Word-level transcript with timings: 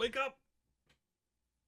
Wake 0.00 0.16
up! 0.16 0.38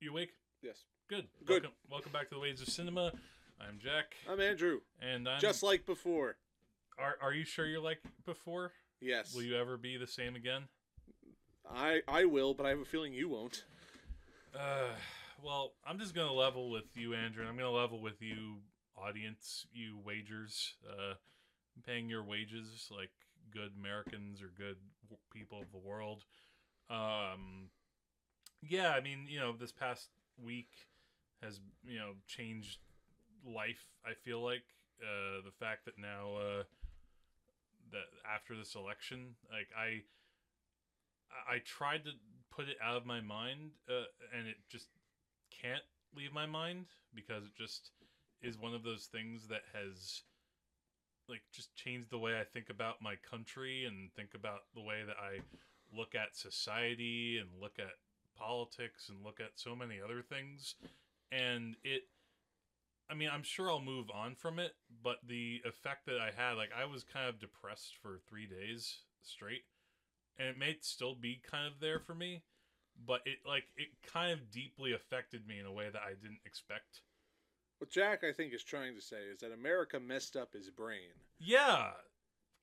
You 0.00 0.12
awake? 0.12 0.30
Yes. 0.62 0.84
Good. 1.06 1.26
Good. 1.44 1.64
Welcome, 1.64 1.76
welcome 1.90 2.12
back 2.12 2.30
to 2.30 2.34
the 2.36 2.40
Wages 2.40 2.62
of 2.62 2.68
Cinema. 2.70 3.12
I'm 3.60 3.78
Jack, 3.78 4.14
I'm 4.26 4.40
Andrew. 4.40 4.80
and 5.02 5.28
I'm 5.28 5.38
Just 5.38 5.62
like 5.62 5.84
before. 5.84 6.36
Are 6.98 7.16
Are 7.20 7.34
you 7.34 7.44
sure 7.44 7.66
you're 7.66 7.82
like 7.82 7.98
before? 8.24 8.72
Yes. 9.02 9.34
Will 9.34 9.42
you 9.42 9.54
ever 9.58 9.76
be 9.76 9.98
the 9.98 10.06
same 10.06 10.34
again? 10.34 10.62
I 11.70 12.00
I 12.08 12.24
will, 12.24 12.54
but 12.54 12.64
I 12.64 12.70
have 12.70 12.78
a 12.78 12.86
feeling 12.86 13.12
you 13.12 13.28
won't. 13.28 13.64
Uh, 14.58 14.94
well, 15.44 15.74
I'm 15.86 15.98
just 15.98 16.14
gonna 16.14 16.32
level 16.32 16.70
with 16.70 16.96
you, 16.96 17.12
Andrew. 17.12 17.42
and 17.42 17.50
I'm 17.50 17.58
gonna 17.58 17.70
level 17.70 18.00
with 18.00 18.22
you, 18.22 18.60
audience, 18.96 19.66
you 19.74 19.98
wagers. 20.02 20.72
Uh, 20.88 21.16
paying 21.84 22.08
your 22.08 22.24
wages 22.24 22.88
like 22.90 23.10
good 23.52 23.72
Americans 23.78 24.40
or 24.40 24.50
good 24.56 24.76
people 25.34 25.60
of 25.60 25.70
the 25.70 25.86
world. 25.86 26.24
Um, 26.88 27.68
yeah, 28.62 28.90
I 28.90 29.00
mean, 29.00 29.26
you 29.28 29.40
know, 29.40 29.54
this 29.58 29.72
past 29.72 30.08
week 30.42 30.70
has 31.42 31.60
you 31.84 31.98
know 31.98 32.12
changed 32.26 32.78
life. 33.44 33.84
I 34.06 34.14
feel 34.14 34.42
like 34.42 34.64
uh, 35.02 35.42
the 35.44 35.52
fact 35.58 35.84
that 35.86 35.98
now 35.98 36.36
uh, 36.36 36.62
that 37.90 38.08
after 38.32 38.56
this 38.56 38.74
election, 38.74 39.34
like 39.50 39.68
I, 39.76 40.02
I 41.52 41.58
tried 41.64 42.04
to 42.04 42.10
put 42.50 42.68
it 42.68 42.76
out 42.82 42.96
of 42.96 43.06
my 43.06 43.20
mind, 43.20 43.72
uh, 43.88 44.04
and 44.36 44.46
it 44.46 44.56
just 44.70 44.88
can't 45.50 45.82
leave 46.16 46.32
my 46.32 46.46
mind 46.46 46.86
because 47.14 47.44
it 47.44 47.56
just 47.56 47.90
is 48.42 48.58
one 48.58 48.74
of 48.74 48.82
those 48.82 49.06
things 49.06 49.48
that 49.48 49.62
has 49.72 50.22
like 51.28 51.42
just 51.52 51.74
changed 51.76 52.10
the 52.10 52.18
way 52.18 52.38
I 52.38 52.44
think 52.44 52.68
about 52.68 53.00
my 53.00 53.14
country 53.28 53.84
and 53.86 54.10
think 54.14 54.30
about 54.34 54.60
the 54.74 54.82
way 54.82 55.02
that 55.06 55.16
I 55.16 55.40
look 55.96 56.14
at 56.14 56.36
society 56.36 57.38
and 57.38 57.48
look 57.60 57.78
at 57.78 57.94
politics 58.42 59.08
and 59.08 59.24
look 59.24 59.38
at 59.38 59.52
so 59.54 59.76
many 59.76 60.00
other 60.04 60.22
things 60.22 60.74
and 61.30 61.76
it 61.84 62.02
I 63.08 63.14
mean 63.14 63.30
I'm 63.32 63.44
sure 63.44 63.70
I'll 63.70 63.80
move 63.80 64.10
on 64.12 64.34
from 64.34 64.58
it 64.58 64.72
but 65.02 65.18
the 65.26 65.60
effect 65.64 66.06
that 66.06 66.18
I 66.18 66.30
had 66.36 66.56
like 66.56 66.70
I 66.76 66.84
was 66.86 67.04
kind 67.04 67.28
of 67.28 67.38
depressed 67.38 67.94
for 68.02 68.18
3 68.28 68.46
days 68.46 68.98
straight 69.22 69.62
and 70.38 70.48
it 70.48 70.58
may 70.58 70.76
still 70.80 71.14
be 71.14 71.40
kind 71.48 71.66
of 71.66 71.80
there 71.80 72.00
for 72.00 72.14
me 72.14 72.42
but 73.06 73.20
it 73.24 73.38
like 73.46 73.64
it 73.76 73.88
kind 74.12 74.32
of 74.32 74.50
deeply 74.50 74.92
affected 74.92 75.46
me 75.46 75.58
in 75.60 75.66
a 75.66 75.72
way 75.72 75.88
that 75.92 76.02
I 76.02 76.14
didn't 76.14 76.40
expect 76.44 77.02
What 77.78 77.90
Jack 77.90 78.24
I 78.24 78.32
think 78.32 78.52
is 78.52 78.62
trying 78.64 78.94
to 78.94 79.00
say 79.00 79.22
is 79.32 79.40
that 79.40 79.52
America 79.52 79.98
messed 80.00 80.36
up 80.36 80.52
his 80.52 80.70
brain. 80.70 81.14
Yeah. 81.38 81.90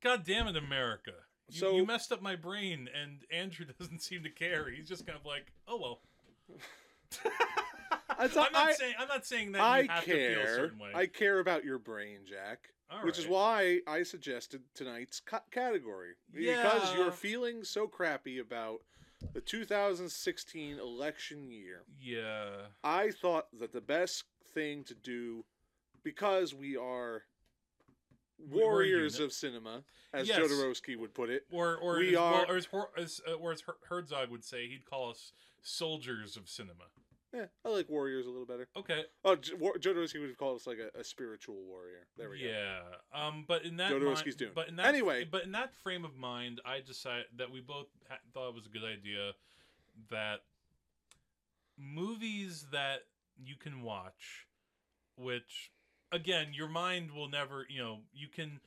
God 0.02 0.24
damn 0.26 0.48
it, 0.48 0.56
America. 0.56 1.12
You, 1.50 1.60
So- 1.60 1.76
you 1.76 1.86
messed 1.86 2.12
up 2.12 2.22
my 2.22 2.36
brain, 2.36 2.90
and 3.00 3.20
Andrew 3.32 3.66
doesn't 3.80 4.02
seem 4.02 4.24
to 4.24 4.30
care. 4.30 4.70
He's 4.70 4.88
just 4.88 5.06
kind 5.06 5.18
of 5.20 5.26
like, 5.26 5.52
oh 5.68 5.78
well. 5.80 6.00
I'm 8.20 8.30
not 8.34 8.56
I- 8.56 8.74
saying 8.74 8.94
I'm 9.00 9.08
not 9.08 9.26
saying 9.26 9.52
that 9.54 9.62
I 9.62 9.80
you 9.82 9.88
have 9.90 10.04
to 10.04 10.12
feel 10.12 10.16
a 10.16 10.44
care. 10.44 10.56
certain 10.56 10.80
way. 10.80 10.92
I 10.94 11.06
care 11.06 11.40
about 11.40 11.64
your 11.64 11.80
brain, 11.80 12.20
Jack. 12.28 12.70
All 12.92 13.06
which 13.06 13.20
is 13.20 13.28
why 13.28 13.82
I 13.88 14.02
suggested 14.04 14.62
tonight's 14.74 15.20
ca- 15.20 15.44
category 15.52 16.14
because 16.34 16.92
Yeah. 16.92 16.98
you're 16.98 17.12
feeling 17.12 17.64
so 17.64 17.88
crappy 17.88 18.40
about 18.40 18.82
the 19.34 19.42
2016 19.42 20.80
election 20.80 21.52
year. 21.52 21.84
Yeah. 22.02 22.50
I 22.84 23.12
thought 23.12 23.46
that 23.60 23.74
the 23.74 23.82
best 23.82 24.24
thing 24.56 24.84
to 24.86 24.96
do, 24.96 25.46
because 26.04 26.54
we 26.56 26.76
are 26.78 26.78
We- 26.82 27.10
we're 27.10 27.18
a 27.18 27.22
warriors 28.50 29.20
of 29.20 29.34
cinema, 29.34 29.84
as 30.14 30.28
Yes. 30.28 30.40
Jodorowsky 30.40 30.98
would 30.98 31.14
put 31.14 31.30
it. 31.30 31.46
Or 31.52 31.76
or 31.78 31.98
We 32.00 32.10
as, 32.10 32.16
are- 32.18 32.46
or 32.48 32.56
as, 32.58 32.68
as, 32.98 33.22
uh, 33.28 33.34
or 33.34 33.52
as 33.52 33.62
Her- 33.62 33.78
Herzog 33.90 34.30
would 34.30 34.44
say, 34.44 34.68
he'd 34.68 34.86
call 34.86 35.10
us 35.12 35.34
soldiers 35.62 36.38
of 36.38 36.48
cinema. 36.50 36.86
Yeah, 37.32 37.46
I 37.64 37.70
like 37.70 37.88
warriors 37.90 38.26
a 38.26 38.30
little 38.30 38.48
better. 38.48 38.68
Okay. 38.76 39.04
Oh, 39.24 39.36
J- 39.36 39.54
War- 39.54 39.76
Jodorowsky 39.78 40.20
would 40.20 40.36
call 40.36 40.56
us 40.56 40.66
like 40.66 40.80
a, 40.80 40.90
a 41.00 41.04
spiritual 41.04 41.58
warrior. 41.68 42.08
There 42.18 42.28
we 42.32 42.40
go. 42.42 42.48
yeah. 42.48 42.80
Um. 43.14 43.46
But 43.48 43.66
in 43.66 43.78
that 43.78 43.92
Jodorowsky's 43.92 44.26
mind, 44.26 44.38
Dune. 44.38 44.52
but 44.56 44.68
in 44.70 44.76
that 44.78 44.88
Anyway. 44.88 45.26
but 45.30 45.44
in 45.44 45.52
that 45.52 45.76
frame 45.76 46.06
of 46.06 46.16
mind, 46.18 46.60
I 46.66 46.80
decided 46.80 47.26
that 47.38 47.52
we 47.52 47.62
both 47.62 47.86
ha- 48.10 48.18
thought 48.34 48.50
it 48.50 48.56
was 48.56 48.66
a 48.66 48.70
good 48.70 48.84
idea 48.84 49.34
that 50.10 50.40
movies 51.78 52.66
that 52.72 53.04
you 53.38 53.56
can 53.56 53.84
watch, 53.84 54.48
which 55.16 55.72
again, 56.12 56.48
your 56.54 56.68
mind 56.68 57.12
will 57.12 57.30
never, 57.30 57.66
you 57.70 57.82
know, 57.82 58.00
you 58.14 58.28
can 58.28 58.60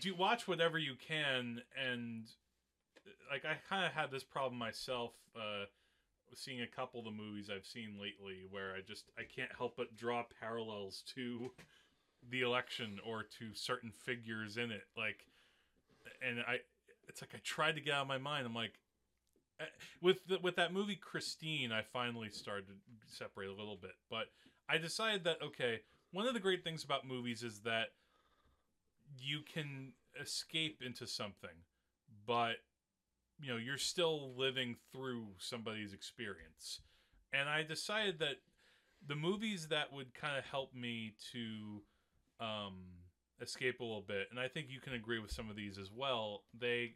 do 0.00 0.14
watch 0.14 0.46
whatever 0.46 0.78
you 0.78 0.94
can, 0.96 1.62
and 1.76 2.26
like 3.30 3.44
I 3.44 3.56
kind 3.68 3.84
of 3.84 3.92
had 3.92 4.10
this 4.10 4.24
problem 4.24 4.58
myself. 4.58 5.12
Uh, 5.36 5.66
seeing 6.34 6.60
a 6.60 6.66
couple 6.66 7.00
of 7.00 7.06
the 7.06 7.10
movies 7.10 7.50
I've 7.54 7.66
seen 7.66 7.96
lately 8.00 8.44
where 8.50 8.72
I 8.72 8.80
just 8.86 9.04
I 9.18 9.22
can't 9.22 9.50
help 9.56 9.76
but 9.76 9.96
draw 9.96 10.24
parallels 10.40 11.02
to 11.14 11.50
the 12.30 12.42
election 12.42 12.98
or 13.06 13.22
to 13.38 13.54
certain 13.54 13.90
figures 13.90 14.56
in 14.56 14.70
it 14.70 14.82
like 14.96 15.24
and 16.26 16.40
I 16.40 16.58
it's 17.08 17.22
like 17.22 17.30
I 17.34 17.38
tried 17.42 17.76
to 17.76 17.80
get 17.80 17.94
out 17.94 18.02
of 18.02 18.08
my 18.08 18.18
mind 18.18 18.46
I'm 18.46 18.54
like 18.54 18.74
eh, 19.60 19.64
with 20.02 20.26
the, 20.26 20.38
with 20.42 20.56
that 20.56 20.72
movie 20.72 20.96
Christine 20.96 21.72
I 21.72 21.82
finally 21.82 22.28
started 22.28 22.66
to 22.66 22.74
separate 23.06 23.48
a 23.48 23.54
little 23.54 23.78
bit 23.80 23.94
but 24.10 24.26
I 24.68 24.78
decided 24.78 25.24
that 25.24 25.42
okay 25.42 25.80
one 26.12 26.26
of 26.26 26.34
the 26.34 26.40
great 26.40 26.64
things 26.64 26.84
about 26.84 27.06
movies 27.06 27.42
is 27.42 27.60
that 27.60 27.88
you 29.18 29.40
can 29.52 29.92
escape 30.20 30.82
into 30.84 31.06
something 31.06 31.64
but 32.26 32.56
you 33.40 33.50
know 33.50 33.56
you're 33.56 33.78
still 33.78 34.34
living 34.36 34.76
through 34.92 35.26
somebody's 35.38 35.92
experience. 35.92 36.80
And 37.32 37.48
i 37.48 37.62
decided 37.62 38.18
that 38.20 38.36
the 39.06 39.14
movies 39.14 39.68
that 39.68 39.92
would 39.92 40.12
kind 40.14 40.36
of 40.36 40.44
help 40.44 40.74
me 40.74 41.14
to 41.32 42.44
um, 42.44 42.74
escape 43.40 43.80
a 43.80 43.84
little 43.84 44.04
bit 44.06 44.28
and 44.30 44.40
i 44.40 44.48
think 44.48 44.68
you 44.70 44.80
can 44.80 44.94
agree 44.94 45.18
with 45.18 45.30
some 45.30 45.48
of 45.50 45.56
these 45.56 45.78
as 45.78 45.90
well 45.94 46.42
they 46.58 46.94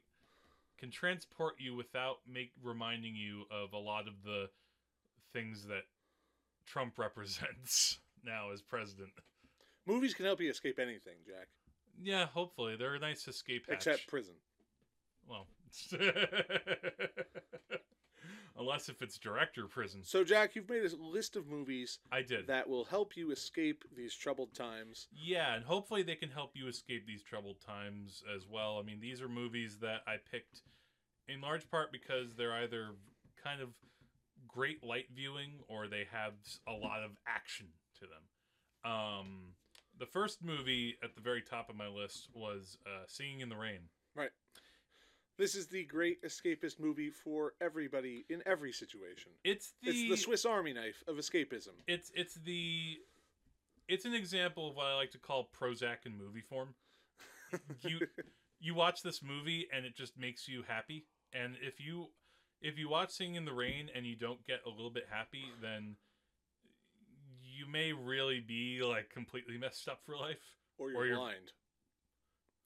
can 0.79 0.91
transport 0.91 1.55
you 1.59 1.75
without 1.75 2.17
make 2.27 2.51
reminding 2.63 3.15
you 3.15 3.45
of 3.51 3.73
a 3.73 3.79
lot 3.79 4.09
of 4.09 4.15
the 4.25 4.49
things 5.33 5.67
that 5.67 5.85
trump 6.67 6.95
represents 6.99 7.99
now 8.25 8.51
as 8.53 8.63
president 8.63 9.11
Movies 9.87 10.15
can 10.15 10.25
help 10.25 10.41
you 10.41 10.49
escape 10.51 10.79
anything, 10.79 11.17
Jack, 11.27 11.49
yeah 12.01 12.27
hopefully 12.27 12.77
they're 12.77 12.95
a 12.95 12.99
nice 13.01 13.27
escape 13.29 13.67
hatch. 13.67 13.77
except 13.77 14.07
prison. 14.09 14.35
Well, 15.29 15.47
unless 18.59 18.89
if 18.89 19.01
it's 19.03 19.19
director 19.19 19.67
prison. 19.67 20.03
So, 20.05 20.25
Jack, 20.25 20.55
you've 20.55 20.69
made 20.69 20.85
a 20.85 20.97
list 20.97 21.37
of 21.37 21.47
movies 21.49 21.99
I 22.11 22.23
did. 22.23 22.47
that 22.49 22.69
will 22.69 22.85
help 22.85 23.17
you 23.17 23.31
escape 23.31 23.85
these 23.97 24.15
troubled 24.15 24.55
times. 24.55 25.09
Yeah, 25.13 25.55
and 25.55 25.65
hopefully 25.65 26.03
they 26.03 26.17
can 26.17 26.31
help 26.31 26.53
you 26.55 26.69
escape 26.69 27.07
these 27.07 27.23
troubled 27.23 27.61
times 27.61 28.23
as 28.35 28.47
well. 28.49 28.79
I 28.79 28.83
mean, 28.85 29.01
these 29.01 29.21
are 29.23 29.29
movies 29.29 29.79
that 29.81 30.01
I 30.07 30.17
picked 30.31 30.63
in 31.29 31.41
large 31.41 31.71
part 31.71 31.93
because 31.93 32.35
they're 32.35 32.53
either 32.55 32.91
kind 33.43 33.61
of 33.61 33.71
great 34.53 34.85
light 34.85 35.07
viewing 35.15 35.61
or 35.69 35.89
they 35.89 36.07
have 36.13 36.33
a 36.69 36.73
lot 36.73 37.03
of 37.03 37.11
action 37.27 37.67
to 37.99 38.07
them. 38.07 38.91
Um, 38.93 39.39
the 39.99 40.07
first 40.07 40.43
movie 40.45 40.97
at 41.03 41.15
the 41.15 41.21
very 41.21 41.43
top 41.43 41.69
of 41.69 41.77
my 41.77 41.89
list 41.89 42.29
was 42.35 42.77
uh, 42.87 43.05
Singing 43.07 43.41
in 43.41 43.49
the 43.49 43.57
Rain. 43.57 43.81
Right. 44.15 44.31
This 45.39 45.55
is 45.55 45.67
the 45.67 45.85
great 45.85 46.23
escapist 46.23 46.79
movie 46.79 47.11
for 47.11 47.55
everybody 47.61 48.25
in 48.29 48.43
every 48.47 48.73
situation. 48.73 49.33
It's 49.45 49.73
the 49.83 49.91
It's 49.91 50.09
the 50.11 50.17
Swiss 50.17 50.45
Army 50.45 50.73
knife 50.73 51.03
of 51.09 51.17
escapism. 51.17 51.73
it's 51.87 52.13
it's 52.15 52.35
the 52.35 52.99
it's 53.89 54.05
an 54.05 54.15
example 54.15 54.69
of 54.69 54.77
what 54.77 54.87
I 54.87 54.95
like 54.95 55.11
to 55.13 55.19
call 55.19 55.49
Prozac 55.59 56.07
in 56.07 56.17
movie 56.17 56.43
form. 56.43 56.75
You 57.83 58.01
you 58.61 58.75
watch 58.75 59.03
this 59.03 59.23
movie 59.23 59.69
and 59.75 59.85
it 59.87 59.97
just 59.97 60.19
makes 60.19 60.49
you 60.49 60.63
happy. 60.69 61.07
And 61.33 61.57
if 61.63 61.81
you 61.81 62.09
if 62.63 62.79
you 62.79 62.89
watch 62.89 63.11
Singing 63.11 63.35
in 63.35 63.45
the 63.45 63.53
Rain 63.53 63.91
and 63.95 64.07
you 64.07 64.17
don't 64.17 64.47
get 64.47 64.61
a 64.67 64.71
little 64.71 64.91
bit 64.91 65.07
happy, 65.11 65.45
then 65.61 65.97
you 67.43 67.67
may 67.71 67.93
really 67.93 68.41
be 68.41 68.81
like 68.83 69.11
completely 69.11 69.59
messed 69.61 69.89
up 69.89 70.01
for 70.07 70.17
life. 70.17 70.39
Or 70.79 70.91
you're 70.91 71.01
Or 71.01 71.07
you're- 71.07 71.17
blind. 71.19 71.53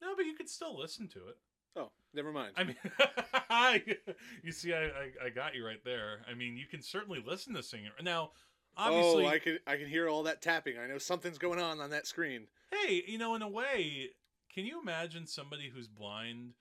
No, 0.02 0.14
but 0.14 0.26
you 0.26 0.34
could 0.34 0.48
still 0.50 0.78
listen 0.78 1.08
to 1.08 1.28
it. 1.28 1.37
Oh, 1.75 1.90
never 2.14 2.31
mind. 2.32 2.52
I 2.56 2.64
mean, 2.64 2.76
you 4.43 4.52
see, 4.52 4.72
I, 4.75 4.84
I 4.84 5.10
I 5.26 5.31
got 5.31 5.54
you 5.54 5.64
right 5.66 5.82
there. 5.84 6.20
I 6.31 6.34
mean, 6.34 6.56
you 6.56 6.66
can 6.66 6.82
certainly 6.82 7.22
listen 7.26 7.54
to 7.54 7.62
Singing. 7.62 7.90
Now, 8.02 8.31
obviously, 8.76 9.25
oh, 9.25 9.28
I 9.28 9.38
can 9.38 9.58
I 9.66 9.76
can 9.76 9.87
hear 9.88 10.08
all 10.08 10.22
that 10.25 10.42
tapping. 10.42 10.78
I 10.78 10.87
know 10.87 10.99
something's 10.99 11.38
going 11.38 11.60
on 11.60 11.81
on 11.81 11.90
that 11.90 12.06
screen. 12.06 12.46
hey, 12.70 13.02
you 13.06 13.16
know, 13.19 13.34
in 13.34 13.42
a 13.42 13.49
way, 13.49 14.10
can 14.54 14.64
you 14.66 14.81
imagine 14.81 15.26
somebody 15.26 15.70
who's 15.75 15.88
blind 15.88 16.52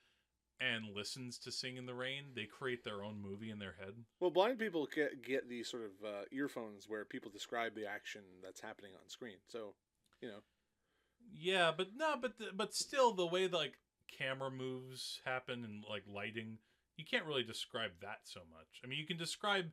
and 0.60 0.96
listens 0.96 1.38
to 1.40 1.52
Sing 1.52 1.78
in 1.78 1.86
the 1.86 1.94
Rain? 1.94 2.26
They 2.36 2.46
create 2.46 2.84
their 2.84 3.04
own 3.04 3.22
movie 3.22 3.50
in 3.50 3.60
their 3.60 3.76
head. 3.80 3.94
Well, 4.20 4.32
blind 4.32 4.60
people 4.60 4.88
get 4.94 5.24
get 5.24 5.50
these 5.50 5.70
sort 5.70 5.84
of 5.84 6.08
uh, 6.08 6.22
earphones 6.32 6.88
where 6.88 7.06
people 7.06 7.32
describe 7.32 7.76
the 7.76 7.88
action 7.88 8.22
that's 8.44 8.62
happening 8.62 8.92
on 8.94 9.10
screen. 9.10 9.38
So, 9.48 9.76
you 10.22 10.28
know, 10.28 10.40
Yeah, 11.34 11.72
but 11.76 11.90
no, 11.96 12.16
but 12.22 12.38
the, 12.38 12.48
but 12.54 12.74
still, 12.74 13.14
the 13.14 13.26
way 13.26 13.48
like 13.48 13.74
camera 14.18 14.52
moves 14.52 15.20
happen 15.26 15.64
and 15.64 15.84
like 15.90 16.04
lighting, 16.08 16.58
you 16.98 17.06
can't 17.06 17.26
really 17.26 17.44
describe 17.44 17.92
that 18.02 18.20
so 18.24 18.42
much. 18.52 18.82
I 18.84 18.88
mean, 18.88 19.00
you 19.00 19.06
can 19.06 19.18
describe 19.18 19.72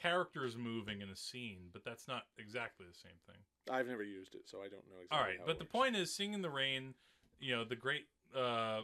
characters 0.00 0.56
moving 0.56 1.00
in 1.00 1.08
a 1.10 1.16
scene, 1.16 1.68
but 1.72 1.84
that's 1.84 2.06
not 2.06 2.22
exactly 2.38 2.86
the 2.86 2.96
same 2.96 3.18
thing. 3.26 3.40
I've 3.70 3.88
never 3.88 4.02
used 4.02 4.34
it, 4.34 4.42
so 4.46 4.58
I 4.58 4.68
don't 4.68 4.86
know 4.88 5.00
exactly. 5.02 5.18
All 5.18 5.22
right, 5.24 5.38
but 5.44 5.58
the 5.58 5.64
point 5.64 5.96
is, 5.96 6.14
"Sing 6.14 6.34
in 6.34 6.42
the 6.42 6.50
Rain," 6.50 6.94
you 7.38 7.54
know, 7.54 7.64
the 7.64 7.76
great 7.76 8.06
uh, 8.36 8.82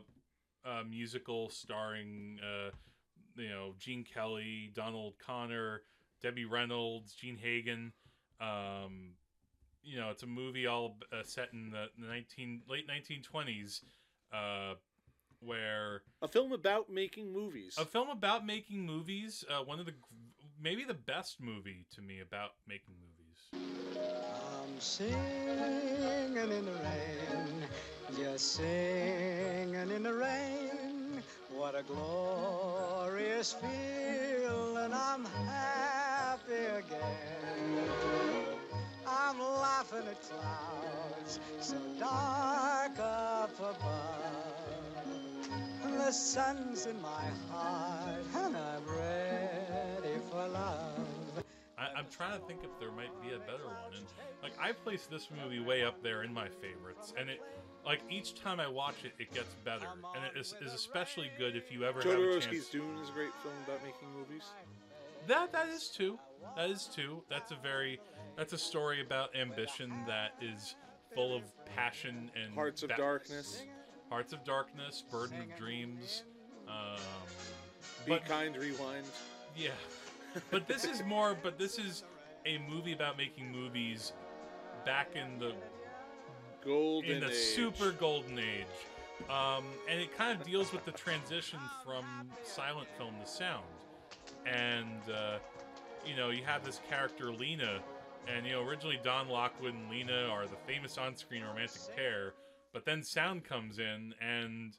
uh, 0.66 0.82
musical 0.88 1.48
starring, 1.48 2.38
uh, 2.42 2.70
you 3.36 3.48
know, 3.48 3.74
Gene 3.78 4.04
Kelly, 4.04 4.72
Donald 4.74 5.14
O'Connor, 5.20 5.82
Debbie 6.22 6.44
Reynolds, 6.44 7.14
Jean 7.14 7.36
Hagen. 7.36 7.92
Um, 8.40 9.14
you 9.82 9.96
know, 9.98 10.10
it's 10.10 10.22
a 10.22 10.26
movie 10.26 10.66
all 10.66 10.98
uh, 11.12 11.22
set 11.22 11.52
in 11.52 11.70
the 11.70 11.86
nineteen 11.96 12.62
late 12.68 12.86
nineteen 12.88 13.22
twenties, 13.22 13.82
uh, 14.32 14.74
where 15.40 16.02
a 16.22 16.28
film 16.28 16.52
about 16.52 16.90
making 16.90 17.32
movies. 17.32 17.76
a 17.78 17.84
film 17.84 18.08
about 18.08 18.44
making 18.44 18.84
movies. 18.84 19.44
Uh, 19.48 19.62
one 19.62 19.78
of 19.78 19.86
the 19.86 19.94
maybe 20.60 20.84
the 20.84 20.94
best 20.94 21.40
movie 21.40 21.86
to 21.94 22.02
me 22.02 22.20
about 22.20 22.50
making 22.66 22.94
movies. 23.00 23.15
Singing 24.78 25.16
in 26.36 26.48
the 26.48 26.72
rain, 26.84 27.64
just 28.18 28.56
singing 28.56 29.90
in 29.90 30.02
the 30.02 30.12
rain. 30.12 31.22
What 31.50 31.74
a 31.74 31.82
glorious 31.82 33.54
feeling, 33.54 34.92
I'm 34.92 35.24
happy 35.24 36.52
again. 36.52 37.88
I'm 39.06 39.40
laughing 39.40 40.06
at 40.10 40.22
clouds 40.22 41.40
so 41.60 41.76
dark 41.98 42.98
up 42.98 43.58
above. 43.58 44.46
The 45.84 46.12
sun's 46.12 46.86
in 46.86 47.00
my 47.00 47.24
heart, 47.50 48.24
and 48.34 48.56
I'm 48.56 48.84
ready 48.86 49.25
I'm 51.96 52.06
trying 52.10 52.38
to 52.38 52.46
think 52.46 52.60
if 52.62 52.78
there 52.78 52.92
might 52.92 53.10
be 53.22 53.34
a 53.34 53.38
better 53.38 53.64
one, 53.64 53.96
and 53.96 54.04
like 54.42 54.52
I 54.60 54.72
place 54.72 55.06
this 55.10 55.28
movie 55.42 55.60
way 55.60 55.82
up 55.82 56.02
there 56.02 56.22
in 56.22 56.32
my 56.32 56.48
favorites, 56.48 57.14
and 57.18 57.30
it 57.30 57.40
like 57.86 58.00
each 58.10 58.34
time 58.34 58.60
I 58.60 58.68
watch 58.68 58.96
it, 59.04 59.12
it 59.18 59.32
gets 59.32 59.54
better, 59.64 59.86
and 60.14 60.24
it 60.24 60.38
is, 60.38 60.54
is 60.60 60.74
especially 60.74 61.30
good 61.38 61.56
if 61.56 61.72
you 61.72 61.84
ever 61.84 62.02
Jodorowsky's. 62.02 62.68
Dune 62.68 62.98
is 63.02 63.08
a 63.08 63.12
great 63.12 63.32
film 63.42 63.54
about 63.66 63.82
making 63.82 64.08
movies. 64.14 64.42
That 65.26 65.52
that 65.52 65.68
is 65.68 65.88
too. 65.88 66.18
That 66.54 66.68
is 66.70 66.84
too. 66.84 67.22
That's 67.30 67.50
a 67.50 67.56
very 67.62 67.98
that's 68.36 68.52
a 68.52 68.58
story 68.58 69.00
about 69.00 69.34
ambition 69.34 69.90
that 70.06 70.34
is 70.42 70.76
full 71.14 71.34
of 71.34 71.42
passion 71.64 72.30
and 72.40 72.54
Hearts 72.54 72.82
of 72.82 72.90
ba- 72.90 72.96
Darkness. 72.98 73.62
Hearts 74.10 74.32
of 74.34 74.44
Darkness, 74.44 75.02
Burden 75.10 75.40
of 75.40 75.56
Dreams. 75.56 76.24
Um, 76.68 76.98
Be 78.04 78.18
kind, 78.28 78.54
rewind. 78.56 79.06
Yeah. 79.56 79.70
But 80.50 80.66
this 80.66 80.84
is 80.84 81.02
more 81.04 81.36
but 81.40 81.58
this 81.58 81.78
is 81.78 82.04
a 82.44 82.58
movie 82.68 82.92
about 82.92 83.16
making 83.16 83.50
movies 83.50 84.12
back 84.84 85.16
in 85.16 85.38
the 85.38 85.54
Golden 86.64 87.10
in 87.10 87.20
the 87.20 87.30
Age. 87.30 87.34
super 87.34 87.92
golden 87.92 88.38
age. 88.38 88.66
Um, 89.30 89.64
and 89.88 90.00
it 90.00 90.16
kind 90.16 90.38
of 90.38 90.46
deals 90.46 90.72
with 90.72 90.84
the 90.84 90.92
transition 90.92 91.58
from 91.84 92.04
silent 92.42 92.88
film 92.98 93.14
to 93.20 93.26
sound. 93.26 93.64
And 94.44 95.00
uh, 95.12 95.38
you 96.04 96.16
know, 96.16 96.30
you 96.30 96.42
have 96.44 96.64
this 96.64 96.80
character 96.88 97.32
Lina, 97.32 97.80
and 98.28 98.46
you 98.46 98.52
know, 98.52 98.62
originally 98.62 98.98
Don 99.02 99.28
Lockwood 99.28 99.74
and 99.74 99.90
Lina 99.90 100.28
are 100.28 100.46
the 100.46 100.56
famous 100.66 100.98
on-screen 100.98 101.42
romantic 101.44 101.82
pair, 101.96 102.34
but 102.72 102.84
then 102.84 103.02
sound 103.02 103.44
comes 103.44 103.78
in 103.78 104.14
and 104.20 104.76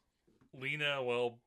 Lina, 0.59 1.01
well, 1.03 1.39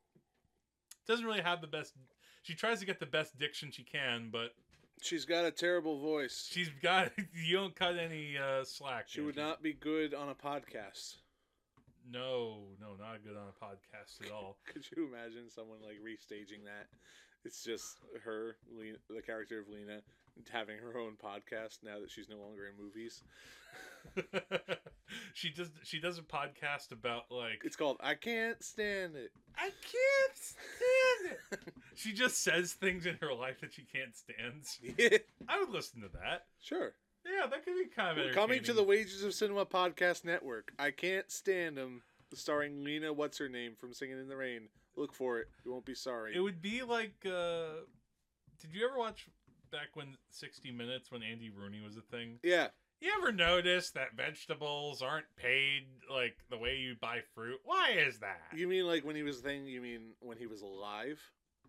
doesn't 1.07 1.25
really 1.25 1.41
have 1.41 1.61
the 1.61 1.67
best 1.67 1.95
she 2.43 2.55
tries 2.55 2.81
to 2.81 2.87
get 2.87 3.01
the 3.01 3.07
best 3.07 3.39
diction 3.39 3.71
she 3.71 3.83
can, 3.83 4.31
but 4.31 4.55
She's 5.03 5.25
got 5.25 5.47
a 5.47 5.51
terrible 5.51 5.99
voice. 5.99 6.47
she's 6.51 6.69
got 6.83 7.11
you 7.35 7.57
don't 7.57 7.75
cut 7.75 7.97
any 7.99 8.37
uh, 8.37 8.65
slack. 8.65 9.05
She 9.09 9.21
would 9.21 9.37
not 9.37 9.63
be 9.63 9.73
good 9.73 10.13
on 10.15 10.29
a 10.29 10.35
podcast. 10.35 11.17
No, 12.11 12.59
no, 12.81 12.97
not 12.99 13.23
good 13.25 13.37
on 13.37 13.49
a 13.49 13.65
podcast 13.65 14.25
at 14.25 14.33
all. 14.33 14.59
Could 14.67 14.85
you 14.97 15.09
imagine 15.09 15.49
someone 15.49 15.79
like 15.83 15.97
restaging 16.05 16.65
that? 16.65 16.89
It's 17.45 17.65
just 17.65 17.97
her, 18.25 18.57
Lina, 18.77 18.99
the 19.09 19.23
character 19.23 19.61
of 19.61 19.69
Lina, 19.69 20.01
having 20.51 20.77
her 20.79 20.99
own 20.99 21.13
podcast 21.23 21.79
now 21.83 22.01
that 22.01 22.11
she's 22.11 22.29
no 22.29 22.37
longer 22.37 22.67
in 22.67 22.83
movies. 22.83 23.23
she 25.35 25.51
does. 25.51 25.71
She 25.83 26.01
does 26.01 26.19
a 26.19 26.23
podcast 26.23 26.93
about 26.93 27.25
like 27.31 27.63
It's 27.65 27.77
called 27.77 27.97
"I 28.01 28.15
Can't 28.15 28.63
Stand 28.63 29.17
It." 29.17 29.31
I 29.57 29.71
can't 29.71 30.37
stand 30.37 31.39
it. 31.53 31.75
she 31.95 32.13
just 32.13 32.43
says 32.43 32.73
things 32.73 33.07
in 33.07 33.17
her 33.21 33.33
life 33.35 33.61
that 33.61 33.73
she 33.73 33.83
can't 33.83 34.17
stand. 34.17 34.65
Yeah, 34.99 35.19
I 35.49 35.59
would 35.59 35.71
listen 35.71 36.01
to 36.03 36.09
that. 36.23 36.47
sure. 36.63 36.93
Yeah, 37.25 37.47
that 37.49 37.65
could 37.65 37.75
be 37.75 37.85
kind 37.95 38.19
of 38.19 38.35
Coming 38.35 38.63
to 38.63 38.73
the. 38.73 38.83
Wages 38.83 39.23
of 39.25 39.35
Cinema 39.35 39.67
podcast 39.67 40.25
network. 40.25 40.73
I 40.79 40.91
Can't 40.91 41.31
Stand 41.31 41.77
Them, 41.77 42.03
starring 42.35 42.83
Lina. 42.83 43.13
What's 43.13 43.37
her 43.39 43.49
name 43.49 43.73
from 43.79 43.93
Singing 43.93 44.19
in 44.19 44.29
the 44.29 44.37
Rain? 44.37 44.69
Look 44.97 45.13
for 45.15 45.39
it. 45.39 45.49
You 45.65 45.73
won't 45.73 45.85
be 45.85 45.95
sorry. 45.95 46.35
It 46.35 46.41
would 46.41 46.63
be 46.63 46.83
like. 46.83 47.15
uh 47.27 47.85
Did 48.61 48.73
you 48.73 48.87
ever 48.89 48.99
watch 48.99 49.29
back 49.71 49.89
when 49.95 50.17
60 50.31 50.73
Minutes 50.73 51.13
when 51.13 51.23
Andy 51.23 51.51
Rooney 51.51 51.81
was 51.85 51.97
a 51.97 52.01
thing? 52.01 52.39
yeah, 52.43 52.69
You 53.01 53.11
ever 53.19 53.33
notice 53.33 53.91
that 53.93 54.15
vegetables 54.15 55.01
aren't 55.01 55.25
paid 55.37 55.85
like 56.13 56.37
the 56.51 56.59
way 56.59 56.77
you 56.77 56.97
buy 57.01 57.21
fruit? 57.35 57.59
Why 57.65 57.93
is 57.93 58.19
that? 58.19 58.43
you 58.55 58.69
mean 58.69 58.87
like 58.87 59.05
when 59.07 59.17
he 59.17 59.23
was 59.23 59.39
a 59.39 59.43
thing? 59.43 59.67
You 59.67 59.81
mean 59.81 60.13
when 60.21 60.37
he 60.37 60.47
was 60.47 60.61
alive? 60.61 61.19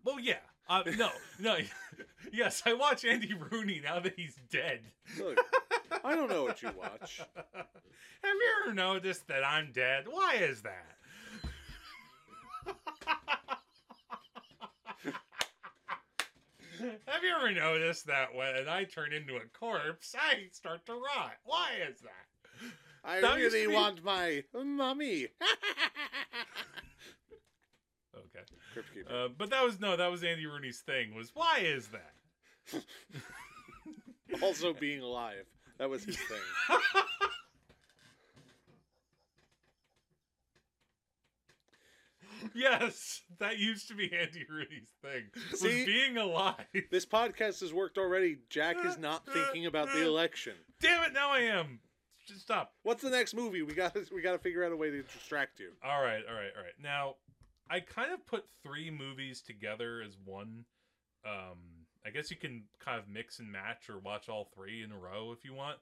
Well, 0.04 0.20
yeah. 0.20 0.40
Uh, 0.68 0.82
no, 0.98 1.10
no. 1.38 1.56
yes, 2.32 2.62
I 2.66 2.74
watch 2.74 3.04
Andy 3.04 3.32
Rooney 3.32 3.80
now 3.82 3.98
that 4.00 4.14
he's 4.14 4.36
dead. 4.50 4.80
Look, 5.18 5.38
I 6.04 6.14
don't 6.14 6.28
know 6.28 6.44
what 6.44 6.62
you 6.62 6.70
watch. 6.76 7.22
Have 7.54 7.64
you 8.22 8.50
ever 8.64 8.74
noticed 8.74 9.26
that 9.28 9.44
I'm 9.44 9.72
dead? 9.72 10.04
Why 10.08 10.34
is 10.34 10.62
that? 10.62 10.96
Have 17.06 17.22
you 17.22 17.34
ever 17.36 17.52
noticed 17.52 18.06
that 18.06 18.34
when 18.34 18.68
I 18.68 18.84
turn 18.84 19.12
into 19.12 19.36
a 19.36 19.40
corpse, 19.58 20.14
I 20.18 20.48
start 20.52 20.84
to 20.86 20.92
rot? 20.94 21.34
Why 21.44 21.70
is 21.88 22.00
that? 22.00 22.26
I 23.04 23.20
That 23.20 23.36
really 23.36 23.66
be- 23.66 23.72
want 23.72 24.04
my 24.04 24.42
mummy. 24.54 25.28
Okay. 28.14 28.44
Uh, 29.10 29.28
but 29.36 29.50
that 29.50 29.62
was 29.64 29.80
no, 29.80 29.96
that 29.96 30.10
was 30.10 30.22
Andy 30.24 30.46
Rooney's 30.46 30.80
thing. 30.80 31.14
Was 31.14 31.30
why 31.34 31.60
is 31.62 31.88
that? 31.88 32.82
also 34.42 34.72
being 34.72 35.00
alive. 35.00 35.44
That 35.78 35.90
was 35.90 36.04
his 36.04 36.16
thing. 36.16 36.38
yes, 42.54 43.22
that 43.38 43.58
used 43.58 43.88
to 43.88 43.94
be 43.94 44.12
Andy 44.12 44.44
Rooney's 44.48 44.90
thing. 45.02 45.24
Was 45.50 45.60
See? 45.60 45.84
being 45.84 46.16
alive. 46.16 46.64
This 46.90 47.06
podcast 47.06 47.60
has 47.60 47.72
worked 47.72 47.98
already. 47.98 48.38
Jack 48.50 48.76
is 48.84 48.98
not 48.98 49.26
thinking 49.32 49.66
about 49.66 49.92
the 49.92 50.06
election. 50.06 50.54
Damn 50.80 51.04
it! 51.04 51.12
Now 51.12 51.30
I 51.30 51.40
am. 51.40 51.80
Just 52.26 52.42
stop. 52.42 52.74
What's 52.82 53.02
the 53.02 53.10
next 53.10 53.34
movie? 53.34 53.62
We 53.62 53.74
got 53.74 53.94
to 53.94 54.04
we 54.14 54.22
got 54.22 54.32
to 54.32 54.38
figure 54.38 54.64
out 54.64 54.72
a 54.72 54.76
way 54.76 54.90
to 54.90 55.02
distract 55.02 55.58
you. 55.58 55.70
All 55.84 56.02
right, 56.02 56.22
all 56.28 56.34
right, 56.34 56.50
all 56.56 56.62
right. 56.62 56.72
Now, 56.80 57.16
I 57.68 57.80
kind 57.80 58.12
of 58.12 58.26
put 58.26 58.44
three 58.62 58.90
movies 58.90 59.40
together 59.42 60.02
as 60.06 60.16
one. 60.24 60.64
Um, 61.24 61.58
I 62.04 62.10
guess 62.10 62.30
you 62.30 62.36
can 62.36 62.64
kind 62.78 62.98
of 62.98 63.08
mix 63.08 63.38
and 63.38 63.50
match 63.50 63.88
or 63.88 63.98
watch 63.98 64.28
all 64.28 64.50
three 64.54 64.82
in 64.82 64.92
a 64.92 64.98
row 64.98 65.32
if 65.32 65.44
you 65.44 65.54
want. 65.54 65.78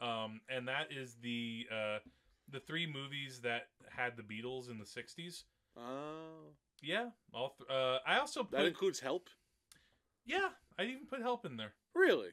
Um, 0.00 0.40
and 0.48 0.66
that 0.68 0.88
is 0.90 1.16
the 1.22 1.66
uh, 1.70 1.98
the 2.50 2.60
three 2.60 2.86
movies 2.86 3.40
that 3.42 3.68
had 3.90 4.16
the 4.16 4.22
Beatles 4.22 4.70
in 4.70 4.78
the 4.78 4.84
'60s. 4.84 5.44
Oh, 5.80 6.52
Yeah, 6.82 7.10
all. 7.32 7.54
Th- 7.58 7.70
uh, 7.70 7.98
I 8.06 8.18
also 8.18 8.46
that 8.52 8.66
includes 8.66 9.00
Help. 9.00 9.28
yeah, 10.24 10.48
I 10.78 10.84
even 10.84 11.06
put 11.06 11.20
Help 11.22 11.44
in 11.46 11.56
there. 11.56 11.72
Really? 11.94 12.30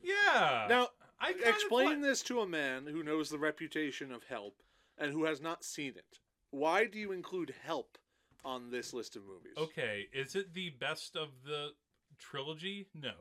Yeah. 0.00 0.66
Now, 0.68 0.88
I 1.20 1.34
explain 1.44 2.00
this 2.00 2.22
to 2.24 2.40
a 2.40 2.46
man 2.46 2.86
who 2.86 3.02
knows 3.02 3.28
the 3.30 3.38
reputation 3.38 4.12
of 4.12 4.24
Help 4.24 4.62
and 4.96 5.12
who 5.12 5.24
has 5.24 5.40
not 5.40 5.64
seen 5.64 5.94
it. 5.96 6.18
Why 6.50 6.86
do 6.86 6.98
you 6.98 7.12
include 7.12 7.54
Help 7.64 7.98
on 8.44 8.70
this 8.70 8.92
list 8.94 9.16
of 9.16 9.26
movies? 9.26 9.54
Okay, 9.56 10.06
is 10.12 10.34
it 10.36 10.54
the 10.54 10.70
best 10.80 11.16
of 11.16 11.28
the 11.44 11.70
trilogy? 12.18 12.86
No, 12.94 13.12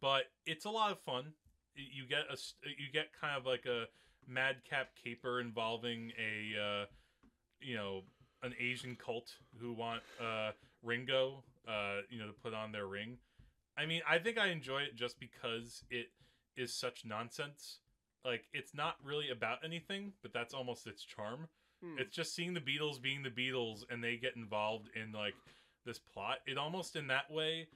but 0.00 0.24
it's 0.46 0.64
a 0.66 0.70
lot 0.70 0.92
of 0.92 1.00
fun. 1.00 1.32
You 1.74 2.06
get 2.06 2.24
a 2.30 2.36
you 2.68 2.92
get 2.92 3.06
kind 3.18 3.36
of 3.36 3.46
like 3.46 3.66
a 3.66 3.86
madcap 4.26 4.90
caper 5.02 5.40
involving 5.40 6.12
a 6.18 6.60
uh, 6.60 6.86
you 7.60 7.74
know 7.76 8.02
an 8.44 8.54
Asian 8.60 8.96
cult 8.96 9.32
who 9.58 9.72
want 9.72 10.02
uh, 10.20 10.52
Ringo 10.82 11.42
uh, 11.66 12.02
you 12.10 12.18
know 12.18 12.26
to 12.26 12.32
put 12.32 12.54
on 12.54 12.70
their 12.70 12.86
ring. 12.86 13.16
I 13.76 13.86
mean, 13.86 14.02
I 14.08 14.18
think 14.18 14.38
I 14.38 14.48
enjoy 14.48 14.82
it 14.82 14.94
just 14.94 15.18
because 15.18 15.82
it 15.90 16.06
is 16.56 16.72
such 16.72 17.04
nonsense. 17.04 17.78
Like 18.24 18.44
it's 18.52 18.74
not 18.74 18.96
really 19.02 19.30
about 19.30 19.58
anything, 19.64 20.12
but 20.22 20.32
that's 20.32 20.54
almost 20.54 20.86
its 20.86 21.04
charm. 21.04 21.48
Hmm. 21.82 21.98
It's 21.98 22.14
just 22.14 22.34
seeing 22.34 22.54
the 22.54 22.60
Beatles 22.60 23.00
being 23.00 23.22
the 23.22 23.30
Beatles 23.30 23.82
and 23.90 24.02
they 24.02 24.16
get 24.16 24.36
involved 24.36 24.88
in 24.94 25.12
like 25.12 25.34
this 25.84 25.98
plot. 25.98 26.38
It 26.46 26.58
almost 26.58 26.96
in 26.96 27.08
that 27.08 27.30
way 27.30 27.66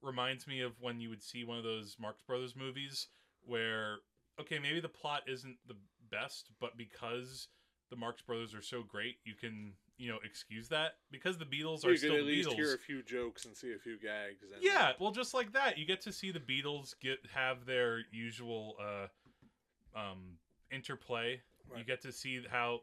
reminds 0.00 0.46
me 0.46 0.60
of 0.60 0.72
when 0.80 1.00
you 1.00 1.08
would 1.08 1.22
see 1.22 1.44
one 1.44 1.58
of 1.58 1.64
those 1.64 1.96
Marx 2.00 2.22
Brothers 2.22 2.54
movies 2.54 3.08
where 3.44 3.98
okay, 4.40 4.58
maybe 4.58 4.80
the 4.80 4.88
plot 4.88 5.22
isn't 5.26 5.56
the 5.66 5.74
best, 6.10 6.50
but 6.60 6.76
because 6.76 7.48
the 7.90 7.96
Marx 7.96 8.22
Brothers 8.22 8.54
are 8.54 8.62
so 8.62 8.82
great, 8.82 9.16
you 9.24 9.34
can 9.34 9.72
you 9.98 10.08
know 10.08 10.18
excuse 10.24 10.68
that 10.68 10.92
because 11.10 11.38
the 11.38 11.44
Beatles 11.44 11.84
are 11.84 11.90
you 11.90 11.96
still 11.96 12.16
at 12.16 12.24
least 12.24 12.48
Beatles. 12.48 12.54
hear 12.54 12.74
a 12.74 12.78
few 12.78 13.02
jokes 13.02 13.44
and 13.44 13.56
see 13.56 13.72
a 13.72 13.78
few 13.78 13.98
gags. 13.98 14.42
And 14.42 14.62
Yeah, 14.62 14.92
well, 14.98 15.10
just 15.10 15.34
like 15.34 15.52
that, 15.52 15.76
you 15.76 15.84
get 15.84 16.00
to 16.02 16.12
see 16.12 16.30
the 16.30 16.40
Beatles 16.40 16.94
get 17.00 17.18
have 17.34 17.66
their 17.66 18.00
usual 18.10 18.76
uh, 18.80 19.98
um, 19.98 20.38
interplay. 20.70 21.40
You 21.76 21.84
get 21.84 22.00
to 22.02 22.12
see 22.12 22.40
how 22.50 22.80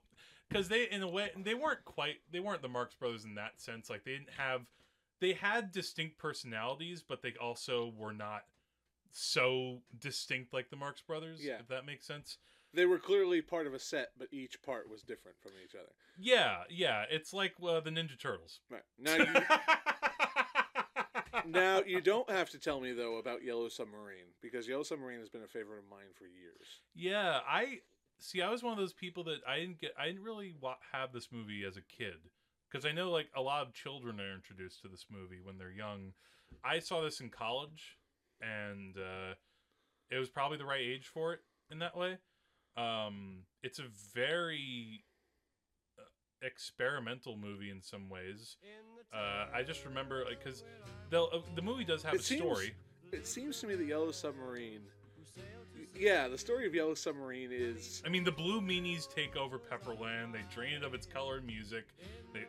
because 0.47 0.67
they, 0.67 0.87
in 0.89 1.01
a 1.01 1.07
way, 1.07 1.31
they 1.35 1.55
weren't 1.55 1.83
quite 1.85 2.17
they 2.31 2.39
weren't 2.39 2.61
the 2.61 2.69
Marx 2.69 2.93
Brothers 2.93 3.25
in 3.25 3.35
that 3.35 3.59
sense. 3.59 3.89
Like 3.89 4.03
they 4.03 4.11
didn't 4.11 4.29
have 4.37 4.61
they 5.21 5.33
had 5.33 5.71
distinct 5.71 6.17
personalities, 6.17 7.03
but 7.07 7.21
they 7.21 7.33
also 7.41 7.93
were 7.97 8.13
not 8.13 8.43
so 9.11 9.79
distinct 9.99 10.53
like 10.53 10.69
the 10.69 10.75
Marx 10.75 11.01
Brothers. 11.01 11.39
Yeah. 11.41 11.59
if 11.59 11.67
that 11.69 11.85
makes 11.85 12.05
sense. 12.05 12.37
They 12.75 12.85
were 12.85 12.99
clearly 12.99 13.41
part 13.41 13.67
of 13.67 13.73
a 13.73 13.79
set, 13.79 14.09
but 14.17 14.27
each 14.31 14.61
part 14.61 14.89
was 14.89 15.01
different 15.01 15.39
from 15.39 15.53
each 15.63 15.75
other. 15.75 15.91
Yeah, 16.19 16.63
yeah, 16.69 17.05
it's 17.09 17.33
like 17.33 17.53
uh, 17.63 17.79
the 17.79 17.89
Ninja 17.89 18.19
Turtles. 18.19 18.59
Right 18.69 18.83
now, 18.99 19.15
you, 19.15 19.25
now 21.51 21.81
you 21.85 22.01
don't 22.01 22.29
have 22.29 22.49
to 22.51 22.59
tell 22.59 22.81
me 22.81 22.91
though 22.91 23.17
about 23.17 23.43
Yellow 23.43 23.69
Submarine 23.69 24.33
because 24.41 24.67
Yellow 24.67 24.83
Submarine 24.83 25.19
has 25.19 25.29
been 25.29 25.43
a 25.43 25.47
favorite 25.47 25.79
of 25.79 25.89
mine 25.89 26.13
for 26.17 26.25
years. 26.25 26.81
Yeah, 26.93 27.39
I 27.47 27.79
see. 28.19 28.41
I 28.41 28.49
was 28.49 28.63
one 28.63 28.73
of 28.73 28.79
those 28.79 28.93
people 28.93 29.23
that 29.25 29.39
I 29.47 29.59
didn't 29.59 29.79
get. 29.79 29.91
I 29.99 30.07
didn't 30.07 30.23
really 30.23 30.53
wa- 30.59 30.75
have 30.91 31.13
this 31.13 31.29
movie 31.31 31.63
as 31.65 31.77
a 31.77 31.81
kid 31.81 32.29
because 32.69 32.85
I 32.85 32.91
know 32.91 33.11
like 33.11 33.27
a 33.35 33.41
lot 33.41 33.65
of 33.65 33.73
children 33.73 34.19
are 34.19 34.33
introduced 34.33 34.81
to 34.81 34.87
this 34.87 35.05
movie 35.09 35.39
when 35.41 35.57
they're 35.57 35.71
young. 35.71 36.13
I 36.63 36.79
saw 36.79 37.01
this 37.01 37.19
in 37.19 37.29
college, 37.29 37.97
and 38.41 38.95
uh, 38.97 39.33
it 40.09 40.17
was 40.17 40.29
probably 40.29 40.57
the 40.57 40.65
right 40.65 40.81
age 40.81 41.07
for 41.07 41.33
it 41.33 41.39
in 41.71 41.79
that 41.79 41.97
way. 41.97 42.17
Um, 42.77 43.43
it's 43.63 43.79
a 43.79 43.85
very 44.13 45.03
uh, 45.97 46.03
experimental 46.41 47.37
movie 47.37 47.69
in 47.71 47.81
some 47.81 48.09
ways. 48.09 48.57
Uh, 49.13 49.45
I 49.53 49.63
just 49.63 49.85
remember 49.85 50.23
like 50.25 50.43
because 50.43 50.63
the 51.09 51.23
uh, 51.23 51.39
the 51.55 51.61
movie 51.61 51.85
does 51.85 52.03
have 52.03 52.13
It 52.15 52.19
a 52.21 52.23
seems- 52.23 52.41
story. 52.41 52.73
It 53.11 53.25
seems 53.27 53.59
to 53.61 53.67
me 53.67 53.75
that 53.75 53.85
Yellow 53.85 54.11
Submarine, 54.11 54.81
yeah, 55.97 56.27
the 56.27 56.37
story 56.37 56.65
of 56.67 56.73
Yellow 56.73 56.95
Submarine 56.95 57.49
is 57.53 58.01
I 58.05 58.09
mean, 58.09 58.23
the 58.23 58.31
blue 58.31 58.59
meanies 58.59 59.07
take 59.13 59.37
over 59.37 59.57
Pepperland. 59.59 60.33
They 60.33 60.41
drain 60.53 60.73
it 60.73 60.83
of 60.83 60.93
its 60.93 61.05
color 61.05 61.37
and 61.37 61.45
music. 61.45 61.85
They, 62.33 62.43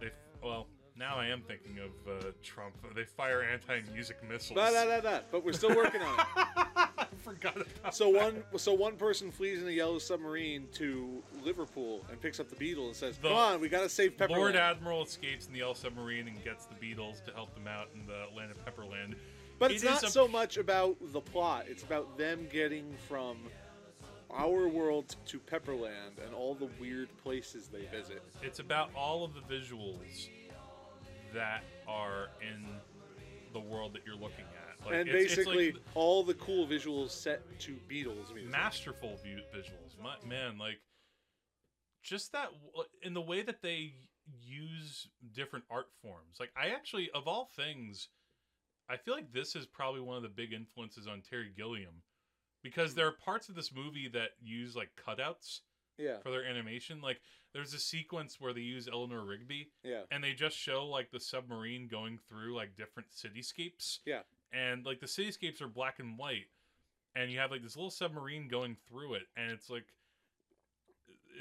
they. 0.00 0.10
Well, 0.44 0.68
now 0.98 1.16
I 1.16 1.26
am 1.26 1.42
thinking 1.42 1.78
of 1.78 1.90
uh, 2.10 2.30
Trump. 2.42 2.74
They 2.94 3.04
fire 3.04 3.42
anti-music 3.42 4.16
missiles. 4.28 4.54
blah, 4.54 4.70
blah, 4.70 5.00
blah, 5.00 5.20
but 5.30 5.44
we're 5.44 5.52
still 5.52 5.74
working 5.76 6.00
on 6.02 6.18
it. 6.20 6.26
I 6.76 7.06
forgot 7.22 7.56
about. 7.56 7.94
So 7.94 8.12
that. 8.12 8.22
one, 8.22 8.42
so 8.58 8.72
one 8.72 8.96
person 8.96 9.30
flees 9.30 9.62
in 9.62 9.68
a 9.68 9.72
yellow 9.72 9.98
submarine 9.98 10.66
to 10.74 11.22
Liverpool 11.44 12.04
and 12.10 12.20
picks 12.20 12.40
up 12.40 12.48
the 12.48 12.56
Beatles 12.56 12.86
and 12.86 12.96
says, 12.96 13.18
The- 13.18 13.28
"Come 13.28 13.36
on, 13.36 13.60
we 13.60 13.68
gotta 13.68 13.88
save 13.88 14.16
Pepperland." 14.16 14.30
Lord 14.36 14.56
Admiral 14.56 15.02
escapes 15.04 15.46
in 15.46 15.52
the 15.52 15.58
Yellow 15.60 15.74
Submarine 15.74 16.28
and 16.28 16.42
gets 16.44 16.66
the 16.66 16.74
Beatles 16.74 17.24
to 17.24 17.32
help 17.32 17.54
them 17.54 17.66
out 17.66 17.88
in 17.94 18.06
the 18.06 18.26
land 18.36 18.50
of 18.50 18.64
Pepperland. 18.64 19.14
but 19.58 19.70
It 19.70 19.74
it's 19.74 19.84
is 19.84 19.90
not 19.90 20.02
a- 20.04 20.10
so 20.10 20.26
much 20.28 20.56
about 20.56 20.96
the 21.12 21.20
plot; 21.20 21.66
it's 21.68 21.82
about 21.82 22.16
them 22.18 22.46
getting 22.50 22.94
from 23.08 23.38
our 24.30 24.68
world 24.68 25.14
to 25.26 25.38
Pepperland 25.38 26.18
and 26.24 26.34
all 26.34 26.54
the 26.54 26.68
weird 26.80 27.08
places 27.22 27.68
they 27.68 27.84
visit. 27.96 28.22
It's 28.42 28.58
about 28.58 28.90
all 28.94 29.24
of 29.24 29.32
the 29.34 29.40
visuals 29.40 30.28
that 31.34 31.62
are 31.86 32.28
in 32.40 32.64
the 33.52 33.60
world 33.60 33.92
that 33.94 34.02
you're 34.06 34.14
looking 34.16 34.44
at. 34.44 34.84
Like, 34.86 34.94
and 34.94 35.08
it's- 35.08 35.38
it's 35.38 35.46
like 35.46 35.56
basically, 35.56 35.82
all 35.94 36.22
the 36.22 36.34
cool 36.34 36.66
visuals 36.66 37.10
set 37.10 37.40
to 37.60 37.76
Beatles 37.88 38.32
music. 38.34 38.50
masterful 38.50 39.16
view, 39.16 39.42
visuals. 39.54 39.98
My, 40.00 40.16
man, 40.24 40.58
like 40.58 40.80
just 42.02 42.32
that 42.32 42.50
in 43.02 43.14
the 43.14 43.20
way 43.20 43.42
that 43.42 43.62
they 43.62 43.94
use 44.40 45.08
different 45.32 45.64
art 45.70 45.90
forms. 46.02 46.38
Like 46.38 46.52
I 46.56 46.68
actually, 46.68 47.10
of 47.12 47.26
all 47.26 47.46
things, 47.56 48.08
I 48.88 48.96
feel 48.96 49.14
like 49.14 49.32
this 49.32 49.56
is 49.56 49.66
probably 49.66 50.00
one 50.00 50.16
of 50.16 50.22
the 50.22 50.28
big 50.28 50.52
influences 50.52 51.06
on 51.08 51.22
Terry 51.22 51.50
Gilliam 51.56 52.02
because 52.62 52.94
there 52.94 53.06
are 53.06 53.12
parts 53.12 53.48
of 53.48 53.54
this 53.54 53.72
movie 53.72 54.08
that 54.08 54.30
use 54.40 54.76
like 54.76 54.90
cutouts 54.96 55.60
yeah, 55.98 56.18
for 56.22 56.30
their 56.30 56.44
animation. 56.44 57.00
Like 57.00 57.20
there's 57.52 57.74
a 57.74 57.78
sequence 57.78 58.36
where 58.40 58.52
they 58.52 58.60
use 58.60 58.88
Eleanor 58.92 59.24
Rigby 59.24 59.70
yeah, 59.82 60.02
and 60.10 60.22
they 60.22 60.32
just 60.32 60.56
show 60.56 60.86
like 60.86 61.10
the 61.10 61.20
submarine 61.20 61.88
going 61.88 62.18
through 62.28 62.54
like 62.54 62.76
different 62.76 63.08
cityscapes. 63.10 63.98
Yeah. 64.04 64.20
And 64.52 64.84
like 64.86 65.00
the 65.00 65.06
cityscapes 65.06 65.60
are 65.60 65.68
black 65.68 65.98
and 65.98 66.16
white, 66.18 66.46
and 67.14 67.30
you 67.30 67.38
have 67.38 67.50
like 67.50 67.62
this 67.62 67.76
little 67.76 67.90
submarine 67.90 68.48
going 68.48 68.76
through 68.88 69.14
it, 69.14 69.24
and 69.36 69.50
it's 69.50 69.68
like, 69.68 69.86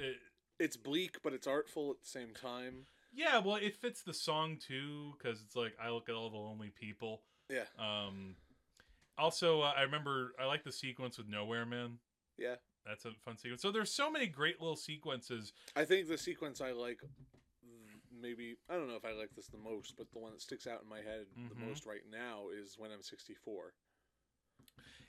it, 0.01 0.17
it's 0.59 0.77
bleak, 0.77 1.17
but 1.23 1.33
it's 1.33 1.47
artful 1.47 1.91
at 1.91 2.01
the 2.01 2.07
same 2.07 2.33
time. 2.33 2.85
yeah, 3.13 3.39
well, 3.39 3.55
it 3.55 3.75
fits 3.75 4.01
the 4.01 4.13
song 4.13 4.57
too 4.57 5.13
because 5.17 5.41
it's 5.45 5.55
like 5.55 5.73
I 5.81 5.89
look 5.89 6.09
at 6.09 6.15
all 6.15 6.29
the 6.29 6.37
lonely 6.37 6.71
people. 6.79 7.21
Yeah, 7.49 7.65
Um, 7.77 8.35
also, 9.17 9.61
uh, 9.61 9.73
I 9.77 9.83
remember 9.83 10.33
I 10.39 10.45
like 10.45 10.63
the 10.63 10.71
sequence 10.71 11.17
with 11.17 11.27
Nowhere 11.29 11.65
Man. 11.65 11.99
yeah. 12.37 12.55
That's 12.85 13.05
a 13.05 13.11
fun 13.23 13.37
sequence. 13.37 13.61
So 13.61 13.71
there's 13.71 13.91
so 13.91 14.11
many 14.11 14.27
great 14.27 14.61
little 14.61 14.75
sequences. 14.75 15.53
I 15.75 15.85
think 15.85 16.07
the 16.07 16.17
sequence 16.17 16.61
I 16.61 16.71
like, 16.71 16.99
maybe 18.11 18.57
I 18.69 18.75
don't 18.75 18.87
know 18.87 18.95
if 18.95 19.05
I 19.05 19.11
like 19.11 19.29
this 19.35 19.47
the 19.47 19.57
most, 19.57 19.95
but 19.97 20.11
the 20.11 20.19
one 20.19 20.31
that 20.33 20.41
sticks 20.41 20.67
out 20.67 20.83
in 20.83 20.87
my 20.89 21.01
head 21.01 21.25
Mhm. 21.35 21.49
the 21.49 21.65
most 21.65 21.85
right 21.85 22.05
now 22.07 22.49
is 22.49 22.77
when 22.77 22.91
I'm 22.91 23.01
64. 23.01 23.73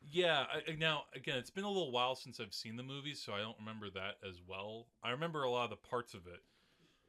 Yeah, 0.09 0.47
I- 0.51 0.73
now 0.73 1.07
again, 1.15 1.39
it's 1.39 1.51
been 1.51 1.65
a 1.65 1.69
little 1.71 1.91
while 1.91 2.15
since 2.15 2.41
I've 2.41 2.55
seen 2.55 2.77
the 2.77 2.83
movie, 2.83 3.15
so 3.15 3.35
I 3.35 3.41
don't 3.41 3.59
remember 3.59 3.91
that 3.91 4.23
as 4.23 4.41
well. 4.41 4.89
I 5.03 5.11
remember 5.11 5.43
a 5.43 5.51
lot 5.51 5.65
of 5.65 5.71
the 5.71 5.77
parts 5.89 6.15
of 6.15 6.27
it, 6.27 6.43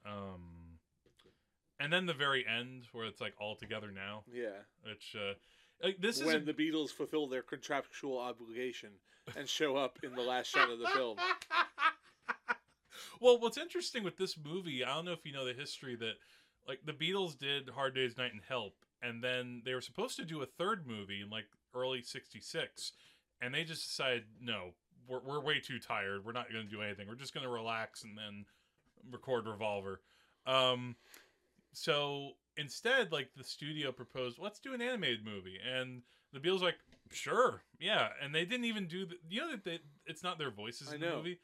um, 0.04 0.80
and 1.80 1.94
then 1.94 2.08
the 2.08 2.14
very 2.14 2.46
end 2.46 2.88
where 2.92 3.06
it's 3.06 3.22
like 3.22 3.40
all 3.40 3.56
together 3.56 3.92
now, 3.92 4.26
Yeah, 4.28 4.64
which 4.82 5.16
uh, 5.16 5.36
like 5.84 5.98
this 6.00 6.18
is 6.18 6.26
when 6.26 6.46
the 6.46 6.54
Beatles 6.54 6.90
fulfill 6.90 7.28
their 7.28 7.42
contractual 7.42 8.18
obligation 8.18 8.90
and 9.36 9.48
show 9.48 9.76
up 9.76 10.00
in 10.04 10.16
the 10.16 10.22
last 10.22 10.48
shot 10.48 10.70
of 10.70 10.80
the 10.80 10.88
film. 10.88 11.18
well, 13.22 13.40
what's 13.40 13.58
interesting 13.58 14.04
with 14.04 14.18
this 14.18 14.38
movie, 14.38 14.84
I 14.84 14.96
don't 14.96 15.06
know 15.06 15.12
if 15.12 15.26
you 15.26 15.34
know 15.34 15.46
the 15.46 15.54
history 15.54 15.96
that 15.98 16.14
like 16.68 16.80
the 16.86 16.94
Beatles 16.94 17.38
did 17.38 17.70
Hard 17.70 17.96
Day's 17.96 18.18
Night 18.18 18.34
and 18.34 18.42
Help, 18.48 18.76
and 19.02 19.24
then 19.24 19.62
they 19.66 19.74
were 19.74 19.82
supposed 19.82 20.18
to 20.18 20.26
do 20.26 20.42
a 20.42 20.46
third 20.46 20.88
movie 20.88 21.22
in 21.22 21.30
like 21.30 21.46
early 21.76 22.02
'66, 22.02 22.94
and 23.42 23.54
they 23.54 23.64
just 23.64 23.88
decided 23.88 24.24
no, 24.42 24.72
we're 25.08 25.20
we're 25.20 25.42
way 25.42 25.60
too 25.60 25.80
tired. 25.80 26.26
We're 26.26 26.34
not 26.34 26.52
going 26.52 26.66
to 26.66 26.72
do 26.72 26.82
anything. 26.82 27.08
We're 27.08 27.16
just 27.16 27.34
going 27.34 27.46
to 27.46 27.52
relax 27.52 28.04
and 28.04 28.18
then 28.18 28.46
record 29.12 29.48
Revolver. 29.48 30.02
Um, 30.46 30.96
so 31.74 32.32
instead, 32.58 33.12
like 33.12 33.30
the 33.36 33.44
studio 33.44 33.92
proposed, 33.92 34.40
let's 34.40 34.60
do 34.60 34.74
an 34.74 34.82
animated 34.82 35.24
movie, 35.24 35.58
and 35.66 36.02
the 36.34 36.40
Beatles 36.40 36.62
like, 36.62 36.78
sure, 37.12 37.62
yeah, 37.80 38.10
and 38.22 38.34
they 38.34 38.46
didn't 38.46 38.66
even 38.66 38.88
do 38.88 39.06
the. 39.06 39.16
You 39.30 39.42
know 39.42 39.52
that 39.52 39.64
they, 39.64 39.80
it's 40.06 40.24
not 40.24 40.38
their 40.38 40.52
voices 40.52 40.90
I 40.92 40.96
in 40.96 41.02
know. 41.02 41.12
the 41.12 41.18
movie. 41.18 41.40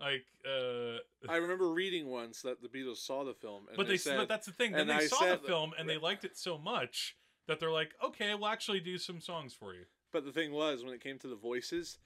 Like, 0.00 0.26
uh, 0.46 0.98
I 1.28 1.36
remember 1.36 1.72
reading 1.72 2.06
once 2.06 2.42
that 2.42 2.62
the 2.62 2.68
Beatles 2.68 2.98
saw 2.98 3.24
the 3.24 3.34
film 3.34 3.66
and 3.66 3.76
but 3.76 3.86
they, 3.86 3.94
they, 3.94 3.98
said, 3.98 4.16
but 4.16 4.28
that's 4.28 4.46
the 4.46 4.52
thing. 4.52 4.70
Then 4.70 4.82
and 4.82 4.90
they 4.90 4.94
I 4.94 5.06
saw 5.08 5.24
the 5.26 5.38
film 5.38 5.72
and 5.76 5.88
they 5.88 5.98
liked 5.98 6.24
it 6.24 6.36
so 6.36 6.56
much 6.56 7.16
that 7.48 7.58
they're 7.58 7.72
like, 7.72 7.94
okay, 8.04 8.32
we'll 8.34 8.46
actually 8.46 8.78
do 8.78 8.96
some 8.96 9.20
songs 9.20 9.52
for 9.52 9.74
you. 9.74 9.86
But 10.12 10.24
the 10.24 10.30
thing 10.30 10.52
was, 10.52 10.84
when 10.84 10.94
it 10.94 11.02
came 11.02 11.18
to 11.18 11.26
the 11.26 11.34
voices, 11.34 11.98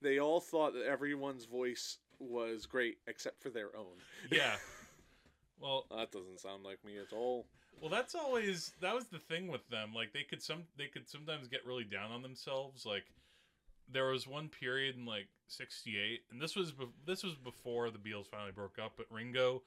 they 0.00 0.18
all 0.18 0.40
thought 0.40 0.72
that 0.72 0.86
everyone's 0.86 1.44
voice 1.44 1.98
was 2.18 2.64
great 2.64 2.98
except 3.06 3.42
for 3.42 3.50
their 3.50 3.76
own. 3.76 3.96
Yeah. 4.30 4.56
Well, 5.60 5.86
That 5.90 6.12
doesn't 6.12 6.40
sound 6.40 6.62
like 6.62 6.84
me 6.84 6.98
at 6.98 7.14
all. 7.14 7.46
Well, 7.80 7.90
that's 7.90 8.14
always 8.14 8.72
that 8.80 8.94
was 8.94 9.06
the 9.06 9.18
thing 9.18 9.48
with 9.48 9.68
them. 9.68 9.92
Like 9.94 10.12
they 10.12 10.22
could 10.22 10.42
some 10.42 10.64
they 10.78 10.86
could 10.86 11.08
sometimes 11.08 11.48
get 11.48 11.66
really 11.66 11.84
down 11.84 12.10
on 12.10 12.22
themselves. 12.22 12.86
Like 12.86 13.04
there 13.92 14.06
was 14.06 14.26
one 14.26 14.48
period 14.48 14.96
in 14.96 15.04
like 15.04 15.28
'68, 15.48 16.20
and 16.30 16.40
this 16.40 16.56
was 16.56 16.72
be- 16.72 16.86
this 17.06 17.22
was 17.22 17.34
before 17.34 17.90
the 17.90 17.98
Beatles 17.98 18.26
finally 18.26 18.52
broke 18.52 18.78
up. 18.82 18.92
But 18.96 19.06
Ringo, 19.10 19.62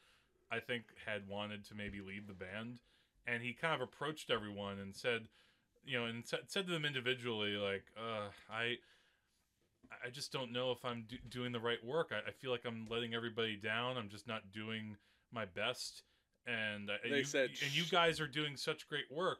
I 0.51 0.59
think, 0.59 0.83
had 1.05 1.27
wanted 1.27 1.65
to 1.65 1.75
maybe 1.75 2.01
leave 2.01 2.27
the 2.27 2.33
band, 2.33 2.79
and 3.25 3.43
he 3.43 3.53
kind 3.53 3.75
of 3.75 3.81
approached 3.81 4.31
everyone 4.31 4.79
and 4.79 4.95
said, 4.95 5.27
you 5.85 5.99
know, 5.99 6.05
and 6.05 6.25
said, 6.25 6.39
said 6.47 6.65
to 6.67 6.73
them 6.73 6.85
individually, 6.85 7.55
like, 7.55 7.85
uh, 7.97 8.29
I. 8.49 8.77
I 10.05 10.09
just 10.09 10.33
don't 10.33 10.51
know 10.51 10.71
if 10.71 10.83
I'm 10.83 11.05
do- 11.07 11.17
doing 11.29 11.53
the 11.53 11.61
right 11.61 11.83
work. 11.83 12.11
I-, 12.11 12.29
I 12.29 12.33
feel 12.33 12.51
like 12.51 12.65
I'm 12.65 12.87
letting 12.89 13.13
everybody 13.13 13.55
down. 13.55 13.95
I'm 13.95 14.09
just 14.09 14.27
not 14.27 14.51
doing 14.51 14.97
my 15.31 15.45
best. 15.45 16.03
And 16.47 16.89
uh, 16.89 16.93
They 17.03 17.17
you, 17.19 17.23
said, 17.25 17.49
and 17.61 17.75
you 17.75 17.83
guys 17.91 18.19
are 18.21 18.27
doing 18.27 18.55
such 18.55 18.87
great 18.87 19.11
work. 19.11 19.39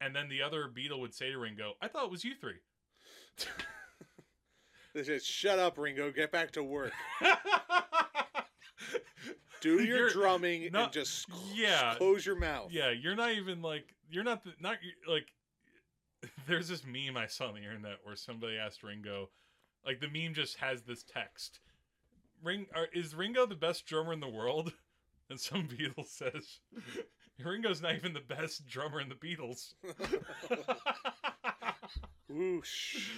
And 0.00 0.14
then 0.14 0.28
the 0.28 0.40
other 0.42 0.68
Beatle 0.68 1.00
would 1.00 1.12
say 1.14 1.30
to 1.32 1.38
Ringo, 1.38 1.74
"I 1.82 1.88
thought 1.88 2.04
it 2.04 2.10
was 2.10 2.24
you 2.24 2.34
three. 2.40 2.60
They 4.94 5.02
said, 5.02 5.22
"Shut 5.24 5.58
up, 5.58 5.76
Ringo. 5.76 6.12
Get 6.12 6.30
back 6.30 6.52
to 6.52 6.62
work. 6.62 6.92
Do 9.60 9.82
your 9.82 9.96
You're- 9.98 10.12
drumming 10.12 10.68
no- 10.72 10.84
and 10.84 10.92
just 10.92 11.26
yeah. 11.52 11.94
close 11.96 12.24
your 12.24 12.36
mouth." 12.36 12.70
yeah, 12.70 12.90
you're 12.90 13.16
not 13.16 13.32
even 13.32 13.60
like 13.62 13.94
you're 14.10 14.22
not 14.24 14.44
the, 14.44 14.52
not 14.60 14.76
like 15.08 15.26
there's 16.46 16.68
this 16.68 16.84
meme 16.86 17.16
I 17.16 17.26
saw 17.26 17.48
on 17.48 17.54
the 17.54 17.60
internet 17.60 17.98
where 18.04 18.14
somebody 18.14 18.56
asked 18.56 18.82
Ringo, 18.84 19.30
like 19.84 20.00
the 20.00 20.08
meme 20.08 20.34
just 20.34 20.58
has 20.58 20.82
this 20.82 21.02
text: 21.02 21.60
"Ring 22.42 22.66
are, 22.74 22.86
is 22.92 23.14
Ringo 23.16 23.46
the 23.46 23.54
best 23.56 23.86
drummer 23.86 24.12
in 24.12 24.20
the 24.20 24.28
world?" 24.28 24.72
And 25.34 25.40
some 25.40 25.66
Beatles 25.68 26.10
says, 26.10 26.60
"Ringo's 27.44 27.82
not 27.82 27.96
even 27.96 28.12
the 28.12 28.20
best 28.20 28.68
drummer 28.68 29.00
in 29.00 29.08
the 29.08 29.16
Beatles." 29.16 29.74
Whoosh. 32.28 33.08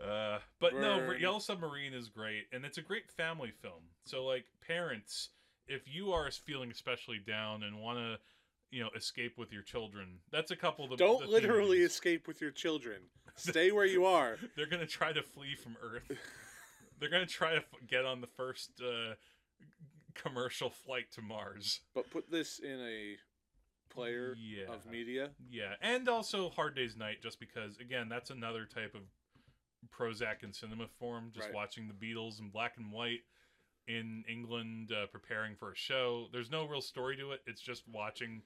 Uh, 0.00 0.38
but 0.60 0.76
no, 0.76 1.10
Yellow 1.18 1.40
Submarine 1.40 1.94
is 1.94 2.08
great, 2.08 2.44
and 2.52 2.64
it's 2.64 2.78
a 2.78 2.80
great 2.80 3.10
family 3.10 3.50
film. 3.60 3.82
So, 4.04 4.24
like, 4.24 4.44
parents, 4.64 5.30
if 5.66 5.82
you 5.92 6.12
are 6.12 6.30
feeling 6.30 6.70
especially 6.70 7.18
down 7.26 7.64
and 7.64 7.80
want 7.80 7.98
to, 7.98 8.18
you 8.70 8.80
know, 8.80 8.90
escape 8.96 9.36
with 9.36 9.52
your 9.52 9.62
children, 9.62 10.20
that's 10.30 10.52
a 10.52 10.56
couple 10.56 10.84
of 10.84 10.92
the. 10.92 10.96
Don't 10.96 11.24
the 11.24 11.28
literally 11.28 11.78
themes. 11.78 11.90
escape 11.90 12.28
with 12.28 12.40
your 12.40 12.52
children. 12.52 12.98
Stay 13.34 13.72
where 13.72 13.84
you 13.84 14.04
are. 14.04 14.36
They're 14.56 14.66
gonna 14.66 14.86
try 14.86 15.12
to 15.12 15.24
flee 15.24 15.56
from 15.56 15.76
Earth. 15.82 16.08
They're 17.00 17.10
gonna 17.10 17.26
try 17.26 17.56
to 17.56 17.64
get 17.88 18.04
on 18.04 18.20
the 18.20 18.28
first 18.28 18.70
uh, 18.80 19.14
commercial 20.22 20.70
flight 20.70 21.10
to 21.12 21.22
Mars. 21.22 21.80
But 21.94 22.10
put 22.10 22.30
this 22.30 22.58
in 22.58 22.80
a 22.80 23.16
player 23.92 24.34
Yeah. 24.38 24.66
of 24.72 24.86
media. 24.86 25.30
Yeah, 25.50 25.74
and 25.80 26.08
also 26.08 26.50
Hard 26.50 26.74
Day's 26.76 26.96
Night, 26.96 27.22
just 27.22 27.40
because 27.40 27.78
again, 27.78 28.08
that's 28.08 28.30
another 28.30 28.66
type 28.66 28.94
of 28.94 29.02
Prozac 29.90 30.42
in 30.42 30.52
cinema 30.52 30.88
form. 30.98 31.30
Just 31.32 31.46
Right. 31.46 31.54
watching 31.54 31.88
the 31.88 31.94
Beatles 31.94 32.40
in 32.40 32.50
black 32.50 32.76
and 32.76 32.92
white 32.92 33.24
in 33.86 34.24
England, 34.28 34.92
uh, 34.92 35.06
preparing 35.06 35.56
for 35.56 35.72
a 35.72 35.76
show. 35.76 36.28
There's 36.32 36.50
no 36.50 36.66
real 36.66 36.82
story 36.82 37.16
to 37.16 37.32
it. 37.32 37.42
It's 37.46 37.62
just 37.62 37.86
watching 37.88 38.42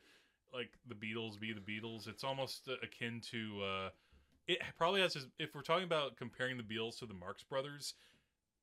like 0.52 0.70
the 0.86 0.94
Beatles 0.94 1.40
be 1.40 1.52
the 1.52 1.60
Beatles. 1.60 2.06
It's 2.06 2.22
almost 2.24 2.68
uh, 2.68 2.74
akin 2.82 3.20
to. 3.30 3.62
Uh, 3.62 3.90
it 4.46 4.60
probably 4.76 5.00
has. 5.00 5.14
His, 5.14 5.26
if 5.38 5.54
we're 5.54 5.62
talking 5.62 5.84
about 5.84 6.16
comparing 6.16 6.56
the 6.58 6.62
Beatles 6.62 6.98
to 6.98 7.06
the 7.06 7.14
Marx 7.14 7.42
Brothers, 7.42 7.94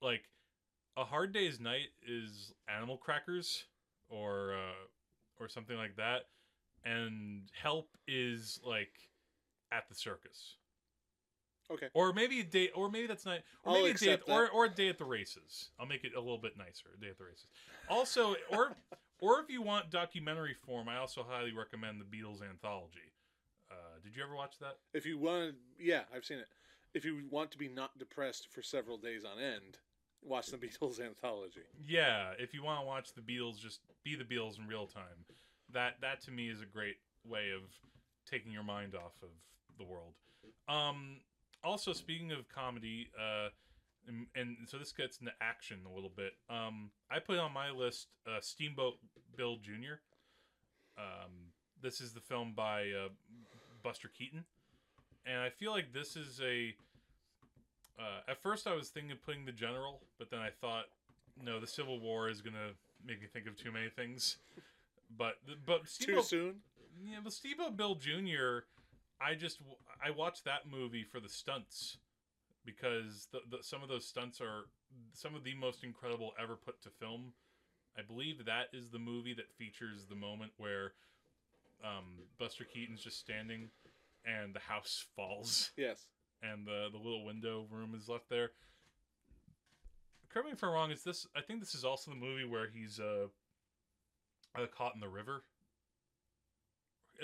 like 0.01 0.30
a 1.00 1.06
Hard 1.06 1.34
Day's 1.34 1.60
Night 1.60 1.89
is 2.06 2.53
Animal 2.68 2.98
Crackers 2.98 3.65
or 4.10 4.53
uh, 4.53 5.44
or 5.44 5.48
something 5.48 5.77
like 5.77 5.96
that, 5.96 6.27
and 6.84 7.44
Help 7.62 7.89
is 8.08 8.60
like 8.65 8.91
at 9.72 9.88
the 9.88 9.96
circus. 9.96 10.56
Okay. 11.72 11.88
Or 11.94 12.13
maybe 12.13 12.39
a 12.39 12.44
day, 12.44 12.70
or 12.74 12.89
maybe 12.89 13.08
that's 13.08 13.25
not, 13.25 13.39
or 13.63 13.77
I'll 13.77 13.84
maybe 13.84 13.91
a 13.91 13.98
day, 13.98 14.13
at, 14.13 14.22
or 14.27 14.50
or 14.50 14.65
a 14.65 14.70
day 14.70 14.89
at 14.89 14.98
the 14.98 15.06
races. 15.06 15.70
I'll 15.79 15.86
make 15.86 16.03
it 16.03 16.13
a 16.15 16.20
little 16.20 16.39
bit 16.39 16.58
nicer. 16.58 16.89
A 16.98 17.01
day 17.01 17.10
at 17.12 17.18
the 17.18 17.25
races. 17.25 17.48
Also, 17.88 18.36
or 18.51 18.74
or 19.20 19.39
if 19.39 19.50
you 19.50 19.62
want 19.62 19.91
documentary 19.91 20.56
form, 20.65 20.89
I 20.89 20.98
also 20.98 21.25
highly 21.27 21.53
recommend 21.53 22.01
the 22.01 22.06
Beatles 22.06 22.41
anthology. 22.41 23.13
Uh, 23.72 24.00
did 24.03 24.15
you 24.15 24.24
ever 24.24 24.36
watch 24.36 24.58
that? 24.60 24.77
If 24.94 25.06
you 25.06 25.20
want, 25.20 25.56
yeah, 25.79 26.01
I've 26.13 26.25
seen 26.25 26.39
it. 26.39 26.48
If 26.96 27.06
you 27.06 27.22
want 27.29 27.51
to 27.51 27.58
be 27.60 27.68
not 27.68 28.00
depressed 28.00 28.48
for 28.51 28.63
several 28.63 28.98
days 28.98 29.24
on 29.24 29.39
end, 29.41 29.77
watch 30.24 30.48
the 30.48 30.58
Beatles 30.58 31.00
anthology. 31.00 31.62
Yeah, 31.88 32.32
if 32.38 32.54
you 32.54 32.64
want 32.64 32.82
to 32.82 32.86
watch 32.86 33.14
the 33.14 33.22
Beatles, 33.22 33.60
just 33.60 33.82
be 34.04 34.16
the 34.16 34.24
Beatles 34.24 34.58
in 34.60 34.68
real 34.68 34.88
time. 34.88 35.26
That 35.74 35.96
that 36.02 36.22
to 36.24 36.32
me 36.32 36.50
is 36.50 36.62
a 36.62 36.66
great 36.66 36.98
way 37.26 37.52
of 37.56 37.62
taking 38.30 38.52
your 38.52 38.64
mind 38.64 38.96
off 38.96 39.14
of 39.22 39.30
the 39.78 39.84
world. 39.84 40.14
Um, 40.68 41.18
also, 41.64 41.94
speaking 41.94 42.32
of 42.32 42.48
comedy, 42.50 43.10
uh, 43.20 43.50
and, 44.08 44.26
and 44.36 44.58
so 44.68 44.78
this 44.78 44.92
gets 44.92 45.20
into 45.20 45.32
action 45.42 45.80
a 45.90 45.94
little 45.94 46.12
bit. 46.16 46.34
Um, 46.50 46.92
I 47.12 47.20
put 47.20 47.38
on 47.38 47.54
my 47.54 47.70
list 47.70 48.08
uh, 48.28 48.40
Steamboat 48.42 48.96
Bill 49.36 49.58
Jr. 49.58 50.00
Um, 50.98 51.52
this 51.82 52.02
is 52.02 52.14
the 52.14 52.20
film 52.20 52.54
by 52.56 52.84
uh, 52.84 53.10
Buster 53.84 54.10
Keaton, 54.10 54.44
and 55.26 55.40
I 55.40 55.50
feel 55.50 55.72
like 55.72 55.94
this 55.94 56.16
is 56.16 56.40
a. 56.44 56.76
Uh, 58.00 58.32
at 58.32 58.41
first, 58.41 58.65
I 58.65 58.74
was 58.74 58.89
thinking 58.89 59.12
of 59.12 59.22
putting 59.24 59.46
the 59.46 59.51
General, 59.51 60.01
but 60.18 60.29
then 60.29 60.40
I 60.40 60.50
thought, 60.50 60.85
no, 61.44 61.59
the 61.59 61.68
Civil 61.68 62.00
War 62.00 62.29
is 62.29 62.42
gonna 62.42 62.72
make 63.05 63.22
me 63.22 63.27
think 63.27 63.46
of 63.48 63.57
too 63.57 63.72
many 63.72 63.90
things. 63.90 64.38
But 65.18 65.35
but 65.66 65.81
Too 65.81 65.88
Steamboat, 65.88 66.25
soon? 66.25 66.55
yeah, 67.03 67.18
but 67.24 67.33
Steamboat 67.33 67.75
Bill 67.75 67.96
Jr. 67.96 68.59
I 69.20 69.35
just 69.35 69.59
I 70.03 70.12
watched 70.12 70.46
that 70.46 70.70
movie 70.70 71.03
for 71.03 71.20
the 71.20 71.29
stunts 71.29 71.98
because 72.66 73.27
the, 73.31 73.40
the 73.50 73.64
some 73.64 73.83
of 73.83 73.90
those 73.90 74.05
stunts 74.05 74.40
are 74.40 74.66
some 75.14 75.35
of 75.35 75.44
the 75.44 75.55
most 75.55 75.83
incredible 75.83 76.33
ever 76.42 76.55
put 76.55 76.81
to 76.83 76.90
film. 76.90 77.33
I 77.98 78.01
believe 78.01 78.46
that 78.46 78.68
is 78.72 78.90
the 78.90 79.00
movie 79.00 79.33
that 79.33 79.51
features 79.57 80.05
the 80.07 80.16
moment 80.16 80.51
where 80.57 80.94
um, 81.83 82.05
Buster 82.38 82.64
Keaton's 82.64 83.01
just 83.01 83.20
standing 83.20 83.70
and 84.25 84.53
the 84.53 84.59
house 84.59 85.05
falls 85.16 85.72
Yes. 85.75 86.05
And 86.42 86.66
the 86.66 86.88
the 86.92 86.98
little 86.98 87.25
window 87.25 87.68
room 87.72 87.94
is 87.96 88.08
left 88.08 88.30
there. 88.30 88.52
Correct 90.30 90.46
me 90.46 90.52
if 90.54 90.64
I'm 90.64 90.72
wrong. 90.72 90.92
Is 90.92 91.04
this? 91.04 91.28
I 91.36 91.42
think 91.42 91.60
this 91.60 91.74
is 91.74 91.84
also 91.84 92.12
the 92.12 92.18
movie 92.18 92.46
where 92.46 92.68
he's 92.68 93.00
uh, 93.00 93.28
uh 94.56 94.68
caught 94.68 94.94
in 94.94 95.02
the 95.02 95.08
river. 95.08 95.44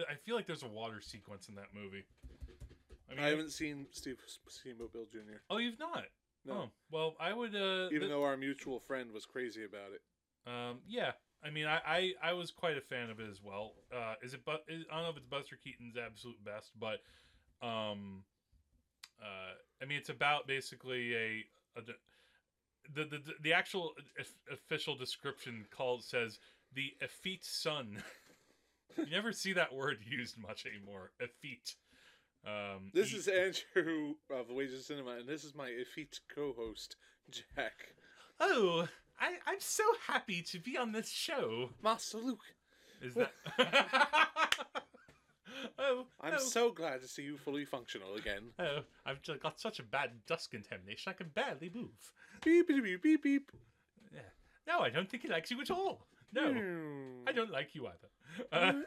I 0.10 0.16
feel 0.16 0.36
like 0.36 0.46
there's 0.46 0.64
a 0.64 0.68
water 0.68 1.00
sequence 1.00 1.48
in 1.48 1.56
that 1.56 1.68
movie. 1.74 2.04
I 3.10 3.28
I, 3.28 3.30
haven't 3.30 3.52
seen 3.52 3.86
Steve 3.92 4.18
Steamboat 4.48 4.92
Bill 4.92 5.06
Jr. 5.10 5.38
Oh, 5.50 5.58
you've 5.58 5.80
not. 5.80 6.06
No. 6.44 6.54
Oh, 6.54 6.70
well, 6.92 7.16
I 7.20 7.34
would. 7.34 7.56
Uh, 7.56 7.88
Even 7.88 8.02
th- 8.02 8.10
though 8.10 8.24
our 8.24 8.38
mutual 8.38 8.80
friend 8.80 9.12
was 9.12 9.26
crazy 9.26 9.64
about 9.64 9.92
it. 9.94 10.02
Um, 10.48 10.80
yeah, 10.88 11.12
I 11.44 11.50
mean, 11.50 11.66
I, 11.66 11.80
I, 11.86 12.14
I 12.22 12.34
was 12.34 12.52
quite 12.52 12.78
a 12.78 12.82
fan 12.82 13.10
of 13.10 13.20
it 13.20 13.30
as 13.30 13.42
well. 13.42 13.74
Uh, 13.96 14.16
is 14.24 14.34
it? 14.34 14.42
But 14.46 14.64
I 14.70 14.74
don't 14.74 15.04
know 15.04 15.10
if 15.10 15.18
it's 15.18 15.26
Buster 15.26 15.58
Keaton's 15.64 15.96
absolute 15.98 16.44
best, 16.44 16.72
but 16.80 17.00
um, 17.66 18.24
uh, 19.26 19.54
I 19.82 19.86
mean, 19.86 19.98
it's 19.98 20.10
about 20.10 20.48
basically 20.48 21.16
a, 21.16 21.44
a 21.78 21.82
the, 21.86 21.94
the 22.94 23.06
the 23.06 23.34
the 23.42 23.54
actual 23.54 23.94
of- 24.20 24.28
official 24.54 24.96
description 24.96 25.66
called 25.76 26.04
says 26.04 26.40
the 26.74 26.92
effete 27.02 27.44
son. 27.44 28.04
you 28.98 29.06
never 29.10 29.32
see 29.32 29.54
that 29.54 29.74
word 29.74 29.98
used 30.06 30.38
much 30.38 30.66
anymore. 30.66 31.12
Effete. 31.20 31.76
Um, 32.46 32.92
This 32.94 33.14
e- 33.14 33.18
is 33.18 33.28
Andrew 33.28 34.14
of 34.30 34.48
the 34.48 34.54
Wages 34.54 34.86
Cinema, 34.86 35.12
and 35.18 35.28
this 35.28 35.44
is 35.44 35.56
my 35.56 35.68
effete 35.70 36.20
co-host, 36.34 36.96
Jack. 37.32 37.96
Oh, 38.40 38.88
I, 39.20 39.36
I'm 39.48 39.60
so 39.60 39.84
happy 40.08 40.42
to 40.44 40.60
be 40.60 40.78
on 40.78 40.92
this 40.92 41.10
show. 41.10 41.70
Master 41.84 42.18
Luke, 42.20 42.44
Is 43.02 43.16
that? 43.16 43.32
oh, 45.80 46.06
I'm 46.22 46.34
oh, 46.36 46.40
so 46.40 46.72
glad 46.72 47.02
to 47.02 47.08
see 47.08 47.24
you 47.24 47.38
fully 47.38 47.66
functional 47.66 48.16
again. 48.16 48.52
oh, 48.60 48.80
I've 49.06 49.22
just 49.22 49.42
got 49.42 49.60
such 49.60 49.80
a 49.80 49.84
bad 49.84 50.12
dust 50.28 50.52
contamination. 50.52 51.10
I 51.10 51.14
can 51.14 51.32
barely 51.34 51.72
move. 51.74 51.90
Beep 52.44 52.68
beep 52.68 52.84
beep 52.84 53.02
beep 53.02 53.24
beep. 53.24 53.52
Yeah. 54.14 54.20
No, 54.68 54.80
I 54.80 54.90
don't 54.90 55.10
think 55.10 55.24
he 55.24 55.30
likes 55.30 55.52
you 55.52 55.62
at 55.62 55.72
all. 55.72 56.08
No, 56.34 56.54
I 57.28 57.32
don't 57.32 57.52
like 57.52 57.74
you 57.74 57.88
either. 57.88 58.10
Uh, 58.52 58.82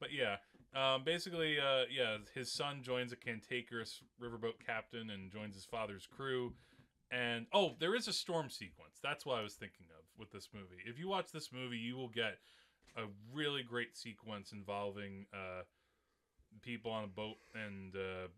but 0.00 0.08
yeah, 0.12 0.36
um, 0.74 1.04
basically, 1.04 1.58
uh, 1.58 1.82
yeah, 1.90 2.16
his 2.34 2.50
son 2.50 2.82
joins 2.82 3.12
a 3.12 3.16
cantankerous 3.16 4.00
riverboat 4.20 4.64
captain 4.64 5.10
and 5.10 5.30
joins 5.30 5.54
his 5.54 5.66
father's 5.66 6.06
crew. 6.06 6.54
And 7.10 7.46
oh, 7.52 7.72
there 7.78 7.94
is 7.94 8.08
a 8.08 8.12
storm 8.12 8.48
sequence. 8.48 8.98
That's 9.02 9.26
what 9.26 9.38
I 9.38 9.42
was 9.42 9.54
thinking 9.54 9.86
of 9.98 10.04
with 10.18 10.30
this 10.30 10.48
movie. 10.54 10.82
If 10.86 10.98
you 10.98 11.08
watch 11.08 11.30
this 11.30 11.50
movie, 11.52 11.76
you 11.76 11.96
will 11.96 12.08
get 12.08 12.38
a 12.96 13.04
really 13.32 13.62
great 13.62 13.96
sequence 13.96 14.52
involving 14.52 15.26
uh, 15.34 15.62
people 16.60 16.90
on 16.90 17.04
a 17.04 17.08
boat 17.08 17.36
and 17.54 17.94
uh, 17.96 18.28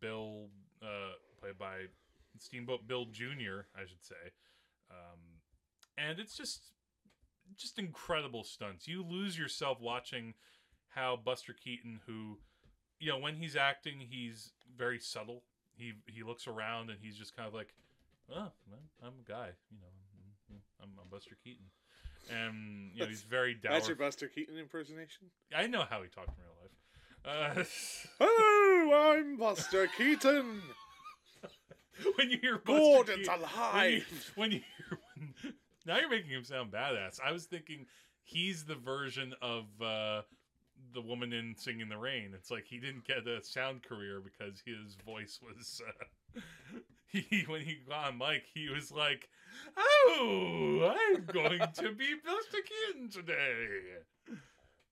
Bill, 0.00 0.46
uh, 0.82 1.14
played 1.40 1.58
by 1.58 1.86
Steamboat 2.38 2.86
Bill 2.86 3.06
Jr., 3.06 3.66
I 3.76 3.82
should 3.86 4.02
say. 4.02 4.32
Um, 4.90 5.18
and 5.96 6.18
it's 6.18 6.36
just 6.36 6.72
just 7.56 7.78
incredible 7.78 8.42
stunts. 8.42 8.88
You 8.88 9.04
lose 9.04 9.38
yourself 9.38 9.80
watching 9.80 10.34
how 10.88 11.16
Buster 11.22 11.52
Keaton, 11.52 12.00
who, 12.06 12.38
you 12.98 13.10
know, 13.10 13.18
when 13.18 13.36
he's 13.36 13.56
acting, 13.56 14.00
he's 14.00 14.52
very 14.76 14.98
subtle. 14.98 15.42
He 15.76 15.92
he 16.06 16.22
looks 16.22 16.46
around 16.46 16.90
and 16.90 16.98
he's 17.00 17.16
just 17.16 17.36
kind 17.36 17.48
of 17.48 17.54
like, 17.54 17.74
oh, 18.30 18.50
I'm 19.02 19.12
a 19.26 19.28
guy, 19.28 19.50
you 19.70 19.78
know, 19.78 20.58
I'm, 20.82 20.90
I'm 21.00 21.08
Buster 21.10 21.36
Keaton, 21.42 21.66
and 22.30 22.90
you 22.94 23.00
know 23.00 23.08
he's 23.08 23.22
very 23.22 23.54
dour. 23.54 23.72
That's 23.72 23.88
your 23.88 23.96
Buster 23.96 24.28
Keaton 24.28 24.56
impersonation. 24.56 25.26
I 25.54 25.66
know 25.66 25.84
how 25.88 26.02
he 26.02 26.08
talked 26.08 26.28
in 26.28 26.44
real 26.44 26.54
life. 26.62 26.70
Uh, 27.24 27.64
Oh, 28.20 29.14
I'm 29.16 29.36
Buster 29.36 29.88
Keaton. 29.96 30.62
when 32.16 32.30
you 32.30 32.38
hear 32.40 32.58
Buster 32.58 32.78
Gordon's 32.80 33.26
Keaton- 33.28 33.40
when 33.40 33.40
you, 33.40 33.46
alive. 33.56 34.32
when 34.36 34.52
you 34.52 34.60
when, 35.42 35.54
now 35.86 35.98
you're 35.98 36.10
making 36.10 36.30
him 36.30 36.44
sound 36.44 36.70
badass. 36.72 37.18
I 37.24 37.32
was 37.32 37.44
thinking 37.46 37.86
he's 38.22 38.64
the 38.64 38.74
version 38.76 39.34
of 39.42 39.64
uh, 39.82 40.22
the 40.92 41.00
woman 41.00 41.32
in 41.32 41.54
Singing 41.56 41.88
the 41.88 41.98
Rain. 41.98 42.32
It's 42.34 42.50
like 42.50 42.64
he 42.66 42.78
didn't 42.78 43.06
get 43.06 43.26
a 43.26 43.42
sound 43.42 43.82
career 43.82 44.20
because 44.22 44.60
his 44.64 44.96
voice 45.04 45.40
was. 45.42 45.80
Uh, 46.36 46.40
he 47.06 47.44
when 47.46 47.62
he 47.62 47.78
got 47.88 48.08
on 48.08 48.18
mic, 48.18 48.44
he 48.52 48.68
was 48.68 48.92
like, 48.92 49.28
"Oh, 49.76 50.94
I'm 51.16 51.24
going 51.24 51.60
to 51.60 51.92
be 51.92 52.14
Buster 52.24 52.58
Keaton 52.92 53.08
today." 53.10 53.96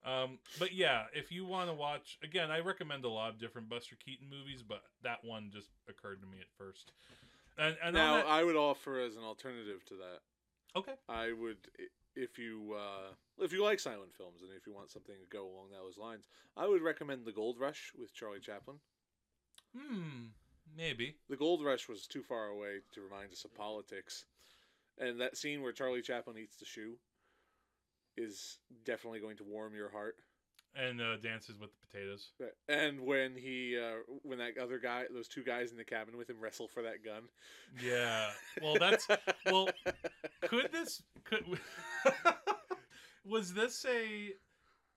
Um, 0.05 0.37
but 0.59 0.73
yeah, 0.73 1.03
if 1.13 1.31
you 1.31 1.45
want 1.45 1.69
to 1.69 1.73
watch, 1.73 2.17
again, 2.23 2.51
I 2.51 2.59
recommend 2.59 3.05
a 3.05 3.09
lot 3.09 3.29
of 3.29 3.39
different 3.39 3.69
Buster 3.69 3.95
Keaton 3.95 4.29
movies, 4.29 4.61
but 4.61 4.83
that 5.03 5.23
one 5.23 5.49
just 5.53 5.69
occurred 5.87 6.19
to 6.21 6.27
me 6.27 6.39
at 6.41 6.47
first. 6.57 6.91
And, 7.57 7.77
and 7.83 7.95
now, 7.95 8.17
that- 8.17 8.25
I 8.27 8.43
would 8.43 8.55
offer 8.57 8.99
as 8.99 9.15
an 9.15 9.23
alternative 9.23 9.85
to 9.85 9.95
that, 9.95 10.19
okay, 10.75 10.93
I 11.07 11.31
would, 11.31 11.57
if 12.15 12.37
you 12.37 12.75
uh, 12.77 13.13
if 13.39 13.53
you 13.53 13.63
like 13.63 13.79
silent 13.79 14.13
films 14.15 14.41
and 14.41 14.51
if 14.57 14.67
you 14.67 14.73
want 14.73 14.91
something 14.91 15.15
to 15.15 15.35
go 15.37 15.45
along 15.45 15.67
those 15.71 15.97
lines, 15.97 16.27
I 16.57 16.67
would 16.67 16.81
recommend 16.81 17.25
The 17.25 17.31
Gold 17.31 17.57
Rush 17.59 17.91
with 17.97 18.13
Charlie 18.13 18.39
Chaplin. 18.41 18.77
hmm, 19.75 20.25
maybe. 20.75 21.15
The 21.29 21.37
Gold 21.37 21.63
Rush 21.63 21.87
was 21.87 22.07
too 22.07 22.23
far 22.23 22.47
away 22.47 22.79
to 22.93 23.01
remind 23.01 23.31
us 23.31 23.45
of 23.45 23.55
politics, 23.55 24.25
and 24.97 25.19
that 25.21 25.37
scene 25.37 25.61
where 25.61 25.71
Charlie 25.71 26.01
Chaplin 26.01 26.37
eats 26.37 26.57
the 26.57 26.65
shoe 26.65 26.97
is 28.17 28.59
definitely 28.85 29.19
going 29.19 29.37
to 29.37 29.43
warm 29.43 29.75
your 29.75 29.89
heart. 29.89 30.15
And 30.75 30.99
uh, 31.01 31.17
dances 31.17 31.59
with 31.59 31.69
the 31.69 31.87
potatoes. 31.87 32.31
And 32.67 33.01
when 33.01 33.35
he, 33.35 33.77
uh, 33.77 33.97
when 34.23 34.39
that 34.39 34.57
other 34.57 34.79
guy, 34.79 35.03
those 35.13 35.27
two 35.27 35.43
guys 35.43 35.69
in 35.69 35.77
the 35.77 35.83
cabin 35.83 36.17
with 36.17 36.27
him 36.27 36.37
wrestle 36.39 36.67
for 36.67 36.81
that 36.81 37.05
gun. 37.05 37.23
Yeah. 37.79 38.31
Well, 38.59 38.77
that's 38.79 39.07
well. 39.45 39.69
Could 40.41 40.71
this 40.71 41.03
could 41.25 41.45
was 43.25 43.53
this 43.53 43.85
a 43.87 44.31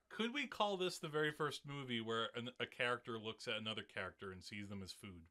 could 0.09 0.33
we 0.33 0.47
call 0.47 0.77
this 0.77 0.97
the 0.97 1.07
very 1.07 1.31
first 1.31 1.61
movie 1.67 2.01
where 2.01 2.29
an, 2.35 2.49
a 2.59 2.65
character 2.65 3.19
looks 3.23 3.47
at 3.47 3.61
another 3.61 3.83
character 3.83 4.31
and 4.31 4.43
sees 4.43 4.69
them 4.69 4.81
as 4.83 4.91
food? 4.91 5.21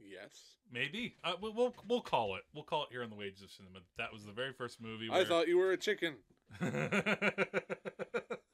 yes. 0.00 0.56
Maybe 0.72 1.16
uh, 1.22 1.34
we'll, 1.40 1.52
we'll 1.52 1.74
we'll 1.88 2.00
call 2.00 2.36
it. 2.36 2.42
We'll 2.54 2.64
call 2.64 2.84
it 2.84 2.88
here 2.90 3.02
on 3.02 3.10
the 3.10 3.16
Wages 3.16 3.42
of 3.42 3.50
Cinema. 3.50 3.80
That 3.98 4.12
was 4.12 4.24
the 4.24 4.32
very 4.32 4.52
first 4.52 4.80
movie. 4.80 5.08
I 5.12 5.24
thought 5.24 5.46
you 5.46 5.58
were 5.58 5.72
a 5.72 5.76
chicken. 5.76 6.16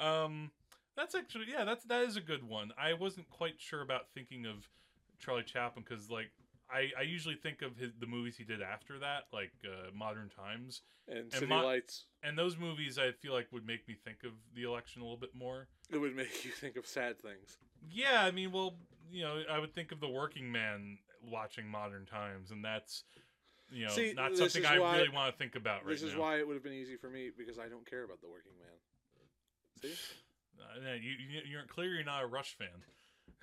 um, 0.00 0.50
that's 0.96 1.14
actually 1.14 1.46
yeah. 1.50 1.64
That's 1.64 1.84
that 1.84 2.02
is 2.02 2.16
a 2.16 2.20
good 2.20 2.46
one. 2.46 2.72
I 2.78 2.94
wasn't 2.94 3.28
quite 3.30 3.54
sure 3.60 3.82
about 3.82 4.02
thinking 4.14 4.46
of 4.46 4.68
Charlie 5.18 5.42
Chaplin 5.42 5.84
because 5.88 6.10
like 6.10 6.30
I 6.70 6.90
I 6.98 7.02
usually 7.02 7.36
think 7.36 7.62
of 7.62 7.76
his 7.76 7.92
the 7.98 8.06
movies 8.06 8.36
he 8.36 8.44
did 8.44 8.60
after 8.62 8.98
that, 8.98 9.24
like 9.32 9.52
uh, 9.64 9.90
Modern 9.94 10.28
Times, 10.28 10.82
And 11.08 11.32
City 11.32 11.46
my- 11.46 11.62
Lights. 11.62 12.04
and 12.22 12.38
those 12.38 12.56
movies 12.58 12.98
I 12.98 13.12
feel 13.12 13.32
like 13.32 13.48
would 13.52 13.66
make 13.66 13.86
me 13.88 13.94
think 14.04 14.18
of 14.24 14.32
the 14.54 14.64
election 14.64 15.02
a 15.02 15.04
little 15.04 15.18
bit 15.18 15.34
more. 15.34 15.68
It 15.90 15.98
would 15.98 16.16
make 16.16 16.44
you 16.44 16.50
think 16.50 16.76
of 16.76 16.86
sad 16.86 17.20
things. 17.20 17.56
Yeah, 17.90 18.22
I 18.22 18.30
mean, 18.30 18.52
well, 18.52 18.76
you 19.10 19.22
know, 19.22 19.42
I 19.50 19.58
would 19.58 19.74
think 19.74 19.92
of 19.92 20.00
the 20.00 20.08
working 20.08 20.50
man 20.52 20.98
watching 21.22 21.68
Modern 21.68 22.06
Times, 22.06 22.50
and 22.50 22.64
that's 22.64 23.04
you 23.72 23.86
know 23.86 23.92
See, 23.92 24.12
not 24.14 24.36
something 24.36 24.64
I 24.66 24.78
why- 24.78 24.96
really 24.98 25.08
want 25.08 25.32
to 25.32 25.38
think 25.38 25.56
about 25.56 25.84
right 25.84 25.92
this 25.92 26.02
is 26.02 26.14
now. 26.14 26.20
why 26.20 26.38
it 26.38 26.46
would 26.46 26.54
have 26.54 26.62
been 26.62 26.72
easy 26.72 26.96
for 26.96 27.08
me 27.10 27.30
because 27.36 27.58
I 27.58 27.68
don't 27.68 27.88
care 27.88 28.04
about 28.04 28.20
the 28.20 28.28
working 28.28 28.52
man. 28.60 28.76
See? 29.80 29.94
Uh, 30.60 30.92
you, 30.94 31.10
you 31.10 31.40
you're 31.50 31.64
clear 31.66 31.88
you're 31.94 32.04
not 32.04 32.22
a 32.22 32.26
Rush 32.26 32.56
fan. 32.56 32.68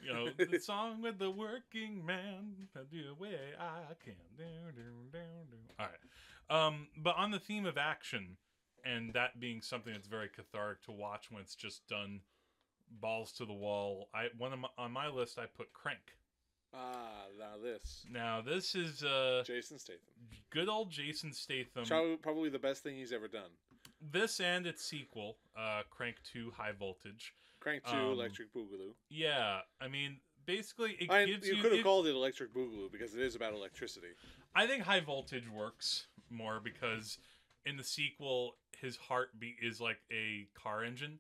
You 0.02 0.14
know 0.14 0.30
the 0.52 0.60
song 0.60 1.02
with 1.02 1.20
the 1.20 1.30
working 1.30 2.06
man, 2.06 2.68
the 2.74 3.14
way 3.20 3.36
I 3.60 3.94
can. 4.04 4.14
Do, 4.38 4.44
do, 4.76 4.82
do, 5.12 5.20
do. 5.52 5.58
All 5.80 5.88
right, 5.88 6.66
um, 6.68 6.88
but 6.98 7.16
on 7.18 7.32
the 7.32 7.40
theme 7.40 7.66
of 7.66 7.78
action, 7.78 8.38
and 8.86 9.14
that 9.14 9.40
being 9.40 9.62
something 9.62 9.92
that's 9.92 10.08
very 10.08 10.30
cathartic 10.30 10.84
to 10.86 10.92
watch 10.92 11.30
when 11.30 11.42
it's 11.42 11.56
just 11.56 11.86
done 11.88 12.22
balls 13.02 13.32
to 13.34 13.46
the 13.46 13.54
wall. 13.54 14.08
I 14.14 14.28
one 14.38 14.54
of 14.54 14.60
my, 14.60 14.70
on 14.78 14.92
my 14.92 15.10
list 15.10 15.38
I 15.38 15.46
put 15.46 15.74
Crank. 15.74 16.16
Ah, 16.74 17.26
now 17.38 17.54
this. 17.64 18.06
Now 18.12 18.42
this 18.42 18.76
is 18.76 19.04
uh 19.04 19.44
Jason 19.46 19.80
Statham. 19.80 20.00
good 20.50 20.70
old 20.70 20.92
Jason 20.92 21.34
Statham. 21.34 21.86
Probably, 21.86 22.16
probably 22.18 22.50
the 22.50 22.60
best 22.60 22.84
thing 22.84 22.96
he's 22.96 23.12
ever 23.12 23.28
done. 23.28 23.50
This 24.12 24.40
and 24.40 24.66
its 24.66 24.84
sequel, 24.86 25.38
uh, 25.58 25.82
Crank 25.90 26.18
Two 26.32 26.52
High 26.56 26.72
Voltage. 26.72 27.34
Crank 27.60 27.84
2, 27.84 27.92
Um, 27.92 28.00
Electric 28.12 28.54
Boogaloo. 28.54 28.94
Yeah, 29.10 29.60
I 29.82 29.88
mean 29.90 30.18
basically 30.46 30.92
it 31.00 31.12
I, 31.12 31.26
gives 31.26 31.46
you 31.48 31.56
you. 31.56 31.62
could 31.62 31.74
have 31.74 31.84
called 31.84 32.08
it 32.08 32.16
Electric 32.16 32.54
Boogaloo 32.54 32.90
because 32.92 33.14
it 33.16 33.22
is 33.22 33.36
about 33.36 33.54
electricity. 33.54 34.08
I 34.56 34.66
think 34.66 34.84
high 34.84 35.02
voltage 35.02 35.50
works 35.50 36.08
more 36.30 36.62
because 36.64 37.18
in 37.66 37.76
the 37.76 37.84
sequel 37.84 38.56
his 38.80 38.96
heartbeat 38.96 39.58
is 39.62 39.82
like 39.82 40.00
a 40.12 40.48
car 40.54 40.84
engine. 40.86 41.20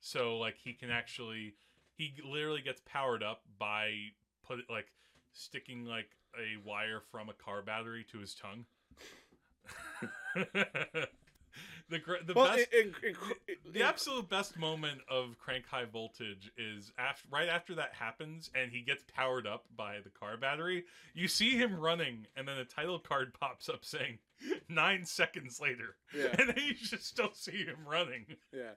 So 0.00 0.38
like 0.38 0.56
he 0.62 0.72
can 0.74 0.90
actually 0.90 1.54
he 1.96 2.14
literally 2.24 2.62
gets 2.62 2.80
powered 2.86 3.22
up 3.24 3.42
by 3.58 3.90
put 4.50 4.70
like 4.70 4.86
sticking 5.32 5.84
like 5.84 6.10
a 6.36 6.56
wire 6.66 7.00
from 7.10 7.28
a 7.28 7.32
car 7.32 7.62
battery 7.62 8.04
to 8.10 8.18
his 8.18 8.34
tongue. 8.34 8.64
the 11.88 11.98
gr- 11.98 12.14
the 12.26 12.34
well, 12.34 12.56
best 12.56 12.68
in, 12.72 12.94
in, 13.02 13.14
in, 13.48 13.72
the 13.72 13.82
absolute 13.82 14.28
best 14.28 14.58
moment 14.58 15.00
of 15.08 15.38
Crank 15.38 15.66
High 15.66 15.84
Voltage 15.84 16.50
is 16.56 16.90
after 16.98 17.28
right 17.30 17.48
after 17.48 17.74
that 17.76 17.94
happens 17.94 18.50
and 18.54 18.70
he 18.72 18.80
gets 18.82 19.04
powered 19.14 19.46
up 19.46 19.64
by 19.76 19.98
the 20.02 20.10
car 20.10 20.36
battery. 20.36 20.84
You 21.14 21.28
see 21.28 21.56
him 21.56 21.78
running, 21.78 22.26
and 22.36 22.48
then 22.48 22.58
a 22.58 22.64
title 22.64 22.98
card 22.98 23.32
pops 23.38 23.68
up 23.68 23.84
saying 23.84 24.18
nine 24.68 25.04
seconds 25.04 25.60
later, 25.60 25.96
Yeah. 26.16 26.34
and 26.38 26.48
then 26.48 26.64
you 26.64 26.74
just 26.74 27.06
still 27.06 27.32
see 27.32 27.64
him 27.64 27.78
running. 27.86 28.26
Yeah. 28.52 28.72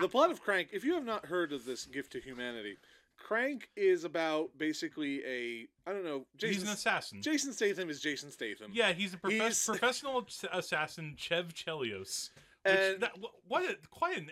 the 0.00 0.08
plot 0.08 0.30
of 0.30 0.42
Crank, 0.42 0.70
if 0.72 0.84
you 0.84 0.94
have 0.94 1.04
not 1.04 1.26
heard 1.26 1.52
of 1.52 1.64
this 1.64 1.86
gift 1.86 2.12
to 2.12 2.20
humanity, 2.20 2.76
Crank 3.24 3.70
is 3.74 4.04
about 4.04 4.50
basically 4.58 5.22
a 5.24 5.66
I 5.88 5.92
don't 5.94 6.04
know, 6.04 6.26
Jason 6.36 6.54
he's 6.60 6.62
an 6.64 6.74
assassin. 6.74 7.22
Jason 7.22 7.52
Statham 7.54 7.88
is 7.88 8.00
Jason 8.00 8.30
Statham. 8.30 8.70
yeah, 8.74 8.92
he's 8.92 9.14
a 9.14 9.28
He's- 9.28 9.64
professional 9.66 10.26
assassin, 10.52 11.14
Chev 11.16 11.54
Chelios. 11.54 12.28
Which 12.64 12.74
And- 12.74 13.02
that, 13.02 13.12
what 13.48 13.64
a, 13.64 13.76
quite 13.90 14.18
an 14.18 14.30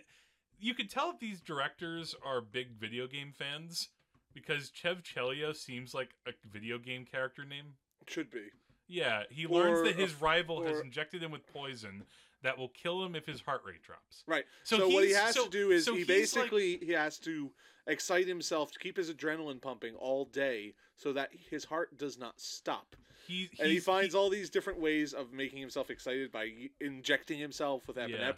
you 0.60 0.74
could 0.74 0.90
tell 0.90 1.10
if 1.10 1.18
these 1.18 1.40
directors 1.40 2.14
are 2.24 2.40
big 2.42 2.72
video 2.78 3.06
game 3.06 3.32
fans 3.36 3.88
because 4.34 4.70
Chev 4.70 5.02
Chelios 5.02 5.56
seems 5.56 5.94
like 5.94 6.10
a 6.26 6.32
video 6.52 6.78
game 6.78 7.04
character 7.04 7.44
name. 7.44 7.74
Should 8.06 8.30
be. 8.30 8.46
Yeah, 8.88 9.22
he 9.30 9.46
Or 9.46 9.60
learns 9.62 9.82
that 9.84 9.96
his 9.96 10.20
rival 10.20 10.62
has 10.64 10.80
injected 10.80 11.22
him 11.22 11.30
with 11.30 11.46
poison 11.46 12.04
that 12.42 12.58
will 12.58 12.68
kill 12.70 13.04
him 13.04 13.14
if 13.14 13.26
his 13.26 13.40
heart 13.40 13.62
rate 13.64 13.82
drops. 13.82 14.24
Right. 14.26 14.44
So 14.64 14.78
So, 14.78 14.88
what 14.88 15.04
he 15.04 15.12
has 15.12 15.34
so- 15.34 15.44
to 15.44 15.50
do 15.50 15.70
is 15.70 15.84
so 15.84 15.92
he 15.94 16.00
he's 16.00 16.08
like- 16.08 16.16
basically 16.50 16.76
he 16.78 16.92
has 16.92 17.18
to 17.20 17.52
excite 17.86 18.28
himself 18.28 18.70
to 18.72 18.78
keep 18.78 18.96
his 18.96 19.12
adrenaline 19.12 19.60
pumping 19.60 19.94
all 19.96 20.24
day 20.24 20.74
so 20.96 21.12
that 21.12 21.30
his 21.50 21.64
heart 21.64 21.96
does 21.98 22.16
not 22.18 22.40
stop. 22.40 22.94
He 23.26 23.50
And 23.60 23.70
he 23.70 23.78
finds 23.80 24.14
all 24.16 24.28
these 24.30 24.50
different 24.50 24.80
ways 24.80 25.14
of 25.14 25.32
making 25.32 25.58
himself 25.60 25.90
excited 25.90 26.30
by 26.32 26.70
injecting 26.80 27.38
himself 27.38 27.86
with 27.86 27.96
Yeah. 27.96 28.32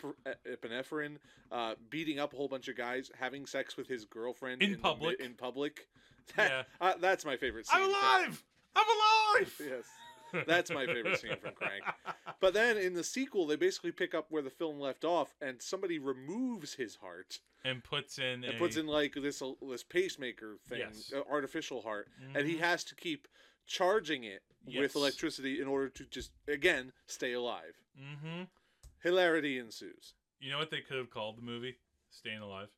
epinephrine, 0.46 1.18
uh, 1.50 1.74
beating 1.90 2.18
up 2.18 2.32
a 2.32 2.36
whole 2.36 2.48
bunch 2.48 2.68
of 2.68 2.76
guys, 2.76 3.10
having 3.18 3.46
sex 3.46 3.76
with 3.76 3.86
his 3.88 4.04
girlfriend 4.04 4.62
In 4.62 4.72
the 4.72 4.76
mi- 4.76 4.82
public. 4.82 5.20
in 5.20 5.34
public. 5.34 5.88
That- 6.36 6.50
Yeah. 6.80 6.86
uh, 6.86 6.94
that's 6.98 7.24
my 7.24 7.36
favorite 7.36 7.66
scene. 7.66 7.80
I'm 7.82 7.88
alive. 7.88 8.44
I'm 8.76 8.86
alive. 8.88 9.54
Yes. 9.60 9.86
That's 10.46 10.70
my 10.70 10.86
favorite 10.86 11.18
scene 11.20 11.36
from 11.40 11.52
Crank. 11.54 11.82
But 12.40 12.54
then 12.54 12.76
in 12.76 12.94
the 12.94 13.04
sequel, 13.04 13.46
they 13.46 13.56
basically 13.56 13.92
pick 13.92 14.14
up 14.14 14.26
where 14.30 14.42
the 14.42 14.50
film 14.50 14.78
left 14.78 15.04
off, 15.04 15.34
and 15.40 15.60
somebody 15.62 15.98
removes 15.98 16.74
his 16.74 16.96
heart 16.96 17.40
and 17.64 17.82
puts 17.82 18.18
in 18.18 18.44
and 18.44 18.54
a, 18.54 18.58
puts 18.58 18.76
in 18.76 18.86
like 18.86 19.14
this 19.14 19.40
uh, 19.40 19.52
this 19.70 19.82
pacemaker 19.82 20.56
thing, 20.68 20.80
Yes. 20.80 21.12
uh, 21.14 21.22
artificial 21.30 21.82
heart, 21.82 22.08
and 22.34 22.46
he 22.46 22.56
Mhm. 22.56 22.60
has 22.60 22.84
to 22.84 22.94
keep 22.94 23.28
charging 23.66 24.24
it 24.24 24.42
Yes. 24.66 24.80
with 24.80 24.96
electricity 24.96 25.60
in 25.60 25.66
order 25.68 25.88
to 25.90 26.04
just 26.06 26.32
again 26.48 26.92
stay 27.06 27.32
alive. 27.32 27.76
Mhm. 27.98 28.48
Hilarity 29.02 29.58
ensues. 29.58 30.14
You 30.40 30.50
know 30.50 30.58
what 30.58 30.70
they 30.70 30.80
could 30.80 30.96
have 30.98 31.10
called 31.10 31.36
the 31.38 31.42
movie? 31.42 31.78
Staying 32.10 32.40
Alive. 32.40 32.68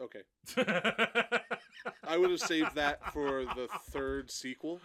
Okay, 0.00 0.22
I 2.02 2.16
would 2.16 2.30
have 2.30 2.40
saved 2.40 2.74
that 2.74 3.12
for 3.12 3.44
the 3.44 3.68
third 3.90 4.30
sequel. 4.30 4.80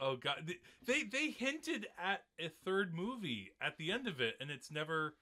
Oh 0.00 0.16
god, 0.16 0.52
they, 0.86 1.02
they 1.04 1.30
hinted 1.30 1.86
at 2.02 2.24
a 2.38 2.48
third 2.64 2.94
movie 2.94 3.52
at 3.60 3.76
the 3.78 3.90
end 3.92 4.06
of 4.06 4.20
it, 4.20 4.34
and 4.40 4.50
it's 4.50 4.70
never 4.70 5.14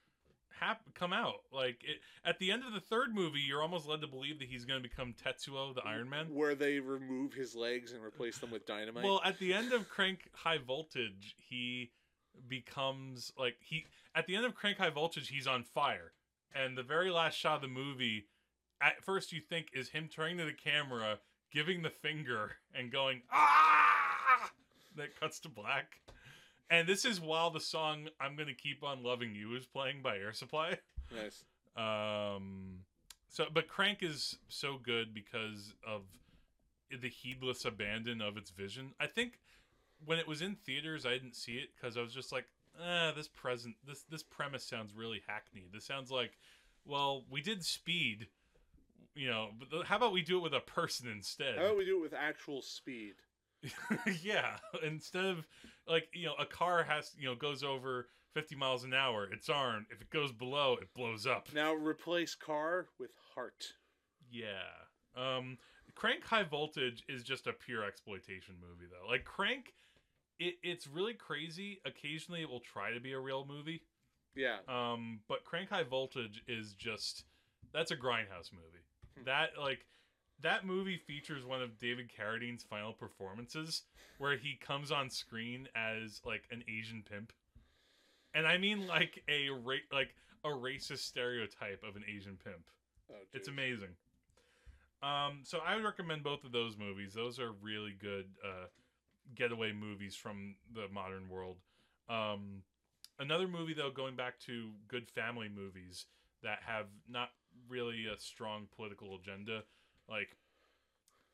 hap- 0.61 0.95
come 0.95 1.13
out. 1.13 1.43
Like 1.53 1.83
it, 1.83 1.99
at 2.25 2.39
the 2.39 2.51
end 2.51 2.65
of 2.65 2.73
the 2.73 2.81
third 2.81 3.15
movie, 3.15 3.41
you're 3.41 3.63
almost 3.63 3.87
led 3.87 4.01
to 4.01 4.07
believe 4.07 4.39
that 4.39 4.49
he's 4.49 4.65
going 4.65 4.83
to 4.83 4.89
become 4.89 5.15
Tetsuo, 5.15 5.75
the 5.75 5.83
Iron 5.83 6.09
Man. 6.09 6.27
where 6.33 6.55
they 6.55 6.81
remove 6.81 7.33
his 7.35 7.55
legs 7.55 7.93
and 7.93 8.03
replace 8.03 8.39
them 8.39 8.51
with 8.51 8.67
dynamite. 8.67 9.05
Well, 9.05 9.21
at 9.25 9.39
the 9.39 9.53
end 9.53 9.73
of 9.73 9.89
Crank 9.89 10.31
High 10.35 10.59
Voltage, 10.59 11.35
he 11.39 11.91
becomes 12.49 13.33
like 13.39 13.57
he 13.61 13.87
at 14.15 14.27
the 14.27 14.37
end 14.37 14.45
of 14.45 14.55
Crank 14.55 14.79
High 14.79 14.91
Voltage, 14.91 15.29
he's 15.29 15.47
on 15.47 15.65
fire. 15.65 16.13
And 16.55 16.77
the 16.77 16.83
very 16.83 17.11
last 17.11 17.39
shot 17.39 17.57
of 17.57 17.63
the 17.63 17.69
movie, 17.69 18.27
at 18.81 19.03
first 19.03 19.33
you 19.33 19.41
think 19.41 19.69
is 19.73 19.89
him 19.89 20.09
turning 20.09 20.37
to 20.37 20.45
the 20.45 20.53
camera, 20.53 21.19
giving 21.51 21.83
the 21.83 21.91
finger 21.91 22.57
and 22.75 22.93
going, 22.93 23.23
ah 23.33 24.51
that 24.97 25.19
cuts 25.19 25.41
to 25.41 25.49
black. 25.49 26.01
And 26.71 26.89
this 26.89 27.05
is 27.05 27.21
while 27.21 27.51
the 27.51 27.61
song 27.61 28.09
I'm 28.21 28.37
gonna 28.37 28.55
keep 28.55 28.83
on 28.83 29.03
loving 29.03 29.35
you 29.35 29.55
is 29.55 29.67
playing 29.67 30.03
by 30.03 30.17
Air 30.17 30.33
Supply. 30.33 30.79
nice. 31.15 31.45
Um, 31.77 32.81
so, 33.29 33.47
but 33.53 33.69
Crank 33.69 34.03
is 34.03 34.37
so 34.49 34.79
good 34.83 35.15
because 35.15 35.75
of 35.87 36.03
the 37.01 37.09
heedless 37.09 37.65
abandon 37.65 38.21
of 38.21 38.37
its 38.37 38.51
vision. 38.51 38.93
I 39.01 39.07
think 39.07 39.41
when 40.05 40.19
it 40.19 40.29
was 40.29 40.43
in 40.43 40.57
theaters, 40.57 41.07
I 41.07 41.13
didn't 41.13 41.37
see 41.37 41.53
it 41.53 41.71
because 41.75 41.97
I 41.97 42.03
was 42.03 42.13
just 42.13 42.33
like, 42.33 42.45
ah, 42.81 43.13
this 43.17 43.29
present, 43.29 43.77
this 43.87 44.03
this 44.11 44.23
premise 44.23 44.65
sounds 44.65 44.93
really 44.95 45.23
hackneyed. 45.27 45.73
This 45.73 45.85
sounds 45.85 46.11
like 46.11 46.33
well, 46.85 47.25
we 47.31 47.41
did 47.41 47.65
Speed, 47.65 48.27
you 49.15 49.29
know, 49.29 49.51
but 49.59 49.87
how 49.87 49.97
about 49.97 50.13
we 50.13 50.23
do 50.23 50.39
it 50.39 50.43
with 50.43 50.55
a 50.55 50.61
person 50.61 51.09
instead? 51.09 51.59
How 51.59 51.67
about 51.67 51.79
we 51.79 51.85
do 51.85 51.99
it 51.99 52.03
with 52.03 52.15
actual 52.15 52.63
speed? 52.63 53.15
yeah, 54.23 54.57
instead 54.85 55.25
of 55.25 55.47
like 55.87 56.09
you 56.13 56.27
know, 56.27 56.35
a 56.39 56.47
car 56.47 56.83
has 56.83 57.13
you 57.19 57.27
know 57.29 57.35
goes 57.35 57.63
over 57.63 58.09
fifty 58.35 58.55
miles 58.55 58.85
an 58.85 58.95
hour, 58.95 59.29
it's 59.33 59.49
armed. 59.49 59.87
If 59.91 60.01
it 60.01 60.11
goes 60.11 60.33
below, 60.33 60.77
it 60.81 60.89
blows 60.95 61.27
up. 61.27 61.49
Now 61.55 61.75
replace 61.75 62.35
car 62.35 62.87
with 62.99 63.11
heart. 63.35 63.67
Yeah. 64.31 64.47
Um 65.17 65.59
Crank 65.95 66.25
High 66.25 66.45
Voltage 66.45 67.05
is 67.09 67.23
just 67.23 67.47
a 67.47 67.53
pure 67.53 67.85
exploitation 67.85 68.55
movie 68.61 68.91
though. 68.91 69.09
Like 69.09 69.25
Crank 69.25 69.75
it, 70.39 70.55
it's 70.63 70.87
really 70.87 71.15
crazy. 71.15 71.81
Occasionally 71.85 72.43
it 72.43 72.49
will 72.49 72.61
try 72.61 72.93
to 72.93 73.01
be 73.01 73.13
a 73.13 73.21
real 73.21 73.47
movie. 73.47 73.83
Yeah. 74.35 74.59
Um 74.69 75.21
but 75.29 75.45
Crank 75.45 75.69
High 75.69 75.85
Voltage 75.85 76.43
is 76.49 76.73
just 76.73 77.25
that's 77.73 77.91
a 77.91 77.97
grindhouse 77.97 78.53
movie. 78.53 78.85
Hmm. 79.19 79.25
that 79.25 79.51
like 79.61 79.85
that 80.43 80.67
movie 80.67 80.97
features 80.97 81.45
one 81.45 81.63
of 81.63 81.79
David 81.79 82.11
Carradine's 82.15 82.63
final 82.63 82.93
performances 82.93 83.83
where 84.19 84.37
he 84.37 84.57
comes 84.61 84.91
on 84.91 85.11
screen 85.11 85.69
as 85.75 86.21
like 86.25 86.45
an 86.51 86.63
Asian 86.69 87.03
pimp. 87.09 87.33
And 88.35 88.47
I 88.47 88.59
mean 88.59 88.87
like 88.87 89.23
a 89.29 89.51
ra- 89.51 89.89
like 89.93 90.15
a 90.45 90.49
racist 90.49 90.99
stereotype 91.01 91.83
of 91.89 91.97
an 91.97 92.05
Asian 92.09 92.39
pimp. 92.43 92.65
Oh, 93.11 93.15
It's 93.33 93.49
amazing. 93.49 93.91
Um, 95.03 95.41
so 95.43 95.59
I 95.67 95.75
would 95.75 95.85
recommend 95.85 96.23
both 96.23 96.45
of 96.45 96.53
those 96.53 96.77
movies. 96.79 97.13
Those 97.13 97.39
are 97.41 97.53
really 97.61 97.95
good 98.01 98.27
uh, 98.45 98.67
getaway 99.35 99.73
movies 99.73 100.15
from 100.15 100.55
the 100.75 100.87
modern 100.93 101.29
world. 101.29 101.57
Um, 102.09 102.63
another 103.19 103.49
movie, 103.49 103.75
though, 103.75 103.91
going 103.91 104.15
back 104.15 104.39
to 104.47 104.71
good 104.87 105.09
family 105.09 105.49
movies 105.49 106.07
that 106.43 106.61
have 106.65 106.87
not 107.09 107.31
really 107.69 108.07
a 108.07 108.19
strong 108.19 108.67
political 108.77 109.17
agenda, 109.17 109.65
like, 110.13 110.37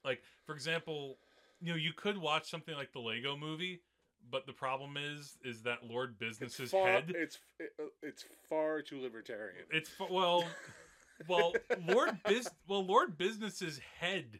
like 0.05 0.21
for 0.47 0.55
example, 0.55 1.19
you 1.61 1.73
know, 1.73 1.77
you 1.79 1.93
could 1.93 2.17
watch 2.17 2.49
something 2.51 2.75
like 2.75 2.93
the 2.93 3.01
Lego 3.01 3.37
Movie, 3.37 3.83
but 4.31 4.47
the 4.47 4.53
problem 4.53 4.97
is, 4.97 5.37
is 5.45 5.62
that 5.62 5.79
Lord 5.85 6.14
It's 6.21 6.38
Business's 6.38 6.71
far. 6.71 6.87
head. 6.87 7.12
It's 7.14 7.38
it, 7.59 7.71
it's 8.03 8.25
far 8.49 8.81
too 8.83 9.01
libertarian. 9.01 9.64
It's 9.71 9.91
well, 10.11 10.45
well, 11.29 11.53
Lord 11.87 12.19
Bus 12.25 12.49
well, 12.69 12.85
Lord 12.85 13.19
Business's 13.19 13.81
head, 14.01 14.38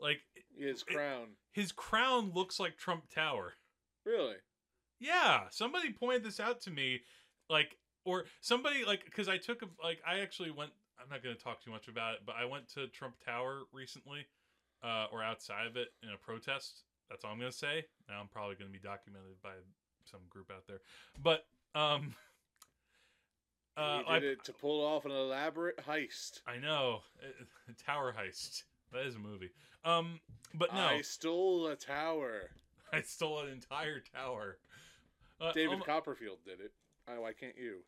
like 0.00 0.20
His 0.58 0.82
crown. 0.82 1.28
his 1.52 1.72
crown 1.72 2.32
looks 2.34 2.58
like 2.58 2.76
Trump 2.76 3.04
Tower. 3.14 3.54
Really? 4.04 4.36
Yeah, 4.98 5.42
somebody 5.50 5.92
pointed 5.92 6.24
this 6.24 6.40
out 6.40 6.60
to 6.62 6.70
me, 6.70 7.00
like, 7.50 7.76
or 8.04 8.24
somebody 8.40 8.84
like, 8.84 9.04
because 9.04 9.28
I 9.28 9.36
took 9.36 9.62
a 9.62 9.66
like, 9.82 10.00
I 10.06 10.20
actually 10.20 10.50
went. 10.50 10.72
I'm 11.06 11.14
not 11.14 11.22
going 11.22 11.36
to 11.36 11.42
talk 11.42 11.62
too 11.62 11.70
much 11.70 11.86
about 11.86 12.14
it, 12.14 12.20
but 12.26 12.34
I 12.40 12.44
went 12.44 12.68
to 12.74 12.88
Trump 12.88 13.14
Tower 13.24 13.62
recently, 13.72 14.26
uh, 14.82 15.06
or 15.12 15.22
outside 15.22 15.66
of 15.66 15.76
it 15.76 15.88
in 16.02 16.08
a 16.10 16.16
protest. 16.16 16.82
That's 17.08 17.24
all 17.24 17.30
I'm 17.30 17.38
going 17.38 17.52
to 17.52 17.56
say. 17.56 17.84
Now 18.08 18.20
I'm 18.20 18.26
probably 18.26 18.56
going 18.56 18.72
to 18.72 18.72
be 18.72 18.82
documented 18.82 19.40
by 19.40 19.50
some 20.04 20.20
group 20.28 20.50
out 20.50 20.66
there, 20.66 20.80
but 21.22 21.46
um. 21.74 22.14
Uh, 23.76 23.98
he 23.98 24.04
I, 24.08 24.18
did 24.20 24.38
it 24.38 24.44
to 24.44 24.54
pull 24.54 24.82
off 24.82 25.04
an 25.04 25.10
elaborate 25.10 25.76
heist. 25.86 26.40
I 26.46 26.56
know. 26.56 27.00
Tower 27.86 28.14
Heist. 28.18 28.62
That 28.90 29.04
is 29.04 29.16
a 29.16 29.18
movie. 29.18 29.50
Um, 29.84 30.18
but 30.54 30.72
no, 30.72 30.80
I 30.80 30.94
I, 30.94 31.00
stole 31.02 31.66
a 31.66 31.76
tower. 31.76 32.48
I 32.92 33.02
stole 33.02 33.40
an 33.40 33.50
entire 33.50 34.00
tower. 34.00 34.56
Uh, 35.38 35.52
David 35.52 35.74
um, 35.74 35.82
Copperfield 35.82 36.38
did 36.42 36.60
it. 36.60 36.72
Oh, 37.06 37.20
why 37.20 37.34
can't 37.34 37.58
you? 37.58 37.80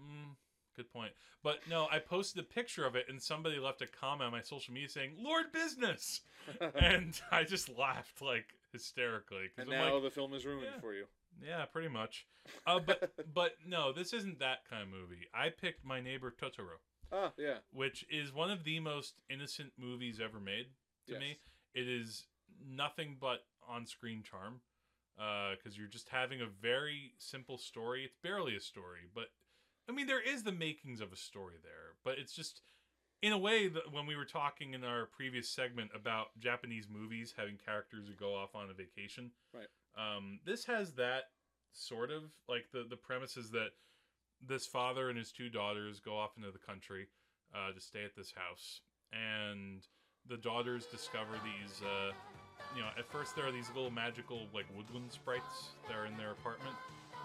mm, 0.00 0.36
good 0.76 0.92
point. 0.92 1.12
But 1.42 1.60
no, 1.68 1.86
I 1.90 1.98
posted 1.98 2.40
a 2.40 2.46
picture 2.46 2.84
of 2.86 2.94
it, 2.96 3.06
and 3.08 3.20
somebody 3.20 3.58
left 3.58 3.82
a 3.82 3.86
comment 3.86 4.22
on 4.26 4.32
my 4.32 4.42
social 4.42 4.72
media 4.74 4.88
saying 4.88 5.12
"Lord 5.18 5.52
Business," 5.52 6.20
and 6.74 7.18
I 7.30 7.44
just 7.44 7.68
laughed 7.68 8.20
like 8.22 8.46
hysterically 8.72 9.46
and 9.56 9.70
I'm 9.72 9.78
now 9.78 9.94
like, 9.94 10.02
the 10.04 10.10
film 10.10 10.34
is 10.34 10.44
ruined 10.44 10.68
Yeah. 10.74 10.80
for 10.80 10.92
you. 10.94 11.04
yeah, 11.42 11.64
pretty 11.64 11.88
much. 11.88 12.26
Uh, 12.66 12.78
but 12.78 13.12
but 13.34 13.52
no, 13.66 13.92
this 13.92 14.12
isn't 14.12 14.38
that 14.40 14.68
kind 14.68 14.82
of 14.82 14.88
movie. 14.88 15.26
I 15.34 15.48
picked 15.50 15.84
My 15.84 16.00
Neighbor 16.00 16.30
Totoro. 16.40 16.78
Ah, 17.12 17.30
yeah. 17.38 17.58
which 17.72 18.04
is 18.10 18.32
one 18.32 18.50
of 18.50 18.64
the 18.64 18.80
most 18.80 19.20
innocent 19.30 19.72
movies 19.78 20.20
ever 20.22 20.40
made 20.40 20.66
to 21.06 21.12
Yes. 21.12 21.20
me. 21.20 21.38
It 21.72 21.86
is 21.88 22.26
nothing 22.68 23.16
but 23.20 23.44
on-screen 23.68 24.24
charm 24.24 24.60
because 25.16 25.78
you're 25.78 25.86
just 25.86 26.08
having 26.08 26.40
a 26.40 26.46
very 26.46 27.12
simple 27.18 27.58
story. 27.58 28.04
It's 28.04 28.16
barely 28.22 28.56
a 28.56 28.60
story, 28.60 29.02
but 29.14 29.28
I 29.88 29.92
mean 29.92 30.06
there 30.06 30.20
is 30.20 30.42
the 30.42 30.52
makings 30.52 31.00
of 31.00 31.12
a 31.12 31.16
story 31.16 31.54
there, 31.62 31.94
but 32.04 32.18
it's 32.18 32.34
just 32.34 32.60
in 33.22 33.32
a 33.32 33.38
way 33.38 33.68
that 33.68 33.92
when 33.92 34.06
we 34.06 34.16
were 34.16 34.24
talking 34.24 34.74
in 34.74 34.84
our 34.84 35.06
previous 35.06 35.48
segment 35.48 35.90
about 35.94 36.38
Japanese 36.38 36.86
movies 36.88 37.34
having 37.36 37.58
characters 37.64 38.06
who 38.06 38.14
go 38.14 38.34
off 38.34 38.54
on 38.54 38.68
a 38.70 38.74
vacation, 38.74 39.30
Right. 39.54 39.68
Um, 39.96 40.40
this 40.44 40.64
has 40.66 40.92
that 40.94 41.24
sort 41.72 42.10
of 42.10 42.24
like 42.48 42.66
the 42.72 42.84
the 42.88 42.96
premise 42.96 43.36
is 43.36 43.50
that 43.50 43.70
this 44.46 44.66
father 44.66 45.08
and 45.08 45.18
his 45.18 45.32
two 45.32 45.48
daughters 45.48 46.00
go 46.00 46.16
off 46.16 46.36
into 46.36 46.50
the 46.50 46.58
country 46.58 47.08
uh, 47.54 47.72
to 47.72 47.80
stay 47.80 48.04
at 48.04 48.14
this 48.14 48.32
house, 48.36 48.80
and 49.12 49.86
the 50.28 50.36
daughters 50.36 50.86
discover 50.86 51.32
these. 51.44 51.80
Uh, 51.82 52.12
you 52.74 52.82
know, 52.82 52.88
at 52.98 53.06
first 53.06 53.36
there 53.36 53.46
are 53.46 53.52
these 53.52 53.68
little 53.74 53.90
magical 53.90 54.48
like 54.52 54.66
woodland 54.76 55.10
sprites 55.10 55.70
that 55.88 55.96
are 55.96 56.04
in 56.04 56.16
their 56.18 56.32
apartment, 56.32 56.74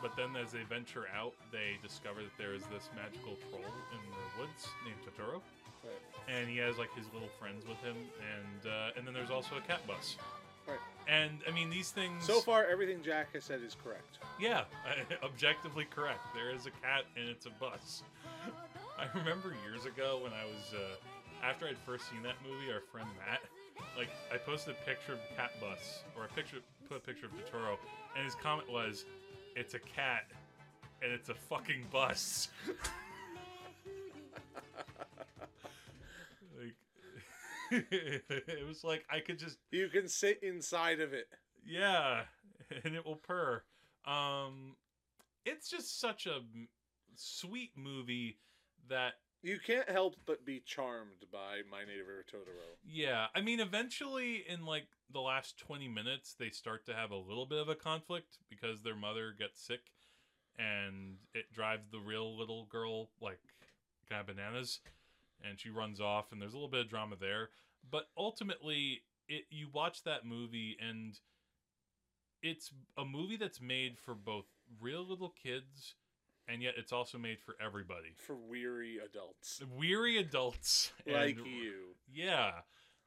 but 0.01 0.15
then 0.15 0.35
as 0.35 0.51
they 0.51 0.63
venture 0.63 1.05
out, 1.15 1.33
they 1.51 1.77
discover 1.81 2.21
that 2.21 2.35
there 2.37 2.53
is 2.53 2.63
this 2.73 2.89
magical 2.95 3.37
troll 3.49 3.61
in 3.93 3.99
the 4.09 4.41
woods 4.41 4.67
named 4.85 4.97
Totoro, 5.05 5.41
Right. 5.83 5.93
and 6.29 6.47
he 6.49 6.57
has 6.57 6.77
like 6.77 6.93
his 6.95 7.05
little 7.13 7.29
friends 7.39 7.65
with 7.67 7.77
him, 7.79 7.95
and 8.21 8.71
uh, 8.71 8.91
and 8.97 9.05
then 9.05 9.13
there's 9.13 9.31
also 9.31 9.57
a 9.57 9.61
cat 9.61 9.85
bus. 9.87 10.15
Right. 10.67 10.77
And 11.07 11.39
I 11.47 11.51
mean 11.51 11.69
these 11.69 11.89
things. 11.91 12.23
So 12.25 12.39
far, 12.39 12.65
everything 12.65 13.01
Jack 13.03 13.33
has 13.33 13.43
said 13.43 13.61
is 13.65 13.75
correct. 13.83 14.19
Yeah, 14.39 14.63
objectively 15.23 15.85
correct. 15.89 16.21
There 16.35 16.51
is 16.53 16.65
a 16.67 16.71
cat 16.85 17.05
and 17.17 17.27
it's 17.29 17.45
a 17.47 17.49
bus. 17.59 18.03
I 18.99 19.07
remember 19.17 19.55
years 19.67 19.85
ago 19.85 20.19
when 20.23 20.33
I 20.33 20.45
was 20.45 20.73
uh, 20.75 21.45
after 21.45 21.65
I'd 21.67 21.77
first 21.79 22.09
seen 22.11 22.21
that 22.23 22.35
movie, 22.47 22.71
our 22.71 22.81
friend 22.91 23.07
Matt, 23.25 23.41
like 23.97 24.09
I 24.31 24.37
posted 24.37 24.75
a 24.79 24.85
picture 24.85 25.13
of 25.13 25.19
the 25.29 25.35
cat 25.35 25.51
bus 25.59 26.03
or 26.15 26.25
a 26.25 26.27
picture 26.29 26.57
put 26.87 26.97
a 26.97 26.99
picture 26.99 27.25
of 27.25 27.31
Totoro, 27.33 27.77
and 28.15 28.23
his 28.25 28.35
comment 28.35 28.69
was, 28.69 29.05
"It's 29.55 29.73
a 29.73 29.79
cat 29.79 30.25
and 31.01 31.11
it's 31.11 31.29
a 31.29 31.35
fucking 31.35 31.87
bus." 31.91 32.49
like 36.57 36.75
it 37.91 38.67
was 38.67 38.83
like 38.83 39.05
I 39.09 39.19
could 39.19 39.39
just 39.39 39.57
You 39.71 39.89
can 39.89 40.07
sit 40.07 40.41
inside 40.43 40.99
of 40.99 41.13
it. 41.13 41.27
yeah, 41.65 42.23
and 42.83 42.95
it 42.95 43.05
will 43.05 43.15
purr. 43.15 43.63
Um, 44.05 44.75
it's 45.45 45.69
just 45.69 45.99
such 45.99 46.25
a 46.25 46.39
sweet 47.15 47.71
movie 47.75 48.37
that 48.89 49.13
You 49.43 49.58
can't 49.60 49.89
help 49.89 50.15
but 50.25 50.45
be 50.45 50.62
charmed 50.65 51.25
by 51.32 51.62
My 51.69 51.80
Native 51.80 52.06
Neighbor 52.08 52.25
Totoro. 52.32 52.77
yeah, 52.86 53.27
I 53.36 53.41
mean 53.41 53.60
eventually 53.60 54.43
in 54.47 54.65
like 54.65 54.88
the 55.12 55.19
last 55.21 55.58
20 55.58 55.88
minutes 55.88 56.36
they 56.38 56.49
start 56.49 56.86
to 56.86 56.93
have 56.93 57.12
a 57.12 57.15
little 57.15 57.45
bit 57.45 57.60
of 57.60 57.67
a 57.69 57.75
conflict 57.75 58.38
because 58.49 58.82
their 58.82 58.95
mother 58.95 59.34
gets 59.38 59.62
sick 59.62 59.82
and 60.60 61.15
it 61.34 61.51
drives 61.54 61.88
the 61.89 61.99
real 61.99 62.38
little 62.38 62.65
girl 62.65 63.10
like 63.19 63.39
kind 64.10 64.21
of 64.21 64.27
bananas 64.27 64.80
and 65.43 65.60
she 65.60 65.69
runs 65.69 65.99
off 65.99 66.32
and 66.32 66.41
there's 66.41 66.54
a 66.54 66.56
little 66.56 66.69
bit 66.69 66.82
of 66.82 66.89
drama 66.89 67.15
there 67.19 67.49
but 67.89 68.10
ultimately 68.17 69.01
it 69.27 69.45
you 69.49 69.67
watch 69.73 70.04
that 70.04 70.25
movie 70.25 70.77
and 70.80 71.19
it's 72.43 72.71
a 72.97 73.06
movie 73.06 73.38
that's 73.38 73.62
made 73.62 73.97
for 73.97 74.13
both 74.13 74.45
real 74.80 75.08
little 75.08 75.34
kids 75.41 75.95
and 76.51 76.61
yet 76.61 76.73
it's 76.77 76.91
also 76.91 77.17
made 77.17 77.39
for 77.39 77.55
everybody 77.63 78.13
For 78.17 78.35
weary 78.35 78.97
adults. 79.03 79.61
weary 79.77 80.17
adults 80.17 80.91
Like 81.07 81.37
and- 81.37 81.45
you. 81.47 81.73
yeah 82.11 82.51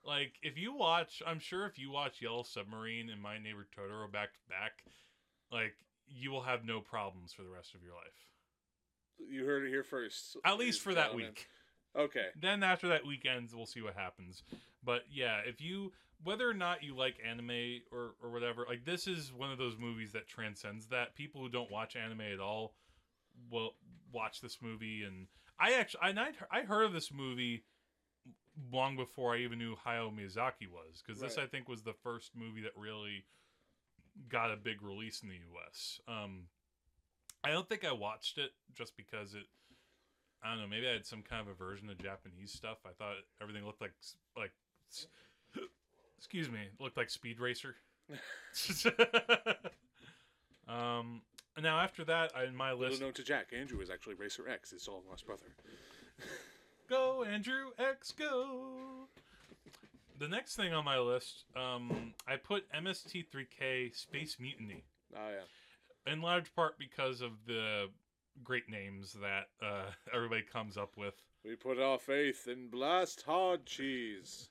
like 0.05 0.35
if 0.43 0.59
you 0.59 0.75
watch 0.75 1.23
i'm 1.27 1.39
sure 1.39 1.67
if 1.67 1.79
you 1.79 1.91
watch 1.91 2.21
yellow 2.23 2.43
submarine 2.43 3.11
and 3.11 3.21
my 3.21 3.39
neighbor 3.39 3.67
totoro 3.77 4.11
back 4.11 4.33
to 4.35 4.41
back 4.49 4.85
like 5.53 5.75
you 6.09 6.31
will 6.31 6.43
have 6.43 6.65
no 6.65 6.81
problems 6.81 7.33
for 7.33 7.43
the 7.43 7.49
rest 7.51 7.75
of 7.75 7.83
your 7.83 7.95
life 7.95 8.29
You 9.31 9.45
heard 9.47 9.65
it 9.65 9.69
here 9.71 9.85
first. 9.85 10.37
at 10.45 10.59
least 10.59 10.81
for 10.81 10.95
that 10.95 11.15
week 11.15 11.49
Okay. 11.97 12.27
then 12.41 12.63
after 12.63 12.89
that 12.89 13.07
weekend 13.07 13.51
we'll 13.55 13.67
see 13.67 13.81
what 13.81 13.95
happens 13.95 14.43
but 14.85 15.03
yeah 15.11 15.39
if 15.47 15.61
you 15.61 15.93
whether 16.23 16.49
or 16.49 16.55
not 16.55 16.83
you 16.83 16.97
like 16.97 17.17
anime 17.29 17.81
or, 17.93 18.15
or 18.23 18.31
whatever 18.31 18.65
like 18.69 18.85
this 18.85 19.07
is 19.07 19.33
one 19.33 19.51
of 19.53 19.59
those 19.59 19.77
movies 19.79 20.13
that 20.13 20.27
transcends 20.27 20.87
that 20.89 21.15
people 21.15 21.41
who 21.41 21.49
don't 21.49 21.71
watch 21.71 21.97
anime 21.97 22.21
at 22.23 22.41
all 22.41 22.75
will 23.51 23.75
watch 24.13 24.41
this 24.41 24.59
movie 24.63 25.03
and 25.05 25.27
i 25.59 25.73
actually 25.73 26.01
and 26.05 26.21
i 26.21 26.29
i 26.51 26.61
heard 26.63 26.85
of 26.85 26.93
this 26.93 27.13
movie 27.13 27.65
long 28.73 28.97
before 28.97 29.35
i 29.35 29.39
even 29.39 29.59
knew 29.59 29.75
hayao 29.85 30.13
miyazaki 30.15 30.69
was 30.71 31.03
because 31.05 31.21
this 31.21 31.37
Right. 31.37 31.45
i 31.45 31.49
think 31.49 31.69
was 31.69 31.83
the 31.83 31.95
first 32.03 32.31
movie 32.37 32.63
that 32.63 32.73
really 32.77 33.25
got 34.29 34.53
a 34.53 34.57
big 34.57 34.83
release 34.83 35.23
in 35.23 35.29
the 35.29 35.37
us 35.69 36.01
um 36.07 36.43
i 37.43 37.51
don't 37.51 37.69
think 37.69 37.85
i 37.85 37.93
watched 37.93 38.39
it 38.39 38.51
just 38.75 38.97
because 38.97 39.35
it 39.35 39.45
I 40.45 40.51
don't 40.51 40.61
know. 40.61 40.67
Maybe 40.69 40.87
I 40.87 40.93
had 40.93 41.07
some 41.07 41.23
kind 41.23 41.41
of 41.41 41.49
aversion 41.49 41.89
to 41.89 41.95
Japanese 41.95 42.53
stuff. 42.53 42.77
I 42.85 42.91
thought 42.99 43.15
everything 43.41 43.65
looked 43.65 43.81
like 43.81 43.95
like. 44.37 44.51
Excuse 46.19 46.51
me, 46.51 46.69
looked 46.79 46.99
like 46.99 47.09
Speed 47.09 47.41
Racer. 47.41 47.77
um. 50.69 51.23
Now 51.61 51.79
after 51.81 52.05
that, 52.05 52.33
I- 52.37 52.45
in 52.45 52.57
my 52.57 52.73
Little 52.73 52.89
list, 52.91 53.01
known 53.01 53.13
to 53.15 53.23
Jack, 53.23 53.53
Andrew 53.53 53.81
is 53.81 53.91
actually 53.91 54.15
Racer 54.15 54.49
X, 54.49 54.71
his 54.71 54.87
long 54.89 55.03
lost 55.09 55.27
brother. 55.27 55.55
go 56.89 57.25
Andrew 57.25 57.71
X 57.79 58.13
go. 58.13 59.09
The 60.19 60.29
next 60.29 60.57
thing 60.57 60.73
on 60.73 60.85
my 60.85 60.99
list, 60.99 61.45
um, 61.57 62.15
I 62.27 62.37
put 62.37 62.71
MST3K 62.73 63.95
Space 63.95 64.37
Mutiny. 64.39 64.85
Oh 65.17 65.29
yeah. 65.29 66.13
in 66.13 66.21
large 66.21 66.53
part 66.55 66.79
because 66.79 67.21
of 67.21 67.33
the 67.47 67.89
great 68.43 68.69
names 68.69 69.17
that 69.21 69.49
uh, 69.65 69.85
everybody 70.15 70.43
comes 70.43 70.77
up 70.77 70.97
with. 70.97 71.15
We 71.45 71.57
put 71.57 71.79
our 71.79 71.99
faith 71.99 72.49
in 72.49 72.69
blast 72.69 73.23
hard 73.23 73.67
cheese. 73.67 74.49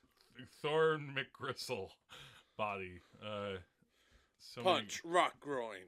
Thorn 0.62 1.14
McGristle 1.16 1.88
body. 2.56 3.00
Uh, 3.22 3.58
so 4.38 4.62
Punch, 4.62 5.00
rock 5.04 5.34
groin. 5.40 5.86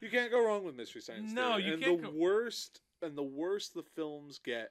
You 0.00 0.10
can't 0.10 0.30
go 0.30 0.44
wrong 0.44 0.64
with 0.64 0.76
Mystery 0.76 1.00
Science 1.00 1.32
No, 1.32 1.54
Theater. 1.56 1.60
you 1.68 1.72
and 1.74 1.82
can't 1.82 2.02
the 2.02 2.08
go- 2.08 2.14
worst 2.14 2.80
and 3.02 3.16
the 3.16 3.22
worse 3.22 3.68
the 3.70 3.82
films 3.82 4.38
get, 4.38 4.70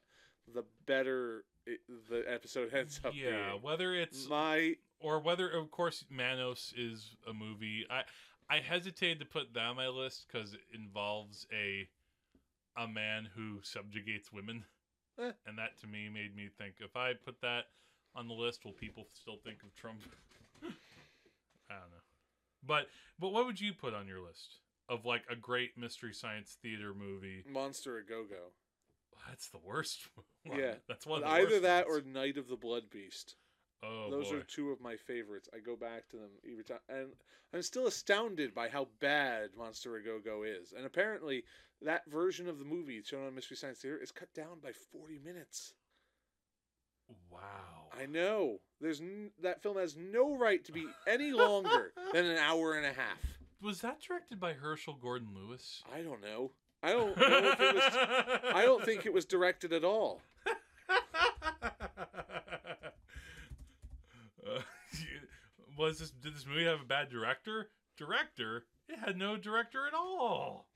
the 0.54 0.64
better 0.86 1.44
it, 1.66 1.82
the 2.10 2.24
episode 2.32 2.74
ends 2.74 3.02
up 3.04 3.14
yeah, 3.16 3.50
being. 3.52 3.62
whether 3.62 3.94
it's 3.96 4.30
My 4.30 4.76
or 5.00 5.20
whether 5.20 5.50
of 5.50 5.72
course 5.72 6.06
Manos 6.10 6.74
is 6.78 7.16
a 7.28 7.34
movie. 7.34 7.86
I 7.90 8.04
I 8.50 8.60
hesitated 8.60 9.20
to 9.20 9.26
put 9.26 9.54
that 9.56 9.64
on 9.66 9.76
my 9.76 9.88
list 9.88 10.28
because 10.32 10.54
it 10.54 10.62
involves 10.74 11.48
a 11.52 11.88
a 12.78 12.88
man 12.88 13.28
who 13.36 13.60
subjugates 13.64 14.32
women, 14.32 14.64
Eh. 15.20 15.32
and 15.48 15.58
that 15.58 15.80
to 15.82 15.88
me 15.88 16.08
made 16.08 16.36
me 16.36 16.50
think 16.58 16.76
if 16.80 16.96
I 16.96 17.14
put 17.14 17.42
that 17.42 17.66
on 18.14 18.28
the 18.28 18.34
list, 18.36 18.64
will 18.64 18.74
people 18.74 19.08
still 19.14 19.38
think 19.44 19.64
of 19.64 19.74
Trump? 19.76 20.02
I 22.68 22.72
don't 22.74 22.78
know, 22.80 22.86
but 22.86 22.88
but 23.20 23.30
what 23.34 23.46
would 23.46 23.60
you 23.62 23.74
put 23.74 23.94
on 23.94 24.08
your 24.08 24.22
list 24.22 24.60
of 24.90 25.06
like 25.06 25.24
a 25.30 25.36
great 25.36 25.78
mystery 25.78 26.14
science 26.14 26.58
theater 26.62 26.94
movie? 26.94 27.44
Monster 27.52 27.98
a 27.98 28.06
Go 28.06 28.24
Go. 28.24 28.52
That's 29.28 29.50
the 29.50 29.60
worst. 29.64 30.08
One. 30.46 30.60
Yeah. 30.60 30.76
that's 30.88 31.08
one. 31.08 31.24
Of 31.24 31.30
the 31.30 31.36
Either 31.36 31.60
that 31.62 31.88
ones. 31.88 32.04
or 32.06 32.10
Night 32.10 32.38
of 32.38 32.48
the 32.48 32.56
Blood 32.58 32.84
Beast. 32.92 33.36
oh 33.84 34.12
Those 34.12 34.30
boy. 34.30 34.38
are 34.38 34.42
two 34.44 34.70
of 34.72 34.80
my 34.82 34.96
favorites. 34.96 35.50
I 35.56 35.60
go 35.60 35.76
back 35.76 36.08
to 36.10 36.18
them 36.18 36.30
every 36.52 36.64
time, 36.64 36.78
and 36.90 37.08
I'm 37.54 37.62
still 37.64 37.88
astounded 37.88 38.54
by 38.54 38.70
how 38.70 38.88
bad 39.00 39.50
Monster 39.58 39.96
a 39.96 40.04
Go 40.04 40.20
Go 40.20 40.44
is. 40.44 40.74
And 40.78 40.86
apparently, 40.86 41.44
that 41.82 42.04
version 42.10 42.48
of 42.48 42.60
the 42.60 42.66
movie 42.66 43.02
shown 43.04 43.26
on 43.26 43.34
Mystery 43.34 43.58
Science 43.58 43.80
Theater 43.80 43.98
is 44.02 44.12
cut 44.12 44.32
down 44.36 44.60
by 44.62 44.72
40 44.92 45.20
minutes. 45.26 45.74
wow. 47.32 47.75
I 48.00 48.06
know. 48.06 48.60
There's 48.82 49.02
n- 49.02 49.32
that 49.42 49.62
film 49.64 49.78
has 49.78 49.96
no 49.96 50.36
right 50.38 50.64
to 50.66 50.72
be 50.72 50.86
any 51.08 51.32
longer 51.32 51.94
than 52.14 52.26
an 52.26 52.38
hour 52.38 52.74
and 52.74 52.86
a 52.86 52.94
half. 52.94 53.18
Was 53.62 53.82
that 53.82 54.02
directed 54.02 54.40
by 54.40 54.54
Herschell 54.54 54.98
Gordon 55.02 55.30
Lewis? 55.34 55.82
I 55.94 56.02
don't 56.02 56.22
know. 56.22 56.52
I 56.84 56.92
don't 56.92 57.18
know 57.18 57.38
if 57.52 57.60
it 57.60 57.76
was. 57.76 57.84
I 58.54 58.64
don't 58.66 58.84
think 58.86 59.06
it 59.06 59.14
was 59.14 59.26
directed 59.26 59.74
at 59.74 59.84
all. 59.84 60.22
Uh, 64.48 64.60
was 65.78 66.00
this? 66.00 66.12
Did 66.12 66.36
this 66.36 66.46
movie 66.46 66.66
have 66.66 66.82
a 66.82 66.86
bad 66.86 67.10
director? 67.10 67.70
Director? 67.98 68.66
It 68.88 69.00
had 69.00 69.18
no 69.18 69.38
director 69.38 69.88
at 69.88 69.94
all. 69.96 70.68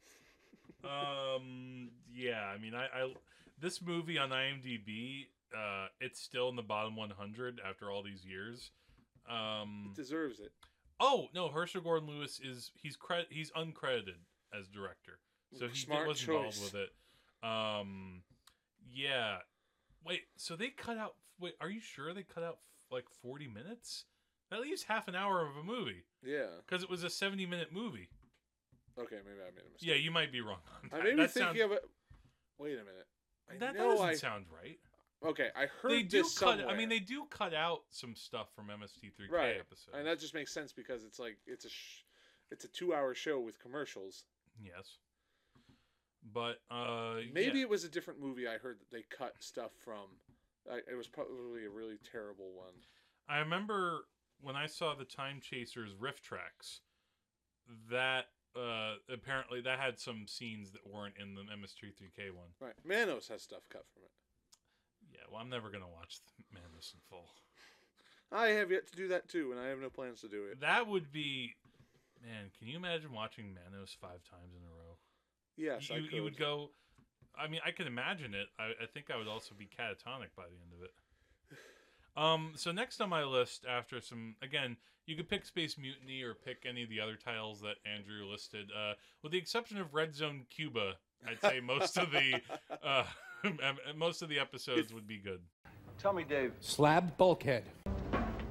Um. 0.83 1.89
Yeah. 2.11 2.41
I 2.43 2.57
mean, 2.57 2.73
I. 2.73 2.85
I 2.85 3.13
this 3.61 3.81
movie 3.81 4.17
on 4.17 4.29
IMDb, 4.29 5.27
uh, 5.55 5.87
it's 5.99 6.19
still 6.21 6.49
in 6.49 6.55
the 6.55 6.61
bottom 6.61 6.95
100 6.95 7.59
after 7.67 7.91
all 7.91 8.03
these 8.03 8.25
years. 8.25 8.71
Um. 9.29 9.91
Deserves 9.95 10.39
it. 10.39 10.51
Oh 10.99 11.27
no, 11.33 11.47
Herschell 11.49 11.81
Gordon 11.81 12.09
Lewis 12.09 12.39
is 12.43 12.71
he's 12.75 12.97
cred 12.97 13.23
he's 13.29 13.51
uncredited 13.51 14.19
as 14.57 14.67
director, 14.67 15.19
so 15.57 15.67
he 15.67 15.77
Smart 15.77 16.07
was 16.07 16.21
involved 16.21 16.55
choice. 16.57 16.73
with 16.73 16.75
it. 16.75 16.89
Um, 17.47 18.21
yeah. 18.91 19.37
Wait, 20.05 20.21
so 20.35 20.55
they 20.55 20.69
cut 20.69 20.97
out? 20.97 21.15
Wait, 21.39 21.53
are 21.61 21.69
you 21.69 21.79
sure 21.79 22.13
they 22.13 22.23
cut 22.23 22.43
out 22.43 22.57
like 22.91 23.05
forty 23.21 23.47
minutes? 23.47 24.05
That 24.51 24.61
leaves 24.61 24.83
half 24.83 25.07
an 25.07 25.15
hour 25.15 25.41
of 25.45 25.55
a 25.55 25.63
movie 25.63 26.03
Yeah. 26.25 26.47
because 26.65 26.83
it 26.83 26.89
was 26.89 27.03
a 27.03 27.09
seventy-minute 27.09 27.71
movie. 27.71 28.09
Okay, 28.99 29.17
maybe 29.23 29.37
I 29.41 29.51
made 29.55 29.61
a 29.67 29.71
mistake. 29.71 29.89
Yeah, 29.89 29.95
you 29.95 30.11
might 30.11 30.31
be 30.31 30.41
wrong. 30.41 30.57
On 30.83 30.89
that. 30.91 31.01
I 31.01 31.03
may 31.03 31.11
be 31.11 31.17
that 31.17 31.31
thinking 31.31 31.59
sounds, 31.61 31.71
of 31.71 31.77
it. 31.77 31.83
Wait 32.57 32.73
a 32.73 32.77
minute. 32.83 33.07
I 33.49 33.57
that 33.59 33.77
doesn't 33.77 34.05
I. 34.05 34.13
sound 34.15 34.45
right. 34.51 34.79
Okay, 35.25 35.49
I 35.55 35.65
heard 35.81 35.91
They 35.91 36.03
do 36.03 36.21
this 36.23 36.37
cut. 36.37 36.57
somewhere. 36.59 36.67
I 36.73 36.77
mean, 36.77 36.87
they 36.89 36.99
do 36.99 37.25
cut 37.29 37.53
out 37.53 37.81
some 37.89 38.15
stuff 38.15 38.47
from 38.55 38.67
MST3K 38.67 39.29
right, 39.31 39.57
episodes. 39.59 39.89
and 39.93 40.07
that 40.07 40.19
just 40.19 40.33
makes 40.33 40.53
sense 40.53 40.71
because 40.71 41.03
it's 41.03 41.19
like 41.19 41.37
it's 41.45 41.65
a 41.65 41.69
sh- 41.69 42.03
it's 42.51 42.63
a 42.63 42.69
two-hour 42.69 43.13
show 43.15 43.39
with 43.39 43.59
commercials. 43.59 44.23
yes. 44.63 44.97
But 46.33 46.59
uh, 46.69 47.15
Maybe 47.33 47.59
yeah. 47.59 47.63
it 47.63 47.69
was 47.69 47.83
a 47.85 47.89
different 47.89 48.19
movie. 48.19 48.47
I 48.47 48.57
heard 48.57 48.79
that 48.79 48.91
they 48.91 49.03
cut 49.15 49.35
stuff 49.39 49.71
from. 49.83 50.07
It 50.67 50.95
was 50.95 51.07
probably 51.07 51.65
a 51.65 51.69
really 51.69 51.97
terrible 52.11 52.51
one. 52.53 52.73
I 53.27 53.39
remember 53.39 54.01
when 54.41 54.55
I 54.55 54.67
saw 54.67 54.95
the 54.95 55.05
Time 55.05 55.39
Chasers 55.41 55.93
RiffTrax, 55.95 56.79
that 57.89 58.25
uh, 58.55 58.95
apparently 59.11 59.61
that 59.61 59.79
had 59.79 59.97
some 59.99 60.27
scenes 60.27 60.71
that 60.71 60.85
weren't 60.85 61.15
in 61.19 61.35
the 61.35 61.41
MST3K 61.41 62.31
one. 62.35 62.49
Right, 62.59 62.73
Manos 62.85 63.27
has 63.29 63.41
stuff 63.41 63.63
cut 63.71 63.85
from 63.93 64.03
it. 64.03 64.11
Yeah, 65.19 65.27
well, 65.31 65.41
I'm 65.41 65.49
never 65.49 65.69
gonna 65.69 65.91
watch 65.91 66.19
Manos 66.53 66.93
in 66.93 66.99
full. 67.09 67.27
I 68.31 68.49
have 68.49 68.71
yet 68.71 68.87
to 68.87 68.95
do 68.95 69.09
that 69.09 69.27
too, 69.27 69.51
and 69.51 69.59
I 69.59 69.67
have 69.67 69.79
no 69.79 69.89
plans 69.89 70.21
to 70.21 70.29
do 70.29 70.45
it. 70.45 70.61
That 70.61 70.87
would 70.87 71.11
be, 71.11 71.55
man. 72.23 72.51
Can 72.57 72.67
you 72.67 72.77
imagine 72.77 73.11
watching 73.11 73.53
Manos 73.53 73.95
five 73.99 74.23
times 74.29 74.53
in 74.55 74.63
a 74.63 74.71
row? 74.71 74.97
Yes, 75.57 75.89
I 75.91 75.97
you, 75.97 76.03
could. 76.03 76.13
you 76.13 76.23
would 76.23 76.37
go. 76.37 76.69
I 77.37 77.47
mean, 77.47 77.59
I 77.65 77.71
can 77.71 77.87
imagine 77.87 78.33
it. 78.33 78.47
I, 78.57 78.71
I 78.83 78.85
think 78.93 79.07
I 79.13 79.17
would 79.17 79.27
also 79.27 79.55
be 79.57 79.65
catatonic 79.65 80.31
by 80.37 80.43
the 80.43 80.59
end 80.61 80.73
of 80.77 80.83
it. 80.83 80.91
Um. 82.15 82.53
So 82.55 82.71
next 82.71 83.01
on 83.01 83.09
my 83.09 83.23
list, 83.23 83.65
after 83.67 83.99
some, 83.99 84.35
again, 84.41 84.77
you 85.05 85.15
could 85.15 85.27
pick 85.27 85.45
Space 85.45 85.77
Mutiny 85.77 86.21
or 86.21 86.33
pick 86.33 86.65
any 86.69 86.83
of 86.83 86.89
the 86.89 86.99
other 86.99 87.15
titles 87.15 87.61
that 87.61 87.75
Andrew 87.85 88.25
listed. 88.25 88.69
Uh, 88.71 88.93
with 89.23 89.31
the 89.31 89.37
exception 89.37 89.79
of 89.79 89.93
Red 89.93 90.15
Zone 90.15 90.45
Cuba, 90.49 90.93
I'd 91.27 91.41
say 91.41 91.59
most 91.59 91.97
of 91.97 92.11
the 92.11 92.41
uh, 92.83 93.05
most 93.95 94.21
of 94.21 94.29
the 94.29 94.39
episodes 94.39 94.93
would 94.93 95.07
be 95.07 95.17
good. 95.17 95.39
Tell 95.97 96.13
me, 96.13 96.23
Dave. 96.23 96.53
Slab 96.59 97.17
bulkhead. 97.17 97.63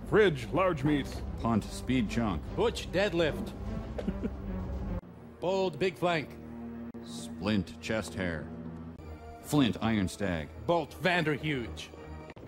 Fridge, 0.09 0.46
large 0.53 0.85
meats. 0.85 1.22
Punt, 1.40 1.64
speed 1.64 2.09
chunk. 2.09 2.42
Butch 2.57 2.90
deadlift. 2.92 3.53
Bold 5.40 5.79
big 5.79 5.96
flank. 5.96 6.31
Splint, 7.05 7.81
chest 7.81 8.14
hair. 8.14 8.46
Flint, 9.42 9.77
iron 9.81 10.09
stag. 10.09 10.48
Bolt 10.66 10.94
Vanderhuge. 11.03 11.88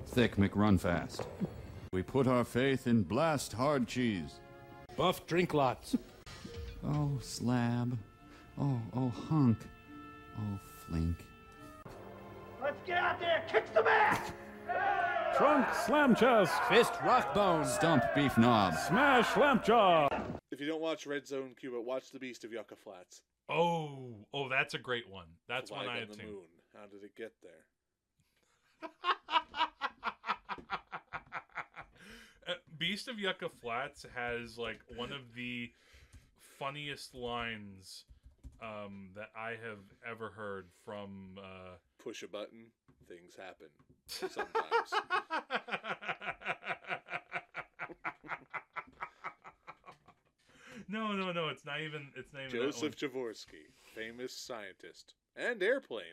Thick, 0.07 0.37
McRunfast. 0.37 1.25
We 1.93 2.03
put 2.03 2.27
our 2.27 2.45
faith 2.45 2.87
in 2.87 3.03
blast 3.03 3.53
hard 3.53 3.87
cheese. 3.87 4.41
Buff 4.97 5.27
drink 5.27 5.55
lots. 5.55 5.97
Oh, 6.85 7.19
slab. 7.21 7.97
Oh, 8.59 8.81
oh, 8.97 9.09
hunk. 9.29 9.59
Oh, 10.39 10.59
flink. 10.87 11.17
Trunk, 15.37 15.67
slam 15.87 16.15
chest. 16.15 16.53
Fist 16.69 16.93
rock 17.05 17.33
bone. 17.35 17.65
Stump, 17.65 18.05
beef 18.15 18.37
knob. 18.37 18.75
Smash, 18.77 19.37
lamp 19.37 19.65
jaw. 19.65 20.09
If 20.51 20.61
you 20.61 20.67
don't 20.67 20.81
watch 20.81 21.07
Red 21.07 21.27
Zone 21.27 21.55
Cuba, 21.59 21.81
watch 21.81 22.11
The 22.11 22.19
Beast 22.19 22.45
of 22.45 22.53
Yucca 22.53 22.77
Flats. 22.77 23.23
Oh, 23.49 24.17
oh, 24.35 24.49
that's 24.49 24.75
a 24.75 24.79
great 24.79 25.09
one. 25.09 25.27
That's 25.49 25.71
Flag 25.71 25.87
one 25.87 25.89
I 25.89 25.95
on 25.95 26.01
have 26.01 26.09
the 26.09 26.15
seen. 26.15 26.27
moon. 26.27 26.45
How 26.75 26.87
did 26.87 27.03
it 27.05 27.17
get 27.17 27.33
there? 27.43 28.91
Uh, 32.49 32.55
Beast 32.79 33.07
of 33.07 33.17
Yucca 33.19 33.49
Flats 33.61 34.05
has 34.17 34.59
like 34.59 34.81
one 34.97 35.13
of 35.13 35.35
the 35.37 35.71
funniest 36.59 37.15
lines 37.15 38.07
um, 38.63 39.11
that 39.15 39.31
I 39.37 39.51
have 39.51 39.85
ever 40.09 40.31
heard 40.31 40.67
from. 40.85 41.39
Uh, 41.39 41.77
Push 42.03 42.23
a 42.23 42.29
button, 42.29 42.67
things 43.09 43.35
happen. 43.37 43.67
Sometimes. 44.07 44.49
no, 50.89 51.13
no, 51.13 51.33
no. 51.33 51.49
It's 51.49 51.65
not 51.65 51.81
even. 51.81 52.09
It's 52.17 52.33
not 52.33 52.43
even 52.49 52.61
Joseph 52.61 52.97
Javorsky, 52.97 53.71
famous 53.95 54.33
scientist 54.33 55.15
and 55.37 55.63
airplane. 55.63 56.05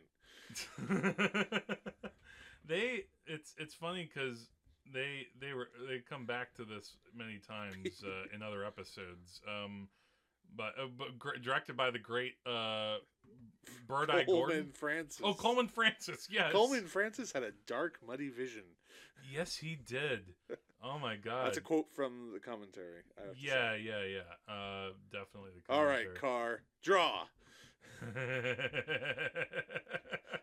they. 2.66 3.06
It's 3.26 3.56
it's 3.58 3.74
funny 3.74 4.10
because 4.14 4.50
they 4.94 5.28
they 5.40 5.54
were 5.54 5.70
they 5.88 6.00
come 6.00 6.26
back 6.26 6.54
to 6.56 6.66
this 6.66 6.98
many 7.16 7.40
times 7.40 8.04
uh, 8.06 8.36
in 8.36 8.42
other 8.42 8.66
episodes. 8.66 9.42
Um, 9.48 9.88
but, 10.56 10.74
uh, 10.82 10.88
but 10.98 11.18
gr- 11.20 11.38
directed 11.44 11.76
by 11.78 11.92
the 11.92 12.00
great 12.00 12.34
uh, 12.46 12.96
Bird 13.88 14.10
Eye 14.10 14.24
Coleman 14.24 14.26
Gordon. 14.26 14.72
Francis. 14.74 15.22
Oh, 15.24 15.34
Coleman 15.34 15.68
Francis. 15.68 16.28
Yes. 16.32 16.52
Coleman 16.52 16.86
Francis 16.86 17.32
had 17.32 17.44
a 17.44 17.52
dark, 17.66 18.00
muddy 18.06 18.30
vision. 18.30 18.64
Yes, 19.32 19.56
he 19.56 19.76
did. 19.76 20.22
Oh 20.84 21.00
my 21.00 21.16
god. 21.16 21.48
That's 21.48 21.58
a 21.58 21.62
quote 21.62 21.88
from 21.96 22.32
the 22.34 22.40
commentary. 22.40 23.02
I 23.18 23.22
have 23.28 23.34
to 23.36 23.40
say. 23.42 23.48
Yeah, 23.48 23.76
yeah, 23.76 24.04
yeah. 24.06 24.54
Uh, 24.54 24.90
definitely 25.12 25.52
the. 25.56 25.62
Commentary. 25.68 25.70
All 25.70 25.86
right, 25.86 26.16
car, 26.20 26.62
draw. 26.84 27.24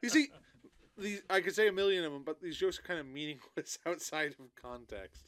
You 0.02 0.10
see, 0.10 0.28
these 0.98 1.22
I 1.30 1.40
could 1.40 1.54
say 1.54 1.68
a 1.68 1.72
million 1.72 2.04
of 2.04 2.12
them, 2.12 2.22
but 2.24 2.40
these 2.42 2.56
jokes 2.56 2.78
are 2.78 2.82
kind 2.82 3.00
of 3.00 3.06
meaningless 3.06 3.78
outside 3.86 4.34
of 4.38 4.54
context. 4.60 5.22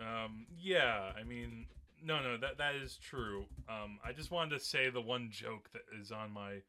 um, 0.00 0.46
yeah, 0.56 1.10
I 1.18 1.24
mean, 1.24 1.66
no, 2.04 2.22
no, 2.22 2.36
that 2.38 2.58
that 2.58 2.74
is 2.74 2.96
true. 2.96 3.46
Um, 3.68 3.98
I 4.04 4.12
just 4.12 4.30
wanted 4.30 4.58
to 4.58 4.64
say 4.64 4.90
the 4.90 5.00
one 5.00 5.28
joke 5.30 5.70
that 5.72 5.82
is 6.00 6.12
on 6.12 6.30
my 6.30 6.62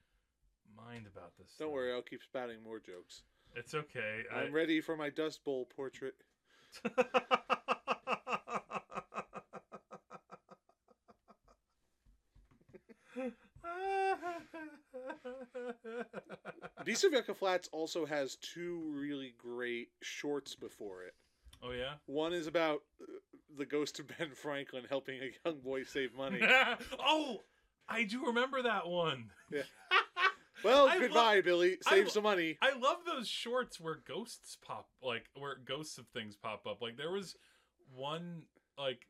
mind 0.76 1.08
about 1.12 1.32
this. 1.38 1.54
Don't 1.60 1.68
thing. 1.70 1.76
worry, 1.76 1.94
I'll 1.94 2.02
keep 2.02 2.24
spouting 2.24 2.64
more 2.64 2.80
jokes. 2.80 3.24
It's 3.56 3.74
okay. 3.74 4.24
I- 4.34 4.42
I'm 4.42 4.54
ready 4.54 4.82
for 4.82 4.96
my 4.96 5.10
Dust 5.10 5.44
Bowl 5.44 5.68
portrait. 5.76 6.16
Yucca 17.26 17.34
Flats 17.34 17.70
also 17.72 18.06
has 18.06 18.36
two 18.36 18.82
really 18.94 19.34
great 19.38 19.90
shorts 20.02 20.56
before 20.56 21.04
it. 21.04 21.14
oh 21.64 21.72
yeah. 21.72 21.94
One 22.06 22.34
is 22.34 22.48
about 22.48 22.82
the 23.58 23.66
ghost 23.66 24.00
of 24.00 24.08
Ben 24.08 24.32
Franklin 24.34 24.84
helping 24.90 25.20
a 25.22 25.32
young 25.46 25.60
boy 25.60 25.84
save 25.84 26.16
money. 26.16 26.40
oh, 27.00 27.42
I 27.88 28.04
do 28.04 28.26
remember 28.28 28.62
that 28.64 28.88
one. 28.88 29.32
Yeah. 29.52 29.62
Well, 30.64 30.88
I 30.88 30.98
goodbye, 30.98 31.42
Billy. 31.42 31.78
Save 31.82 32.06
lo- 32.06 32.10
some 32.10 32.24
money. 32.24 32.58
I 32.60 32.74
love 32.74 33.00
those 33.06 33.28
shorts 33.28 33.80
where 33.80 34.00
ghosts 34.08 34.58
pop, 34.66 34.88
like 35.04 35.26
where 35.36 35.58
ghosts 35.64 35.98
of 36.00 36.08
things 36.08 36.36
pop 36.36 36.66
up. 36.66 36.82
Like 36.82 36.98
there 36.98 37.12
was 37.12 37.36
one, 37.94 38.44
like 38.76 39.06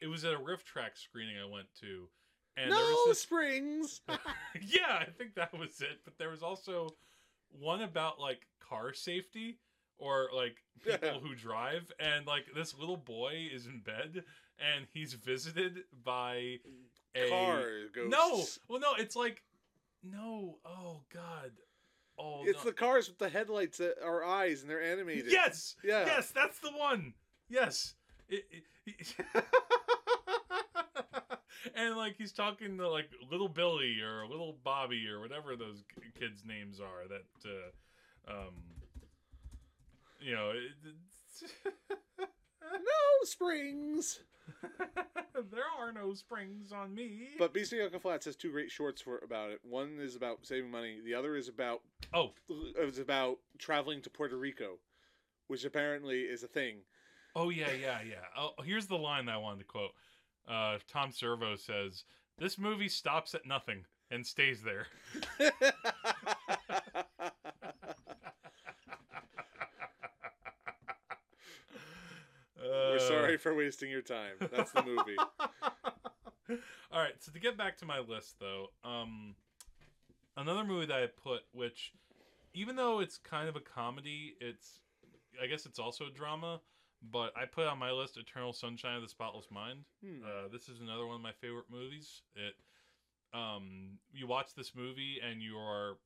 it 0.00 0.06
was 0.06 0.24
at 0.24 0.34
a 0.34 0.38
riff 0.38 0.62
track 0.62 0.96
screening 0.96 1.36
I 1.36 1.50
went 1.50 1.66
to, 1.80 2.06
and 2.56 2.70
there 2.70 2.78
no 2.78 2.84
was 2.84 3.08
this. 3.08 3.20
springs. 3.22 4.02
yeah, 4.08 4.98
I 5.00 5.06
think 5.06 5.34
that 5.34 5.58
was 5.58 5.80
it. 5.80 6.00
But 6.04 6.16
there 6.18 6.30
was 6.30 6.42
also 6.44 6.90
one 7.58 7.82
about 7.82 8.20
like 8.20 8.46
car 8.60 8.92
safety 8.92 9.58
or 10.00 10.28
like 10.34 10.56
people 10.84 11.20
who 11.20 11.34
drive, 11.34 11.92
and 12.00 12.26
like 12.26 12.46
this 12.54 12.74
little 12.76 12.96
boy 12.96 13.48
is 13.52 13.66
in 13.66 13.80
bed 13.80 14.24
and 14.58 14.86
he's 14.92 15.14
visited 15.14 15.84
by 16.04 16.56
a 17.14 17.28
Car 17.30 17.62
ghosts. 17.94 18.10
no. 18.10 18.44
Well, 18.68 18.80
no, 18.80 18.94
it's 18.98 19.16
like 19.16 19.42
no. 20.02 20.58
Oh 20.64 21.02
God. 21.12 21.52
Oh, 22.18 22.42
It's 22.44 22.64
no. 22.64 22.70
the 22.70 22.76
cars 22.76 23.08
with 23.08 23.16
the 23.18 23.30
headlights 23.30 23.78
that 23.78 23.94
are 24.04 24.22
eyes 24.24 24.60
and 24.60 24.70
they're 24.70 24.82
animated. 24.82 25.32
Yes. 25.32 25.76
Yeah. 25.82 26.04
Yes, 26.04 26.30
that's 26.30 26.58
the 26.58 26.70
one. 26.70 27.14
Yes. 27.48 27.94
It- 28.28 28.44
it- 28.50 28.64
and 31.74 31.96
like 31.96 32.16
he's 32.16 32.32
talking 32.32 32.76
to 32.78 32.88
like 32.88 33.08
little 33.30 33.48
Billy 33.48 33.98
or 34.00 34.26
little 34.26 34.56
Bobby 34.64 35.06
or 35.08 35.20
whatever 35.20 35.56
those 35.56 35.84
kids' 36.18 36.42
names 36.44 36.80
are 36.80 37.06
that 37.08 37.50
uh, 38.28 38.32
um 38.32 38.54
you 40.20 40.34
know 40.34 40.52
No 42.60 43.24
springs. 43.24 44.20
there 45.50 45.64
are 45.78 45.92
no 45.92 46.12
springs 46.14 46.72
on 46.72 46.94
me. 46.94 47.28
But 47.38 47.52
Beast 47.54 47.72
of 47.72 47.78
Yucca 47.78 47.98
Flats 48.00 48.26
has 48.26 48.36
two 48.36 48.50
great 48.50 48.70
shorts 48.70 49.00
for 49.00 49.18
about 49.18 49.50
it. 49.50 49.60
One 49.62 49.98
is 50.00 50.16
about 50.16 50.44
saving 50.46 50.70
money. 50.70 50.98
The 51.04 51.14
other 51.14 51.36
is 51.36 51.48
about 51.48 51.80
oh, 52.14 52.32
it's 52.48 52.98
about 52.98 53.38
traveling 53.58 54.02
to 54.02 54.10
Puerto 54.10 54.36
Rico, 54.36 54.78
which 55.48 55.64
apparently 55.64 56.20
is 56.22 56.42
a 56.42 56.48
thing. 56.48 56.78
oh 57.36 57.50
yeah, 57.50 57.72
yeah, 57.72 58.00
yeah. 58.02 58.24
Oh, 58.36 58.50
here's 58.64 58.86
the 58.86 58.96
line 58.98 59.26
that 59.26 59.34
I 59.34 59.38
wanted 59.38 59.60
to 59.60 59.64
quote. 59.64 59.92
Uh, 60.48 60.78
Tom 60.90 61.12
Servo 61.12 61.56
says, 61.56 62.04
"This 62.38 62.58
movie 62.58 62.88
stops 62.88 63.34
at 63.34 63.46
nothing 63.46 63.84
and 64.10 64.26
stays 64.26 64.62
there." 64.62 64.86
We're 72.62 72.96
Uh, 72.96 72.98
sorry 72.98 73.29
for 73.40 73.54
wasting 73.54 73.90
your 73.90 74.02
time. 74.02 74.34
That's 74.52 74.72
the 74.72 74.82
movie. 74.82 75.16
All 76.92 77.00
right, 77.00 77.14
so 77.20 77.32
to 77.32 77.38
get 77.38 77.56
back 77.56 77.78
to 77.78 77.86
my 77.86 78.00
list 78.00 78.36
though, 78.40 78.68
um 78.84 79.34
another 80.36 80.64
movie 80.64 80.86
that 80.86 81.02
I 81.02 81.06
put 81.06 81.40
which 81.52 81.92
even 82.54 82.76
though 82.76 83.00
it's 83.00 83.18
kind 83.18 83.48
of 83.48 83.56
a 83.56 83.60
comedy, 83.60 84.34
it's 84.40 84.80
I 85.42 85.46
guess 85.46 85.66
it's 85.66 85.78
also 85.78 86.06
a 86.06 86.10
drama, 86.10 86.60
but 87.02 87.32
I 87.36 87.46
put 87.46 87.66
on 87.66 87.78
my 87.78 87.92
list 87.92 88.16
Eternal 88.16 88.52
Sunshine 88.52 88.96
of 88.96 89.02
the 89.02 89.08
Spotless 89.08 89.46
Mind. 89.50 89.84
Hmm. 90.04 90.22
Uh, 90.24 90.48
this 90.52 90.68
is 90.68 90.80
another 90.80 91.06
one 91.06 91.16
of 91.16 91.22
my 91.22 91.32
favorite 91.40 91.70
movies. 91.70 92.22
It 92.34 92.54
um 93.32 93.98
you 94.12 94.26
watch 94.26 94.54
this 94.54 94.74
movie 94.74 95.18
and 95.24 95.40
you 95.40 95.56
are 95.56 95.98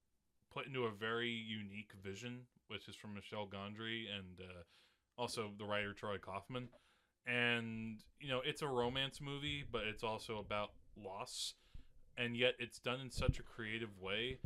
put 0.53 0.67
into 0.67 0.85
a 0.85 0.91
very 0.91 1.31
unique 1.31 1.93
vision, 2.03 2.41
which 2.69 2.89
is 2.89 2.95
from 2.95 3.15
Michel 3.15 3.47
Gondry 3.47 4.05
and 4.15 4.39
uh, 4.41 4.63
also 5.19 5.51
the 5.59 5.65
writer 5.65 5.93
Troy 5.93 6.17
Kaufman. 6.19 6.69
And 7.27 7.99
you 8.21 8.29
know, 8.29 8.41
it's 8.45 8.63
a 8.63 8.67
romance 8.67 9.21
movie, 9.21 9.65
but 9.71 9.83
it's 9.85 10.03
also 10.03 10.39
about 10.39 10.71
loss, 10.97 11.55
and 12.17 12.37
yet 12.37 12.55
it's 12.59 12.79
done 12.79 13.01
in 13.01 13.11
such 13.11 13.39
a 13.39 13.43
creative 13.43 13.99
way 14.01 14.39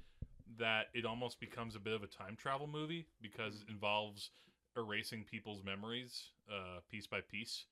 that 0.59 0.87
it 0.95 1.05
almost 1.05 1.41
becomes 1.41 1.77
a 1.77 1.79
bit 1.79 1.93
of 1.93 2.03
a 2.03 2.07
time 2.07 2.37
travel 2.37 2.67
movie 2.67 3.07
because 3.21 3.63
it 3.63 3.71
involves 3.71 4.31
erasing 4.77 5.25
people's 5.25 5.63
memories 5.65 6.31
uh, 6.51 6.81
piece 6.91 7.07
by 7.07 7.21
piece. 7.21 7.65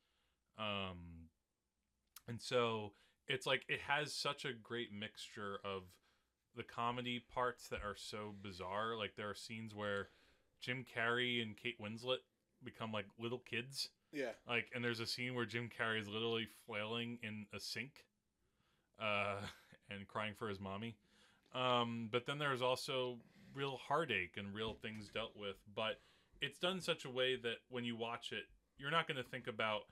Um, 0.59 1.29
and 2.29 2.41
so 2.41 2.93
it's 3.29 3.47
like 3.47 3.65
it 3.69 3.81
has 3.87 4.13
such 4.13 4.45
a 4.45 4.53
great 4.53 4.93
mixture 4.93 5.59
of 5.65 5.83
the 6.57 6.63
comedy 6.63 7.25
parts 7.33 7.69
that 7.69 7.81
are 7.85 7.97
so 7.97 8.35
bizarre. 8.43 8.97
Like 8.97 9.15
there 9.17 9.31
are 9.31 9.35
scenes 9.35 9.75
where 9.75 10.09
Jim 10.61 10.85
Carrey 10.85 11.43
and 11.43 11.57
Kate 11.57 11.81
Winslet 11.81 12.19
become 12.65 12.93
like 12.93 13.07
little 13.19 13.39
kids. 13.39 13.91
Yeah. 14.13 14.33
Like, 14.49 14.67
and 14.75 14.85
there's 14.85 15.01
a 15.01 15.07
scene 15.07 15.35
where 15.35 15.45
Jim 15.45 15.69
Carrey 15.69 16.01
is 16.01 16.09
literally 16.09 16.47
flailing 16.67 17.19
in 17.23 17.47
a 17.55 17.61
sink, 17.61 18.05
uh, 19.01 19.37
and 19.91 20.07
crying 20.09 20.35
for 20.39 20.49
his 20.49 20.61
mommy. 20.61 20.97
Um, 21.55 22.09
but 22.11 22.27
then 22.27 22.39
there's 22.39 22.63
also 22.63 23.19
real 23.55 23.79
heartache 23.89 24.35
and 24.37 24.55
real 24.55 24.75
things 24.75 25.09
dealt 25.09 25.37
with. 25.37 25.57
But 25.75 26.01
it's 26.41 26.59
done 26.59 26.81
such 26.81 27.05
a 27.05 27.11
way 27.11 27.37
that 27.37 27.57
when 27.69 27.85
you 27.85 27.97
watch 27.97 28.33
it, 28.33 28.45
you're 28.79 28.91
not 28.91 29.09
going 29.09 29.17
to 29.17 29.29
think 29.29 29.47
about 29.47 29.83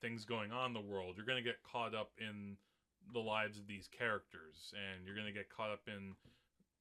things 0.00 0.24
going 0.24 0.52
on 0.52 0.68
in 0.68 0.74
the 0.74 0.80
world. 0.80 1.14
You're 1.16 1.26
going 1.26 1.42
to 1.42 1.48
get 1.48 1.62
caught 1.62 1.94
up 1.94 2.10
in 2.18 2.56
the 3.12 3.20
lives 3.20 3.58
of 3.58 3.66
these 3.66 3.88
characters, 3.88 4.72
and 4.72 5.06
you're 5.06 5.14
going 5.14 5.26
to 5.26 5.32
get 5.32 5.50
caught 5.50 5.70
up 5.70 5.82
in, 5.86 6.14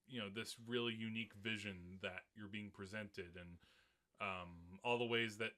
you 0.08 0.20
know, 0.20 0.30
this 0.34 0.56
really 0.68 0.94
unique 0.94 1.32
vision 1.42 2.00
that 2.02 2.24
you're 2.36 2.48
being 2.48 2.72
presented, 2.74 3.36
and 3.36 3.58
um, 4.22 4.80
all 4.84 4.98
the 4.98 5.06
ways 5.06 5.38
that 5.38 5.52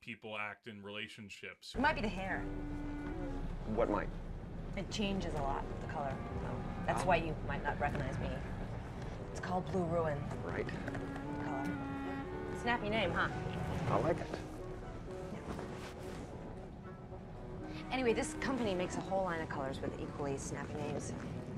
people 0.00 0.36
act 0.38 0.66
in 0.68 0.82
relationships. 0.82 1.72
It 1.74 1.80
might 1.80 1.94
be 1.94 2.00
the 2.02 2.08
hair. 2.08 2.42
What 3.74 3.90
might? 3.90 4.08
It 4.76 4.90
changes 4.90 5.32
a 5.34 5.42
lot, 5.42 5.64
the 5.86 5.92
color. 5.92 6.14
That's 6.86 7.04
why 7.04 7.16
you 7.16 7.34
might 7.46 7.62
not 7.62 7.78
recognize 7.80 8.18
me. 8.18 8.28
It's 9.30 9.40
called 9.40 9.70
Blue 9.72 9.84
Ruin 9.84 10.18
Right. 10.44 10.66
color. 11.44 11.64
Snappy 12.60 12.88
name, 12.88 13.12
huh? 13.12 13.28
I 13.90 13.96
like 13.98 14.18
it. 14.18 14.26
Anyway, 17.90 18.14
this 18.14 18.34
company 18.40 18.74
makes 18.74 18.96
a 18.96 19.00
whole 19.00 19.24
line 19.24 19.40
of 19.40 19.48
colors 19.48 19.80
with 19.80 20.00
equally 20.00 20.36
snappy 20.38 20.74
names. 20.74 21.12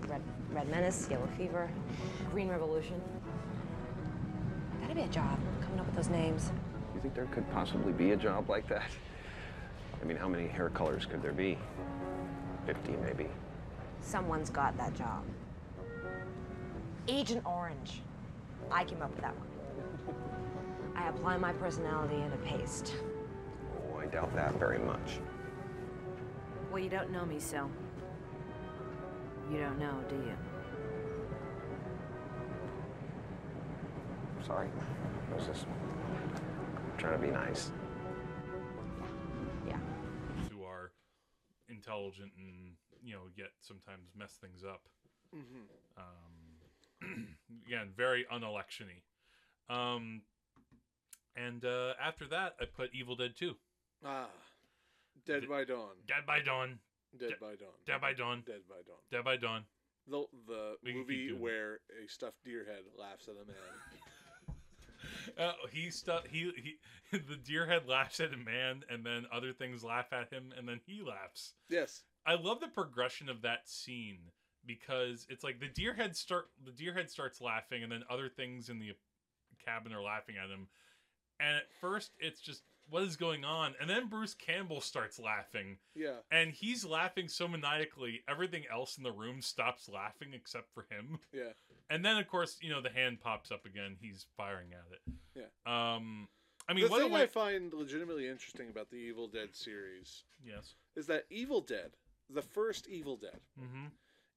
Red, 0.09 0.21
Red 0.51 0.69
Menace, 0.69 1.09
Yellow 1.11 1.29
Fever, 1.39 1.71
Green 2.31 2.49
Revolution. 2.49 3.01
Gotta 4.81 4.95
be 4.95 5.03
a 5.03 5.09
job 5.09 5.39
coming 5.63 5.81
up 5.81 5.87
with 5.87 5.95
those 5.95 6.09
names. 6.09 6.51
You 7.05 7.11
think 7.11 7.17
there 7.17 7.35
could 7.35 7.51
possibly 7.53 7.93
be 7.93 8.13
a 8.13 8.17
job 8.17 8.49
like 8.49 8.67
that? 8.69 8.89
I 10.01 10.07
mean, 10.07 10.17
how 10.17 10.27
many 10.27 10.49
hair 10.49 10.71
colors 10.71 11.05
could 11.05 11.21
there 11.21 11.35
be? 11.35 11.59
50, 12.65 12.93
maybe. 12.93 13.29
Someone's 14.01 14.49
got 14.49 14.75
that 14.79 14.95
job. 14.95 15.23
Agent 17.07 17.45
Orange. 17.45 18.01
I 18.71 18.85
came 18.85 19.03
up 19.03 19.11
with 19.11 19.21
that 19.21 19.35
one. 19.37 20.97
I 20.97 21.11
apply 21.11 21.37
my 21.37 21.53
personality 21.53 22.15
in 22.15 22.33
a 22.33 22.39
paste. 22.39 22.95
Oh, 23.93 23.99
I 23.99 24.07
doubt 24.07 24.35
that 24.35 24.55
very 24.55 24.79
much. 24.79 25.19
Well, 26.71 26.83
you 26.83 26.89
don't 26.89 27.11
know 27.11 27.27
me, 27.27 27.39
so. 27.39 27.69
You 29.53 29.59
don't 29.59 29.79
know, 29.79 29.93
do 30.09 30.17
you? 30.17 30.37
Sorry. 34.47 34.69
I 35.31 35.37
was 35.37 35.47
just 35.47 35.67
trying 37.05 37.21
to 37.21 37.27
be 37.27 37.33
nice. 37.33 37.71
Yeah. 39.69 39.77
who 40.51 40.63
are 40.65 40.93
intelligent 41.69 42.33
and 42.39 42.73
you 43.03 43.13
know 43.15 43.23
yet 43.37 43.51
sometimes 43.61 44.09
mess 44.17 44.33
things 44.41 44.65
up. 44.65 44.81
Mm-hmm. 45.35 45.99
Um, 45.99 47.27
again, 47.67 47.89
very 47.97 48.25
unelectiony. 48.33 49.03
Um, 49.69 50.23
and 51.37 51.65
uh, 51.65 51.93
after 52.03 52.27
that, 52.29 52.55
I 52.61 52.65
put 52.65 52.91
Evil 52.95 53.17
Dead 53.17 53.35
Two. 53.37 53.55
Ah, 54.05 54.29
Dead 55.27 55.43
D- 55.43 55.47
by 55.47 55.65
Dawn. 55.65 55.97
Dead 56.07 56.25
by 56.27 56.41
Dawn. 56.41 56.79
Dead 57.19 57.31
De- 57.31 57.37
by 57.41 57.55
Dawn. 57.55 57.75
Dead 57.87 58.01
by 58.01 58.15
Dawn. 58.15 58.43
Dead 58.47 58.63
by 58.69 58.77
Dawn. 58.87 58.97
Dead 59.11 59.25
by 59.25 59.37
Dawn. 59.37 59.65
The 60.09 60.25
the 60.47 60.77
We 60.83 60.95
movie 60.95 61.29
doing 61.29 61.41
where 61.41 61.81
a 62.03 62.09
stuffed 62.09 62.43
deer 62.45 62.65
head 62.65 62.85
laughs 62.99 63.29
at 63.29 63.35
a 63.35 63.47
man. 63.47 63.57
Uh, 65.39 65.53
he 65.71 65.91
stu- 65.91 66.13
he 66.31 66.51
he 66.57 66.77
the 67.19 67.37
deer 67.37 67.67
head 67.67 67.89
laughs 67.89 68.21
at 68.21 68.33
a 68.33 68.37
man, 68.37 68.83
and 68.91 69.05
then 69.05 69.27
other 69.33 69.53
things 69.53 69.83
laugh 69.83 70.13
at 70.13 70.31
him, 70.33 70.53
and 70.57 70.69
then 70.69 70.81
he 70.87 71.03
laughs. 71.03 71.55
yes. 71.69 72.03
I 72.27 72.35
love 72.37 72.61
the 72.61 72.69
progression 72.69 73.29
of 73.29 73.43
that 73.43 73.69
scene 73.69 74.31
because 74.65 75.27
it's 75.29 75.45
like 75.45 75.61
the 75.61 75.69
deer 75.69 75.93
head 75.95 76.17
start 76.17 76.49
the 76.65 76.71
deer 76.73 76.95
head 76.95 77.11
starts 77.11 77.41
laughing, 77.41 77.83
and 77.83 77.93
then 77.93 78.03
other 78.09 78.29
things 78.29 78.69
in 78.71 78.79
the 78.79 78.93
cabin 79.65 79.93
are 79.93 80.03
laughing 80.03 80.37
at 80.43 80.51
him. 80.51 80.69
And 81.41 81.57
at 81.57 81.71
first, 81.81 82.13
it's 82.19 82.41
just 82.41 82.63
what 82.89 83.03
is 83.03 83.17
going 83.17 83.45
on, 83.45 83.75
and 83.81 83.89
then 83.91 84.09
Bruce 84.09 84.35
Campbell 84.35 84.81
starts 84.81 85.19
laughing, 85.19 85.79
Yeah. 85.95 86.19
and 86.31 86.51
he's 86.53 86.85
laughing 86.85 87.29
so 87.29 87.49
maniacally, 87.49 88.23
everything 88.29 88.65
else 88.71 88.97
in 88.99 89.03
the 89.05 89.13
room 89.13 89.41
stops 89.43 89.89
laughing 89.89 90.29
except 90.35 90.73
for 90.73 90.87
him. 90.91 91.19
Yeah. 91.33 91.53
And 91.91 92.05
then, 92.05 92.17
of 92.17 92.27
course, 92.29 92.57
you 92.61 92.71
know 92.71 92.81
the 92.81 92.91
hand 92.91 93.21
pops 93.21 93.51
up 93.51 93.67
again. 93.67 93.97
He's 94.01 94.27
firing 94.37 94.69
at 94.73 94.93
it. 94.93 95.15
Yeah. 95.35 95.95
Um, 95.97 96.29
I 96.69 96.73
mean, 96.73 96.85
the 96.85 96.91
what 96.91 97.03
thing 97.03 97.13
way. 97.13 97.23
I 97.23 97.27
find 97.27 97.73
legitimately 97.73 98.27
interesting 98.29 98.69
about 98.71 98.91
the 98.91 98.97
Evil 98.97 99.29
Dead 99.29 99.55
series 99.55 100.23
yes. 100.45 100.75
is 100.97 101.07
that 101.09 101.27
Evil 101.31 101.61
Dead, 101.61 101.91
the 102.31 102.43
first 102.43 102.89
Evil 102.89 103.17
Dead, 103.17 103.41
hmm 103.59 103.87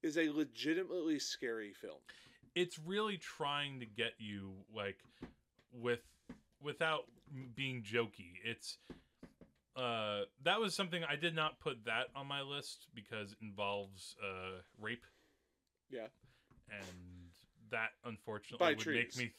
is 0.03 0.17
a 0.17 0.29
legitimately 0.29 1.17
scary 1.17 1.73
film. 1.73 1.97
It's 2.53 2.77
really 2.77 3.17
trying 3.17 3.79
to 3.79 3.85
get 3.87 4.13
you 4.19 4.51
like 4.73 4.99
with 5.73 6.01
without 6.61 7.05
being 7.55 7.81
jokey. 7.81 8.33
It's 8.45 8.77
uh 9.75 10.21
that 10.43 10.59
was 10.59 10.75
something 10.75 11.03
I 11.03 11.15
did 11.15 11.35
not 11.35 11.59
put 11.59 11.85
that 11.85 12.07
on 12.15 12.27
my 12.27 12.41
list 12.41 12.87
because 12.93 13.31
it 13.31 13.37
involves 13.41 14.15
uh 14.23 14.61
rape 14.79 15.05
Yeah. 15.89 16.07
and 16.69 17.16
that 17.71 17.89
unfortunately 18.05 18.63
By 18.65 18.69
would 18.71 18.85
make 18.87 19.11
trees. 19.11 19.17
me 19.17 19.31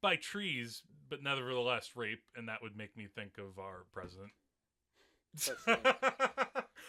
by 0.00 0.16
trees, 0.16 0.82
but 1.08 1.22
nevertheless 1.22 1.90
rape, 1.96 2.22
and 2.36 2.48
that 2.48 2.62
would 2.62 2.76
make 2.76 2.96
me 2.96 3.06
think 3.12 3.32
of 3.38 3.58
our 3.58 3.84
president. 3.92 4.30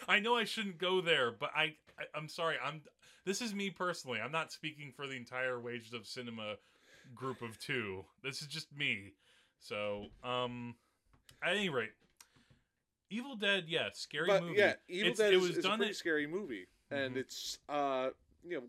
I 0.08 0.20
know 0.20 0.36
I 0.36 0.44
shouldn't 0.44 0.78
go 0.78 1.00
there, 1.00 1.30
but 1.32 1.50
I, 1.54 1.74
I 1.98 2.04
I'm 2.14 2.28
sorry. 2.28 2.56
I'm 2.64 2.80
this 3.24 3.40
is 3.42 3.54
me 3.54 3.70
personally. 3.70 4.18
I'm 4.20 4.32
not 4.32 4.52
speaking 4.52 4.92
for 4.94 5.06
the 5.06 5.16
entire 5.16 5.60
Wages 5.60 5.92
of 5.92 6.06
Cinema 6.06 6.54
group 7.14 7.42
of 7.42 7.58
two. 7.58 8.04
This 8.22 8.40
is 8.42 8.48
just 8.48 8.68
me. 8.76 9.12
So, 9.58 10.06
um, 10.24 10.74
at 11.42 11.54
any 11.56 11.68
rate, 11.68 11.90
Evil 13.10 13.36
Dead, 13.36 13.64
yeah, 13.68 13.88
scary 13.92 14.26
but 14.28 14.42
movie. 14.42 14.58
yeah, 14.58 14.74
Evil 14.88 15.10
It's- 15.12 15.18
Dead 15.18 15.32
it 15.34 15.36
is, 15.36 15.42
was 15.42 15.50
is 15.50 15.58
a 15.58 15.62
done 15.62 15.78
pretty 15.78 15.90
at- 15.90 15.96
scary 15.96 16.26
movie, 16.26 16.66
and 16.90 17.14
Mhm. 17.14 17.18
it's 17.18 17.58
uh 17.68 18.10
you 18.42 18.60
know 18.60 18.66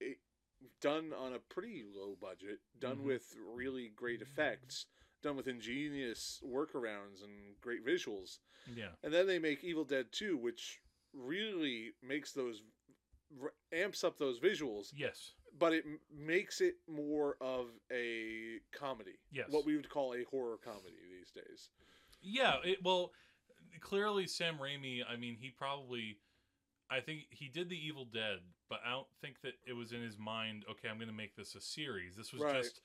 it, 0.00 0.18
done 0.80 1.12
on 1.12 1.34
a 1.34 1.38
pretty 1.38 1.82
low 1.84 2.16
budget, 2.16 2.60
done 2.78 2.98
Mhm. 2.98 3.04
with 3.04 3.34
really 3.36 3.88
great 3.88 4.22
effects, 4.22 4.86
done 5.22 5.36
with 5.36 5.48
ingenious 5.48 6.40
workarounds 6.44 7.22
and 7.22 7.58
great 7.60 7.84
visuals. 7.84 8.38
Yeah. 8.66 8.94
And 9.02 9.12
then 9.12 9.26
they 9.26 9.38
make 9.38 9.62
Evil 9.64 9.84
Dead 9.84 10.12
2, 10.12 10.36
which 10.36 10.80
really 11.12 11.94
makes 12.02 12.32
those 12.32 12.62
r- 13.40 13.54
amps 13.72 14.02
up 14.04 14.18
those 14.18 14.38
visuals, 14.40 14.92
Yes. 14.94 15.34
but 15.52 15.72
it 15.72 15.84
m- 15.84 16.00
makes 16.10 16.60
it 16.60 16.76
more 16.86 17.36
of 17.40 17.80
a 17.90 18.60
comedy. 18.72 19.18
Yes. 19.30 19.48
What 19.50 19.64
we 19.64 19.76
would 19.76 19.88
call 19.88 20.14
a 20.14 20.24
horror 20.24 20.58
comedy 20.58 20.96
these 21.08 21.30
days. 21.30 21.70
Yeah, 22.20 22.60
it, 22.64 22.82
well, 22.82 23.12
clearly 23.80 24.26
Sam 24.26 24.58
Raimi. 24.58 25.04
I 25.06 25.16
mean, 25.16 25.36
he 25.36 25.50
probably, 25.50 26.18
I 26.90 27.00
think 27.00 27.26
he 27.30 27.48
did 27.48 27.68
the 27.68 27.76
Evil 27.86 28.04
Dead, 28.04 28.38
but 28.68 28.80
I 28.84 28.90
don't 28.90 29.06
think 29.20 29.40
that 29.42 29.52
it 29.66 29.74
was 29.74 29.92
in 29.92 30.02
his 30.02 30.18
mind. 30.18 30.64
Okay, 30.70 30.88
I'm 30.88 30.96
going 30.96 31.08
to 31.08 31.14
make 31.14 31.36
this 31.36 31.54
a 31.54 31.60
series. 31.60 32.16
This 32.16 32.32
was 32.32 32.42
Right. 32.42 32.62
just, 32.62 32.80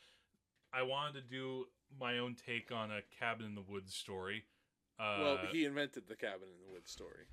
I 0.73 0.83
wanted 0.83 1.13
to 1.15 1.21
do 1.21 1.65
my 1.99 2.19
own 2.19 2.35
take 2.35 2.71
on 2.71 2.91
a 2.91 3.01
cabin 3.19 3.45
in 3.45 3.55
the 3.55 3.61
woods 3.61 3.95
story. 3.95 4.43
Uh, 4.99 5.17
well, 5.19 5.37
he 5.51 5.65
invented 5.65 6.07
the 6.07 6.15
cabin 6.15 6.47
in 6.53 6.67
the 6.67 6.71
woods 6.73 6.91
story. 6.91 7.25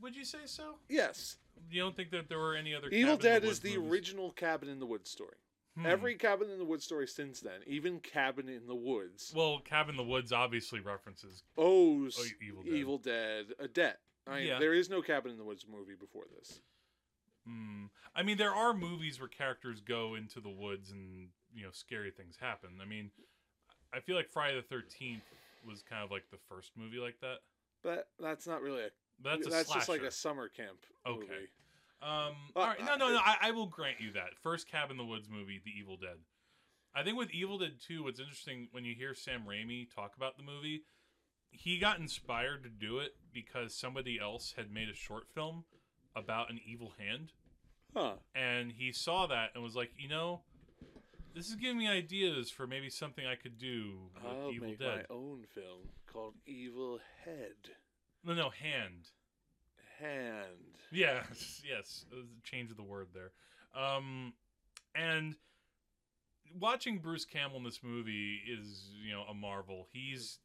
would 0.00 0.16
you 0.16 0.24
say 0.24 0.38
so? 0.46 0.76
Yes. 0.88 1.36
You 1.70 1.82
don't 1.82 1.94
think 1.94 2.10
that 2.12 2.28
there 2.28 2.38
were 2.38 2.54
any 2.54 2.74
other 2.74 2.88
Evil 2.88 3.16
Cabin 3.16 3.26
in 3.26 3.34
the 3.34 3.40
Dead 3.40 3.44
is 3.44 3.60
the 3.60 3.76
movies? 3.76 3.92
original 3.92 4.30
cabin 4.32 4.68
in 4.68 4.78
the 4.80 4.86
woods 4.86 5.10
story. 5.10 5.36
Hmm. 5.76 5.86
Every 5.86 6.14
cabin 6.14 6.48
in 6.50 6.58
the 6.58 6.64
woods 6.64 6.84
story 6.84 7.06
since 7.06 7.40
then, 7.40 7.60
even 7.66 8.00
cabin 8.00 8.48
in 8.48 8.66
the 8.66 8.74
woods, 8.74 9.32
well, 9.36 9.60
Cabin 9.60 9.90
in 9.90 9.96
the 9.96 10.02
Woods 10.10 10.32
obviously 10.32 10.80
references. 10.80 11.42
Oh, 11.56 12.08
Evil 12.42 12.64
Evil 12.66 12.98
Dead. 12.98 13.48
Dead. 13.48 13.56
a 13.60 13.68
debt. 13.68 14.00
I 14.26 14.40
Yeah. 14.40 14.58
there 14.58 14.74
is 14.74 14.88
no 14.88 15.02
cabin 15.02 15.32
in 15.32 15.38
the 15.38 15.44
woods 15.44 15.66
movie 15.68 15.94
before 15.94 16.24
this. 16.38 16.60
Hmm. 17.46 17.86
I 18.14 18.22
mean, 18.22 18.36
there 18.36 18.54
are 18.54 18.74
movies 18.74 19.18
where 19.18 19.28
characters 19.28 19.80
go 19.80 20.14
into 20.14 20.40
the 20.40 20.50
woods 20.50 20.90
and 20.90 21.30
you 21.54 21.64
know 21.64 21.70
scary 21.72 22.10
things 22.10 22.36
happen. 22.36 22.78
I 22.80 22.84
mean, 22.84 23.10
I 23.92 24.00
feel 24.00 24.16
like 24.16 24.28
Friday 24.28 24.56
the 24.56 24.62
Thirteenth 24.62 25.24
was 25.66 25.82
kind 25.82 26.04
of 26.04 26.10
like 26.10 26.30
the 26.30 26.38
first 26.48 26.72
movie 26.76 26.98
like 26.98 27.18
that. 27.20 27.38
But 27.82 28.08
that's 28.18 28.46
not 28.46 28.60
really 28.62 28.82
a. 28.84 28.90
That's 29.22 29.46
a 29.46 29.50
just 29.50 29.88
like 29.88 30.02
a 30.02 30.10
summer 30.10 30.48
camp 30.48 30.84
Okay. 31.06 31.18
movie. 31.20 31.48
Um, 32.02 32.34
Uh, 32.56 32.60
all 32.60 32.66
right, 32.68 32.82
no, 32.82 32.96
no, 32.96 33.10
no. 33.10 33.18
I, 33.18 33.36
I 33.42 33.50
will 33.50 33.66
grant 33.66 34.00
you 34.00 34.12
that 34.12 34.34
first 34.42 34.66
Cabin 34.66 34.92
in 34.92 34.96
the 34.96 35.04
Woods 35.04 35.28
movie, 35.28 35.60
The 35.62 35.70
Evil 35.78 35.98
Dead. 35.98 36.16
I 36.94 37.02
think 37.02 37.18
with 37.18 37.30
Evil 37.30 37.58
Dead 37.58 37.78
Two, 37.78 38.04
what's 38.04 38.18
interesting 38.20 38.68
when 38.72 38.84
you 38.86 38.94
hear 38.94 39.14
Sam 39.14 39.42
Raimi 39.46 39.92
talk 39.94 40.16
about 40.16 40.36
the 40.38 40.42
movie, 40.42 40.82
he 41.50 41.78
got 41.78 41.98
inspired 41.98 42.62
to 42.64 42.68
do 42.68 42.98
it 42.98 43.16
because 43.32 43.74
somebody 43.74 44.18
else 44.20 44.54
had 44.56 44.72
made 44.72 44.88
a 44.88 44.94
short 44.94 45.24
film 45.34 45.64
about 46.16 46.50
an 46.50 46.60
evil 46.64 46.92
hand, 46.98 47.32
Huh. 47.94 48.14
and 48.34 48.72
he 48.72 48.92
saw 48.92 49.26
that 49.26 49.50
and 49.54 49.62
was 49.62 49.76
like, 49.76 49.90
you 49.96 50.08
know, 50.08 50.40
this 51.34 51.48
is 51.48 51.54
giving 51.56 51.78
me 51.78 51.88
ideas 51.88 52.50
for 52.50 52.66
maybe 52.66 52.90
something 52.90 53.24
I 53.24 53.36
could 53.36 53.58
do 53.58 54.10
with 54.14 54.24
I'll 54.24 54.50
Evil 54.52 54.68
make 54.68 54.78
Dead. 54.78 55.06
my 55.08 55.14
own 55.14 55.44
film 55.54 55.88
called 56.06 56.34
Evil 56.46 56.98
Head. 57.24 57.54
No, 58.24 58.34
no, 58.34 58.50
hand. 58.50 59.10
Hand. 59.98 60.78
Yeah, 60.90 61.22
yes, 61.64 62.04
a 62.12 62.24
change 62.48 62.70
of 62.70 62.76
the 62.76 62.82
word 62.82 63.08
there. 63.14 63.30
Um, 63.80 64.32
and 64.94 65.36
watching 66.58 66.98
Bruce 66.98 67.24
Campbell 67.24 67.58
in 67.58 67.64
this 67.64 67.80
movie 67.82 68.40
is, 68.48 68.90
you 69.04 69.12
know, 69.12 69.22
a 69.30 69.34
marvel. 69.34 69.86
He's 69.92 70.38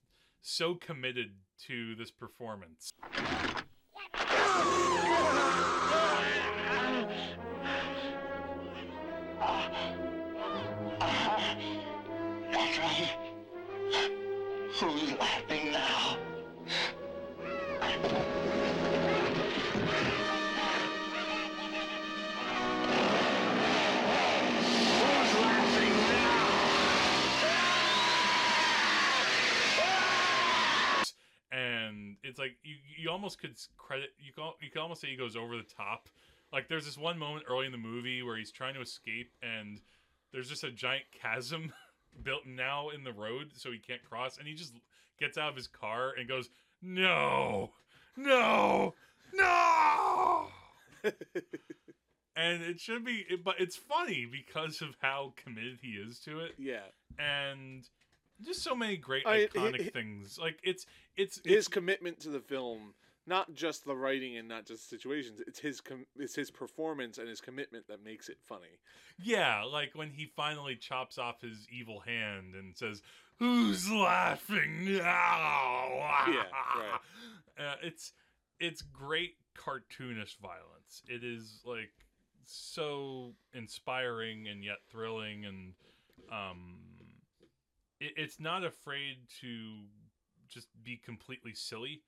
so 0.46 0.76
committed 0.76 1.32
to 1.68 1.96
this 1.96 2.12
performance. 2.12 2.92
It's 32.36 32.40
like 32.42 32.58
you 32.64 32.76
you 32.98 33.10
almost 33.10 33.40
could 33.40 33.56
credit 33.78 34.10
you 34.20 34.34
can 34.34 34.44
you 34.62 34.70
could 34.70 34.82
almost 34.82 35.00
say 35.00 35.08
he 35.08 35.16
goes 35.16 35.38
over 35.38 35.56
the 35.56 35.64
top. 35.64 36.10
Like 36.52 36.68
there's 36.68 36.84
this 36.86 36.98
one 36.98 37.18
moment 37.18 37.46
early 37.50 37.66
in 37.66 37.72
the 37.72 37.78
movie 37.78 38.22
where 38.24 38.36
he's 38.36 38.52
trying 38.52 38.74
to 38.74 38.82
escape 38.82 39.32
and 39.42 39.80
there's 40.34 40.50
just 40.50 40.66
a 40.66 40.72
giant 40.72 41.06
chasm 41.18 41.72
built 42.24 42.46
now 42.46 42.90
in 42.90 43.06
the 43.06 43.14
road 43.14 43.52
so 43.56 43.72
he 43.72 43.78
can't 43.80 44.04
cross 44.04 44.38
and 44.38 44.48
he 44.50 44.54
just 44.54 44.74
gets 45.18 45.38
out 45.38 45.50
of 45.50 45.56
his 45.56 45.68
car 45.68 46.12
and 46.20 46.28
goes, 46.28 46.50
"No. 46.82 47.72
No. 48.18 48.96
No." 49.34 50.48
and 52.36 52.62
it 52.64 52.82
should 52.82 53.06
be 53.06 53.26
but 53.46 53.56
it's 53.60 53.78
funny 53.78 54.28
because 54.30 54.82
of 54.82 54.98
how 55.02 55.32
committed 55.38 55.80
he 55.82 55.92
is 55.92 56.20
to 56.20 56.40
it 56.42 56.52
Yeah. 56.58 56.80
and 57.18 57.88
just 58.44 58.64
so 58.64 58.76
many 58.76 58.98
great 58.98 59.26
I- 59.26 59.46
iconic 59.48 59.82
he- 59.82 59.90
things. 59.90 60.38
Like 60.40 60.60
it's 60.64 60.86
it's 61.16 61.40
His 61.46 61.68
commitment 61.68 62.20
to 62.22 62.30
the 62.30 62.40
film, 62.42 62.94
not 63.28 63.54
just 63.54 63.86
the 63.86 63.96
writing 63.96 64.38
and 64.38 64.48
not 64.48 64.66
just 64.66 64.90
situations. 64.90 65.42
It's 65.48 65.60
his 65.60 65.82
com- 65.82 66.06
it's 66.18 66.36
his 66.36 66.52
performance 66.52 67.18
and 67.18 67.28
his 67.30 67.42
commitment 67.42 67.88
that 67.88 68.04
makes 68.04 68.28
it 68.30 68.38
funny. 68.46 68.80
yeah, 69.18 69.64
like 69.64 69.92
when 69.96 70.10
he 70.12 70.26
finally 70.36 70.76
chops 70.76 71.18
off 71.18 71.42
his 71.42 71.68
evil 71.72 72.02
hand 72.02 72.54
and 72.56 72.76
says, 72.76 73.02
"Who's 73.40 73.90
laughing 73.90 74.98
now?" 74.98 76.26
Yeah, 76.28 76.44
right. 76.76 77.00
Uh, 77.58 77.76
it's 77.84 78.12
it's 78.60 78.82
great 78.82 79.36
cartoonish 79.58 80.38
violence. 80.42 81.02
It 81.08 81.24
is 81.24 81.62
like 81.66 81.92
so 82.44 83.34
inspiring 83.54 84.48
and 84.50 84.62
yet 84.64 84.78
thrilling, 84.92 85.46
and 85.46 85.74
um, 86.32 86.76
it, 88.00 88.14
it's 88.18 88.40
not 88.40 88.64
afraid 88.64 89.18
to 89.42 89.84
just 90.48 90.68
be 90.84 90.98
completely 90.98 91.54
silly. 91.54 92.02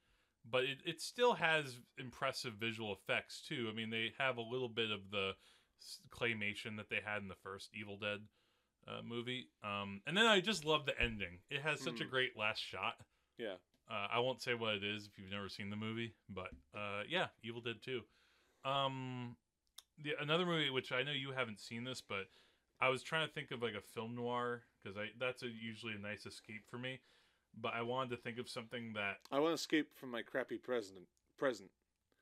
But 0.49 0.63
it, 0.63 0.77
it 0.85 1.01
still 1.01 1.33
has 1.33 1.77
impressive 1.97 2.53
visual 2.53 2.93
effects 2.93 3.41
too. 3.45 3.67
I 3.69 3.75
mean, 3.75 3.89
they 3.89 4.13
have 4.17 4.37
a 4.37 4.41
little 4.41 4.69
bit 4.69 4.91
of 4.91 5.11
the 5.11 5.31
claymation 6.09 6.77
that 6.77 6.89
they 6.89 6.99
had 7.03 7.21
in 7.21 7.27
the 7.27 7.35
first 7.43 7.69
Evil 7.73 7.97
Dead 7.97 8.19
uh, 8.87 9.01
movie. 9.05 9.49
Um, 9.63 10.01
and 10.07 10.15
then 10.15 10.25
I 10.25 10.39
just 10.39 10.63
love 10.63 10.85
the 10.85 10.99
ending. 11.01 11.39
It 11.49 11.61
has 11.61 11.81
such 11.81 11.99
a 11.99 12.05
Mm. 12.05 12.09
great 12.09 12.37
last 12.37 12.59
shot. 12.63 12.95
Yeah. 13.37 13.55
Uh, 13.89 14.07
I 14.09 14.19
won't 14.19 14.41
say 14.41 14.53
what 14.53 14.75
it 14.75 14.83
is 14.83 15.05
if 15.07 15.17
you've 15.17 15.31
never 15.31 15.49
seen 15.49 15.69
the 15.69 15.75
movie, 15.75 16.13
but 16.29 16.51
uh, 16.73 17.03
yeah, 17.09 17.27
Evil 17.43 17.61
Dead 17.61 17.81
2. 17.83 18.01
Um, 18.63 19.35
the 20.01 20.13
another 20.21 20.45
movie 20.45 20.69
which 20.69 20.91
I 20.91 21.03
know 21.03 21.11
you 21.11 21.31
haven't 21.31 21.59
seen 21.59 21.83
this, 21.83 22.01
but 22.01 22.27
I 22.79 22.89
was 22.89 23.03
trying 23.03 23.27
to 23.27 23.33
think 23.33 23.51
of 23.51 23.61
like 23.61 23.73
a 23.73 23.81
film 23.81 24.15
noir 24.15 24.63
because 24.81 24.97
I 24.97 25.07
that's 25.19 25.43
a, 25.43 25.47
usually 25.47 25.93
a 25.93 25.99
nice 25.99 26.25
escape 26.25 26.63
for 26.69 26.77
me. 26.77 26.99
But 27.59 27.73
I 27.73 27.81
wanted 27.81 28.11
to 28.11 28.17
think 28.17 28.37
of 28.37 28.49
something 28.49 28.93
that 28.93 29.17
I 29.31 29.39
want 29.39 29.51
to 29.51 29.55
escape 29.55 29.89
from 29.95 30.11
my 30.11 30.21
crappy 30.21 30.57
president. 30.57 31.05
Present. 31.37 31.69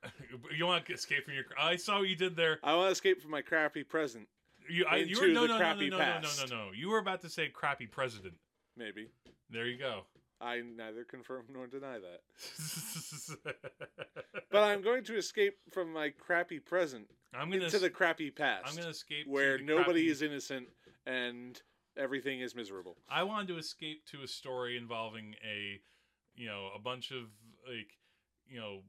you 0.58 0.66
want 0.66 0.86
to 0.86 0.93
escape 0.93 1.26
from 1.26 1.34
your. 1.34 1.43
I 1.60 1.76
saw 1.76 1.99
what 1.99 2.10
you 2.10 2.16
did 2.16 2.36
there. 2.36 2.60
I 2.64 2.76
want 2.76 2.88
to 2.88 2.91
escape 2.91 3.22
from 3.22 3.32
my 3.32 3.41
crappy 3.41 3.84
present. 3.84 4.28
You, 4.70 4.86
I, 4.89 4.97
you 4.97 5.20
were 5.20 5.28
no, 5.28 5.41
no, 5.41 5.45
no, 5.45 5.53
no, 5.53 5.58
crappy 5.60 5.89
no, 5.89 5.97
no, 5.97 6.22
no, 6.22 6.30
no, 6.39 6.56
no. 6.56 6.72
You 6.76 6.89
were 6.89 6.97
about 6.97 7.22
to 7.22 7.30
say 7.30 7.49
crappy 7.49 7.86
president. 7.86 8.34
Maybe. 8.76 9.10
There 9.49 9.68
you 9.68 9.78
go. 9.78 10.01
I 10.41 10.62
neither 10.62 11.03
confirm 11.03 11.45
nor 11.53 11.68
deny 11.68 11.97
that. 11.99 12.22
But 14.56 14.64
I'm 14.64 14.82
going 14.82 15.03
to 15.03 15.18
escape 15.18 15.58
from 15.70 15.91
my 15.91 16.12
crappy 16.12 16.60
present 16.60 17.10
I'm 17.38 17.50
gonna 17.50 17.66
into 17.66 17.80
the 17.80 17.90
crappy 17.90 18.32
past. 18.32 18.66
I'm 18.68 18.76
gonna 18.76 18.90
escape 18.90 19.26
to 19.26 19.32
where 19.32 19.58
nobody 19.58 19.84
crappy- 20.06 20.08
is 20.10 20.22
innocent 20.22 20.68
and 21.06 21.62
everything 21.98 22.40
is 22.42 22.56
miserable. 22.56 22.98
I 23.10 23.24
wanted 23.24 23.48
to 23.50 23.58
escape 23.58 24.06
to 24.08 24.24
a 24.24 24.28
story 24.28 24.78
involving 24.78 25.36
a, 25.44 25.82
you 26.36 26.48
know, 26.48 26.70
a 26.76 26.80
bunch 26.80 27.12
of 27.12 27.30
like, 27.68 27.98
you 28.48 28.60
know, 28.60 28.84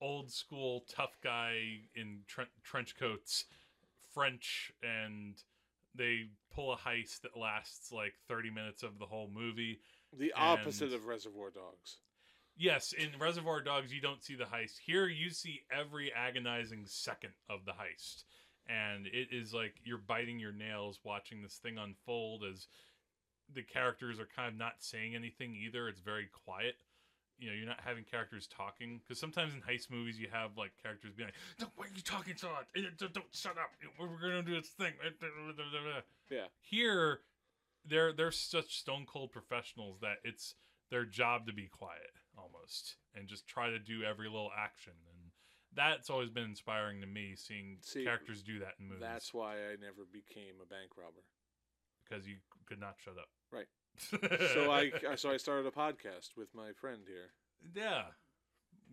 old 0.00 0.30
school 0.30 0.84
tough 0.88 1.16
guy 1.22 1.80
in 1.94 2.20
tre- 2.26 2.46
trench 2.62 2.96
coats, 2.96 3.44
French, 4.12 4.72
and 4.82 5.42
they 5.94 6.28
pull 6.54 6.72
a 6.72 6.76
heist 6.76 7.20
that 7.22 7.36
lasts 7.36 7.92
like 7.92 8.14
thirty 8.28 8.50
minutes 8.50 8.82
of 8.82 8.98
the 8.98 9.06
whole 9.06 9.28
movie. 9.28 9.80
The 10.16 10.32
opposite 10.34 10.92
of 10.92 11.06
Reservoir 11.06 11.50
Dogs. 11.50 11.98
Yes, 12.56 12.92
in 12.92 13.08
Reservoir 13.18 13.60
Dogs, 13.60 13.92
you 13.92 14.00
don't 14.00 14.22
see 14.22 14.36
the 14.36 14.44
heist. 14.44 14.78
Here, 14.84 15.06
you 15.08 15.30
see 15.30 15.62
every 15.72 16.12
agonizing 16.12 16.84
second 16.86 17.32
of 17.50 17.64
the 17.64 17.72
heist. 17.72 18.24
And 18.68 19.06
it 19.06 19.28
is 19.32 19.52
like 19.52 19.74
you're 19.84 19.98
biting 19.98 20.38
your 20.38 20.52
nails 20.52 21.00
watching 21.04 21.42
this 21.42 21.56
thing 21.56 21.76
unfold 21.78 22.44
as 22.50 22.66
the 23.52 23.62
characters 23.62 24.18
are 24.18 24.28
kind 24.34 24.48
of 24.48 24.58
not 24.58 24.74
saying 24.78 25.14
anything 25.14 25.54
either. 25.54 25.88
It's 25.88 26.00
very 26.00 26.28
quiet. 26.44 26.76
You 27.38 27.48
know, 27.50 27.56
you're 27.56 27.66
not 27.66 27.80
having 27.84 28.04
characters 28.04 28.46
talking. 28.46 29.00
Because 29.02 29.18
sometimes 29.18 29.52
in 29.52 29.60
heist 29.60 29.90
movies, 29.90 30.18
you 30.18 30.28
have 30.32 30.56
like 30.56 30.70
characters 30.80 31.12
being 31.14 31.26
like, 31.26 31.34
don't, 31.58 31.72
why 31.76 31.86
are 31.86 31.88
you 31.94 32.02
talking 32.02 32.34
so 32.36 32.46
loud? 32.48 32.64
Eh, 32.76 32.82
Don't, 32.96 33.12
don't 33.12 33.26
shut 33.32 33.58
up. 33.58 33.70
We're 33.98 34.06
going 34.30 34.42
to 34.44 34.50
do 34.50 34.54
this 34.54 34.68
thing. 34.70 34.92
Yeah. 36.30 36.46
Here, 36.60 37.18
they're 37.84 38.12
they're 38.12 38.30
such 38.30 38.78
stone 38.78 39.04
cold 39.06 39.32
professionals 39.32 39.98
that 40.00 40.18
it's 40.22 40.54
their 40.90 41.04
job 41.04 41.46
to 41.48 41.52
be 41.52 41.66
quiet 41.66 42.12
almost 42.38 42.96
and 43.14 43.28
just 43.28 43.46
try 43.46 43.70
to 43.70 43.78
do 43.78 44.02
every 44.02 44.26
little 44.28 44.50
action 44.56 44.92
and 45.10 45.30
that's 45.76 46.08
always 46.10 46.30
been 46.30 46.44
inspiring 46.44 47.00
to 47.00 47.06
me 47.06 47.34
seeing 47.36 47.78
See, 47.80 48.04
characters 48.04 48.42
do 48.42 48.60
that 48.60 48.74
in 48.78 48.86
movies 48.86 49.00
That's 49.02 49.34
why 49.34 49.54
I 49.54 49.74
never 49.80 50.06
became 50.12 50.54
a 50.62 50.66
bank 50.66 50.90
robber. 50.96 51.24
because 52.08 52.26
you 52.26 52.36
could 52.66 52.80
not 52.80 52.96
shut 53.04 53.14
up 53.18 53.28
Right. 53.52 53.66
so 54.54 54.70
I 54.72 54.90
so 55.16 55.30
I 55.30 55.36
started 55.36 55.66
a 55.66 55.70
podcast 55.70 56.36
with 56.36 56.54
my 56.54 56.72
friend 56.80 57.02
here. 57.06 57.30
yeah 57.74 58.02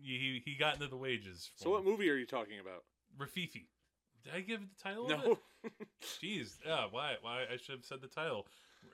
he 0.00 0.40
he 0.44 0.54
got 0.56 0.74
into 0.74 0.88
the 0.88 0.96
wages 0.96 1.50
So 1.56 1.70
what 1.70 1.84
movie 1.84 2.08
are 2.10 2.16
you 2.16 2.26
talking 2.26 2.58
about? 2.60 2.84
Rififi 3.18 3.66
did 4.24 4.34
I 4.34 4.40
give 4.40 4.60
it 4.60 4.68
the 4.76 4.82
title 4.82 5.08
No. 5.08 5.38
Jeez, 6.22 6.58
yeah. 6.66 6.86
Why? 6.90 7.14
Why? 7.22 7.42
I 7.52 7.56
should 7.56 7.76
have 7.76 7.84
said 7.84 8.00
the 8.00 8.08
title. 8.08 8.46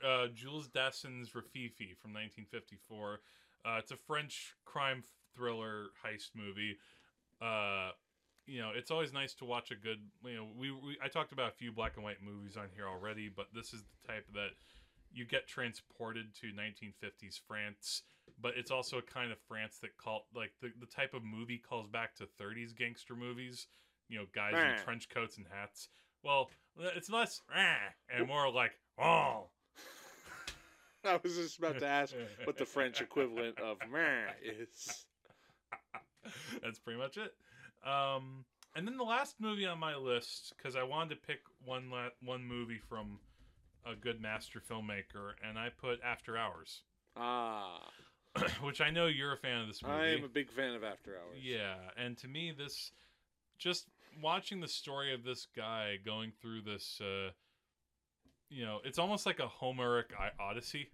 Uh, 0.06 0.26
Jules 0.34 0.68
Dassin's 0.68 1.30
Rififi 1.30 1.96
from 1.96 2.12
1954. 2.12 3.20
Uh, 3.68 3.78
it's 3.78 3.90
a 3.90 3.96
French 3.96 4.54
crime 4.64 5.02
thriller 5.34 5.88
heist 6.04 6.30
movie. 6.34 6.78
Uh, 7.42 7.90
you 8.46 8.60
know, 8.60 8.70
it's 8.74 8.90
always 8.90 9.12
nice 9.12 9.34
to 9.34 9.44
watch 9.44 9.70
a 9.70 9.74
good. 9.74 9.98
You 10.24 10.36
know, 10.36 10.46
we, 10.56 10.70
we 10.70 10.96
I 11.02 11.08
talked 11.08 11.32
about 11.32 11.48
a 11.48 11.54
few 11.54 11.70
black 11.70 11.96
and 11.96 12.04
white 12.04 12.22
movies 12.24 12.56
on 12.56 12.68
here 12.74 12.86
already, 12.88 13.28
but 13.28 13.48
this 13.54 13.74
is 13.74 13.82
the 13.82 14.12
type 14.12 14.24
that 14.32 14.50
you 15.12 15.26
get 15.26 15.46
transported 15.46 16.34
to 16.40 16.46
1950s 16.46 17.40
France, 17.46 18.02
but 18.40 18.54
it's 18.56 18.70
also 18.70 18.98
a 18.98 19.02
kind 19.02 19.32
of 19.32 19.38
France 19.48 19.78
that 19.82 19.96
call 19.98 20.26
like 20.34 20.52
the, 20.62 20.70
the 20.80 20.86
type 20.86 21.12
of 21.12 21.22
movie 21.22 21.58
calls 21.58 21.86
back 21.86 22.14
to 22.16 22.24
30s 22.40 22.74
gangster 22.76 23.14
movies. 23.14 23.66
You 24.08 24.18
know, 24.18 24.24
guys 24.34 24.54
in 24.78 24.82
trench 24.82 25.10
coats 25.10 25.36
and 25.36 25.44
hats. 25.52 25.88
Well, 26.24 26.50
it's 26.78 27.10
less 27.10 27.42
and 28.08 28.26
more 28.26 28.50
like 28.50 28.72
oh. 28.98 29.50
I 31.04 31.18
was 31.22 31.36
just 31.36 31.58
about 31.58 31.78
to 31.78 31.86
ask 31.86 32.14
what 32.44 32.56
the 32.56 32.64
French 32.64 33.00
equivalent 33.00 33.58
of 33.60 33.78
meh 33.92 34.26
is. 34.42 35.06
That's 36.62 36.78
pretty 36.78 36.98
much 36.98 37.16
it. 37.16 37.34
Um, 37.88 38.44
and 38.74 38.86
then 38.86 38.96
the 38.96 39.04
last 39.04 39.36
movie 39.40 39.66
on 39.66 39.78
my 39.78 39.96
list, 39.96 40.52
because 40.56 40.76
I 40.76 40.82
wanted 40.82 41.10
to 41.10 41.26
pick 41.26 41.40
one 41.64 41.90
la- 41.90 42.10
one 42.22 42.44
movie 42.44 42.80
from 42.88 43.18
a 43.86 43.94
good 43.94 44.20
master 44.20 44.60
filmmaker, 44.60 45.32
and 45.48 45.58
I 45.58 45.70
put 45.70 46.00
After 46.04 46.36
Hours, 46.36 46.82
Ah, 47.16 47.88
which 48.62 48.80
I 48.80 48.90
know 48.90 49.06
you're 49.06 49.32
a 49.32 49.36
fan 49.38 49.62
of 49.62 49.68
this 49.68 49.82
movie. 49.82 49.94
I 49.94 50.08
am 50.08 50.24
a 50.24 50.28
big 50.28 50.50
fan 50.50 50.74
of 50.74 50.84
After 50.84 51.12
Hours. 51.16 51.38
Yeah, 51.40 51.76
and 51.96 52.16
to 52.18 52.28
me, 52.28 52.52
this 52.56 52.92
just 53.58 53.86
watching 54.20 54.60
the 54.60 54.68
story 54.68 55.14
of 55.14 55.24
this 55.24 55.46
guy 55.56 55.96
going 56.04 56.32
through 56.42 56.62
this, 56.62 57.00
uh, 57.00 57.30
you 58.50 58.64
know, 58.64 58.78
it's 58.84 58.98
almost 58.98 59.26
like 59.26 59.38
a 59.40 59.46
Homeric 59.48 60.12
Odyssey. 60.40 60.88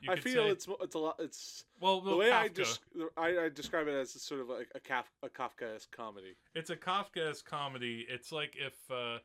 you 0.00 0.10
I 0.12 0.16
feel 0.16 0.44
say. 0.44 0.48
it's 0.50 0.66
it's 0.80 0.94
a 0.94 0.98
lot. 0.98 1.16
It's 1.18 1.64
well, 1.80 2.00
the 2.00 2.16
way 2.16 2.32
I, 2.32 2.48
Kafka. 2.48 2.78
des- 2.94 3.04
I 3.16 3.44
I 3.44 3.48
describe 3.48 3.88
it 3.88 3.94
as 3.94 4.10
sort 4.20 4.40
of 4.40 4.48
like 4.48 4.68
a 4.74 4.80
Kaf- 4.80 5.12
a 5.22 5.28
Kafkaesque 5.28 5.90
comedy. 5.90 6.34
It's 6.54 6.70
a 6.70 6.76
Kafkaesque 6.76 7.44
comedy. 7.44 8.06
It's 8.08 8.32
like 8.32 8.54
if 8.56 8.74
uh, 8.90 9.18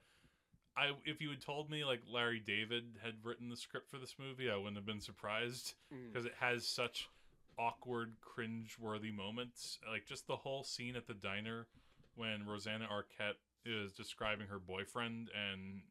I 0.78 0.92
if 1.06 1.22
you 1.22 1.30
had 1.30 1.42
told 1.42 1.70
me 1.70 1.84
like 1.86 2.02
Larry 2.12 2.40
David 2.46 2.84
had 3.04 3.14
written 3.24 3.50
the 3.50 3.58
script 3.58 3.90
for 3.90 3.98
this 3.98 4.16
movie, 4.20 4.50
I 4.50 4.56
wouldn't 4.58 4.76
have 4.78 4.86
been 4.86 5.02
surprised 5.02 5.74
Mm. 5.94 6.12
because 6.12 6.26
it 6.26 6.34
has 6.40 6.68
such 6.68 7.08
awkward, 7.60 8.14
cringe-worthy 8.22 9.12
moments. 9.12 9.78
Like 9.90 10.06
just 10.06 10.26
the 10.28 10.36
whole 10.38 10.64
scene 10.64 10.96
at 10.96 11.06
the 11.08 11.14
diner 11.14 11.68
when 12.16 12.46
Rosanna 12.46 12.88
Arquette 12.92 13.36
is 13.66 13.92
describing 13.94 14.48
her 14.48 14.58
boyfriend 14.60 15.30
and 15.36 15.82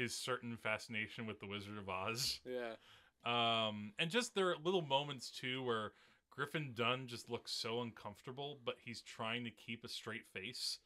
his 0.00 0.14
certain 0.16 0.56
fascination 0.56 1.26
with 1.26 1.38
the 1.40 1.46
Wizard 1.46 1.78
of 1.78 1.88
Oz. 1.88 2.40
Yeah. 2.48 2.74
Um, 3.22 3.92
and 3.98 4.10
just 4.10 4.34
there 4.34 4.48
are 4.48 4.56
little 4.64 4.80
moments 4.82 5.30
too 5.30 5.62
where 5.62 5.92
Griffin 6.30 6.72
Dunne 6.74 7.06
just 7.06 7.28
looks 7.28 7.52
so 7.52 7.82
uncomfortable, 7.82 8.58
but 8.64 8.76
he's 8.82 9.02
trying 9.02 9.44
to 9.44 9.50
keep 9.50 9.84
a 9.84 9.88
straight 9.88 10.26
face. 10.32 10.78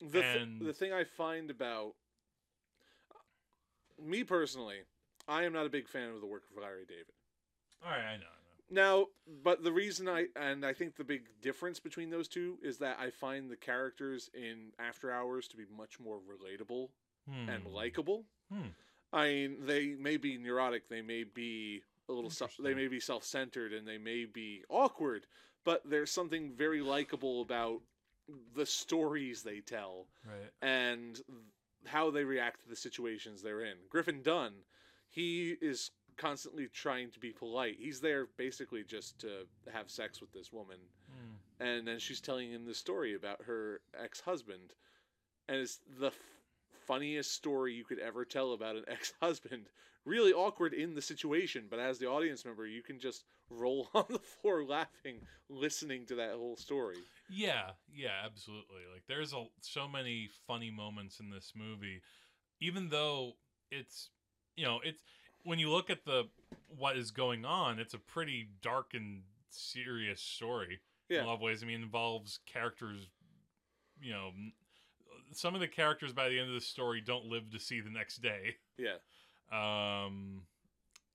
The 0.00 0.22
th- 0.22 0.36
and 0.40 0.60
the 0.66 0.72
thing 0.72 0.92
I 0.94 1.04
find 1.04 1.50
about 1.50 1.92
me 4.02 4.24
personally, 4.24 4.78
I 5.28 5.44
am 5.44 5.52
not 5.52 5.66
a 5.66 5.70
big 5.70 5.86
fan 5.88 6.08
of 6.10 6.20
the 6.20 6.26
work 6.26 6.44
of 6.50 6.62
Larry 6.62 6.84
David. 6.88 7.12
all 7.84 7.90
right, 7.90 7.98
I 8.00 8.16
know, 8.16 8.22
I 8.24 8.74
know. 8.74 8.82
Now, 8.82 9.06
but 9.44 9.62
the 9.62 9.72
reason 9.72 10.08
I 10.08 10.26
and 10.34 10.64
I 10.64 10.72
think 10.72 10.96
the 10.96 11.04
big 11.04 11.24
difference 11.42 11.78
between 11.78 12.08
those 12.08 12.26
two 12.26 12.56
is 12.62 12.78
that 12.78 12.96
I 12.98 13.10
find 13.10 13.50
the 13.50 13.56
characters 13.56 14.30
in 14.34 14.72
After 14.78 15.12
Hours 15.12 15.46
to 15.48 15.56
be 15.58 15.64
much 15.76 16.00
more 16.00 16.18
relatable 16.20 16.88
and 17.28 17.62
Hmm. 17.62 17.68
likable. 17.68 18.24
Hmm. 18.52 18.68
I 19.12 19.28
mean, 19.28 19.56
they 19.66 19.88
may 19.88 20.16
be 20.16 20.38
neurotic, 20.38 20.88
they 20.88 21.02
may 21.02 21.24
be 21.24 21.82
a 22.08 22.12
little, 22.12 22.30
self, 22.30 22.56
they 22.58 22.74
may 22.74 22.88
be 22.88 23.00
self-centered 23.00 23.72
and 23.72 23.86
they 23.86 23.98
may 23.98 24.24
be 24.24 24.64
awkward, 24.68 25.26
but 25.64 25.82
there's 25.84 26.10
something 26.10 26.52
very 26.52 26.80
likable 26.80 27.42
about 27.42 27.80
the 28.54 28.66
stories 28.66 29.42
they 29.42 29.60
tell 29.60 30.06
Right. 30.24 30.50
and 30.62 31.20
how 31.86 32.10
they 32.10 32.24
react 32.24 32.62
to 32.62 32.68
the 32.68 32.76
situations 32.76 33.42
they're 33.42 33.64
in. 33.64 33.76
Griffin 33.90 34.22
Dunne, 34.22 34.54
he 35.10 35.56
is 35.60 35.90
constantly 36.16 36.68
trying 36.68 37.10
to 37.10 37.18
be 37.18 37.32
polite. 37.32 37.76
He's 37.78 38.00
there 38.00 38.26
basically 38.36 38.84
just 38.84 39.18
to 39.20 39.46
have 39.72 39.90
sex 39.90 40.20
with 40.20 40.32
this 40.32 40.52
woman. 40.52 40.78
Hmm. 41.10 41.64
And 41.64 41.86
then 41.86 41.98
she's 41.98 42.20
telling 42.20 42.50
him 42.50 42.64
the 42.64 42.74
story 42.74 43.14
about 43.14 43.42
her 43.44 43.80
ex-husband. 43.98 44.74
And 45.48 45.58
it's 45.58 45.80
the 45.98 46.12
funniest 46.86 47.32
story 47.32 47.74
you 47.74 47.84
could 47.84 47.98
ever 47.98 48.24
tell 48.24 48.52
about 48.52 48.76
an 48.76 48.84
ex-husband. 48.88 49.66
Really 50.04 50.32
awkward 50.32 50.74
in 50.74 50.94
the 50.94 51.02
situation, 51.02 51.66
but 51.70 51.78
as 51.78 51.98
the 51.98 52.06
audience 52.06 52.44
member, 52.44 52.66
you 52.66 52.82
can 52.82 52.98
just 52.98 53.24
roll 53.50 53.88
on 53.94 54.04
the 54.08 54.18
floor 54.18 54.64
laughing, 54.64 55.20
listening 55.48 56.06
to 56.06 56.16
that 56.16 56.32
whole 56.32 56.56
story. 56.56 56.96
Yeah, 57.30 57.70
yeah, 57.94 58.22
absolutely. 58.24 58.82
Like 58.92 59.04
there's 59.08 59.32
a 59.32 59.44
so 59.60 59.88
many 59.88 60.28
funny 60.46 60.70
moments 60.70 61.20
in 61.20 61.30
this 61.30 61.52
movie, 61.54 62.02
even 62.60 62.88
though 62.88 63.34
it's 63.70 64.10
you 64.56 64.64
know 64.64 64.80
it's 64.84 65.00
when 65.44 65.58
you 65.58 65.70
look 65.70 65.88
at 65.88 66.04
the 66.04 66.24
what 66.76 66.96
is 66.96 67.10
going 67.10 67.44
on, 67.44 67.78
it's 67.78 67.94
a 67.94 67.98
pretty 67.98 68.48
dark 68.60 68.94
and 68.94 69.22
serious 69.50 70.20
story 70.20 70.80
in 71.10 71.24
a 71.24 71.26
lot 71.26 71.34
of 71.34 71.40
ways. 71.40 71.62
I 71.62 71.66
mean, 71.66 71.80
it 71.80 71.84
involves 71.84 72.40
characters. 72.46 73.08
You 74.00 74.12
know, 74.12 74.30
some 75.32 75.54
of 75.54 75.60
the 75.60 75.68
characters 75.68 76.12
by 76.12 76.28
the 76.28 76.38
end 76.38 76.48
of 76.48 76.54
the 76.54 76.60
story 76.60 77.00
don't 77.00 77.26
live 77.26 77.50
to 77.50 77.58
see 77.58 77.80
the 77.80 77.90
next 77.90 78.18
day. 78.22 78.56
Yeah. 78.78 78.96
Um, 79.50 80.42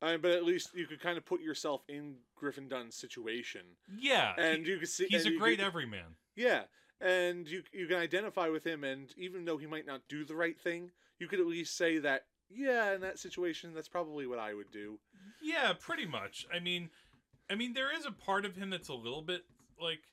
I 0.01 0.11
mean, 0.11 0.22
but 0.22 0.32
at 0.32 0.43
least 0.45 0.70
you 0.76 0.86
could 0.86 0.99
kind 1.01 1.18
of 1.18 1.26
put 1.26 1.41
yourself 1.41 1.82
in 1.89 2.15
Griffin 2.36 2.68
Dunne's 2.68 2.95
situation. 2.95 3.61
yeah, 3.97 4.34
And 4.38 4.65
he- 4.65 4.72
you 4.74 4.80
could 4.80 4.89
see 4.89 5.07
he's 5.09 5.26
a 5.26 5.32
great 5.32 5.57
could- 5.59 5.65
everyman. 5.65 6.15
Yeah, 6.36 6.65
and 7.01 7.47
you 7.47 7.63
you 7.72 7.88
can 7.88 7.97
identify 7.97 8.47
with 8.49 8.63
him, 8.65 8.84
and 8.84 9.11
even 9.18 9.45
though 9.45 9.57
he 9.57 9.65
might 9.65 9.88
not 9.88 10.07
do 10.07 10.24
the 10.24 10.36
right 10.36 10.59
thing, 10.59 10.91
you 11.20 11.28
could 11.28 11.39
at 11.39 11.47
least 11.47 11.76
say 11.76 11.97
that 11.99 12.28
yeah, 12.49 12.93
in 12.93 13.01
that 13.01 13.20
situation, 13.20 13.74
that's 13.74 13.89
probably 13.89 14.26
what 14.28 14.39
I 14.39 14.53
would 14.53 14.72
do. 14.72 14.99
Yeah, 15.41 15.74
pretty 15.74 16.05
much. 16.05 16.45
I 16.53 16.59
mean, 16.59 16.89
I 17.49 17.55
mean, 17.55 17.74
there 17.74 17.93
is 17.93 18.05
a 18.05 18.11
part 18.11 18.45
of 18.45 18.55
him 18.55 18.70
that's 18.70 18.88
a 18.89 18.93
little 18.93 19.22
bit 19.24 19.43
like 19.82 20.03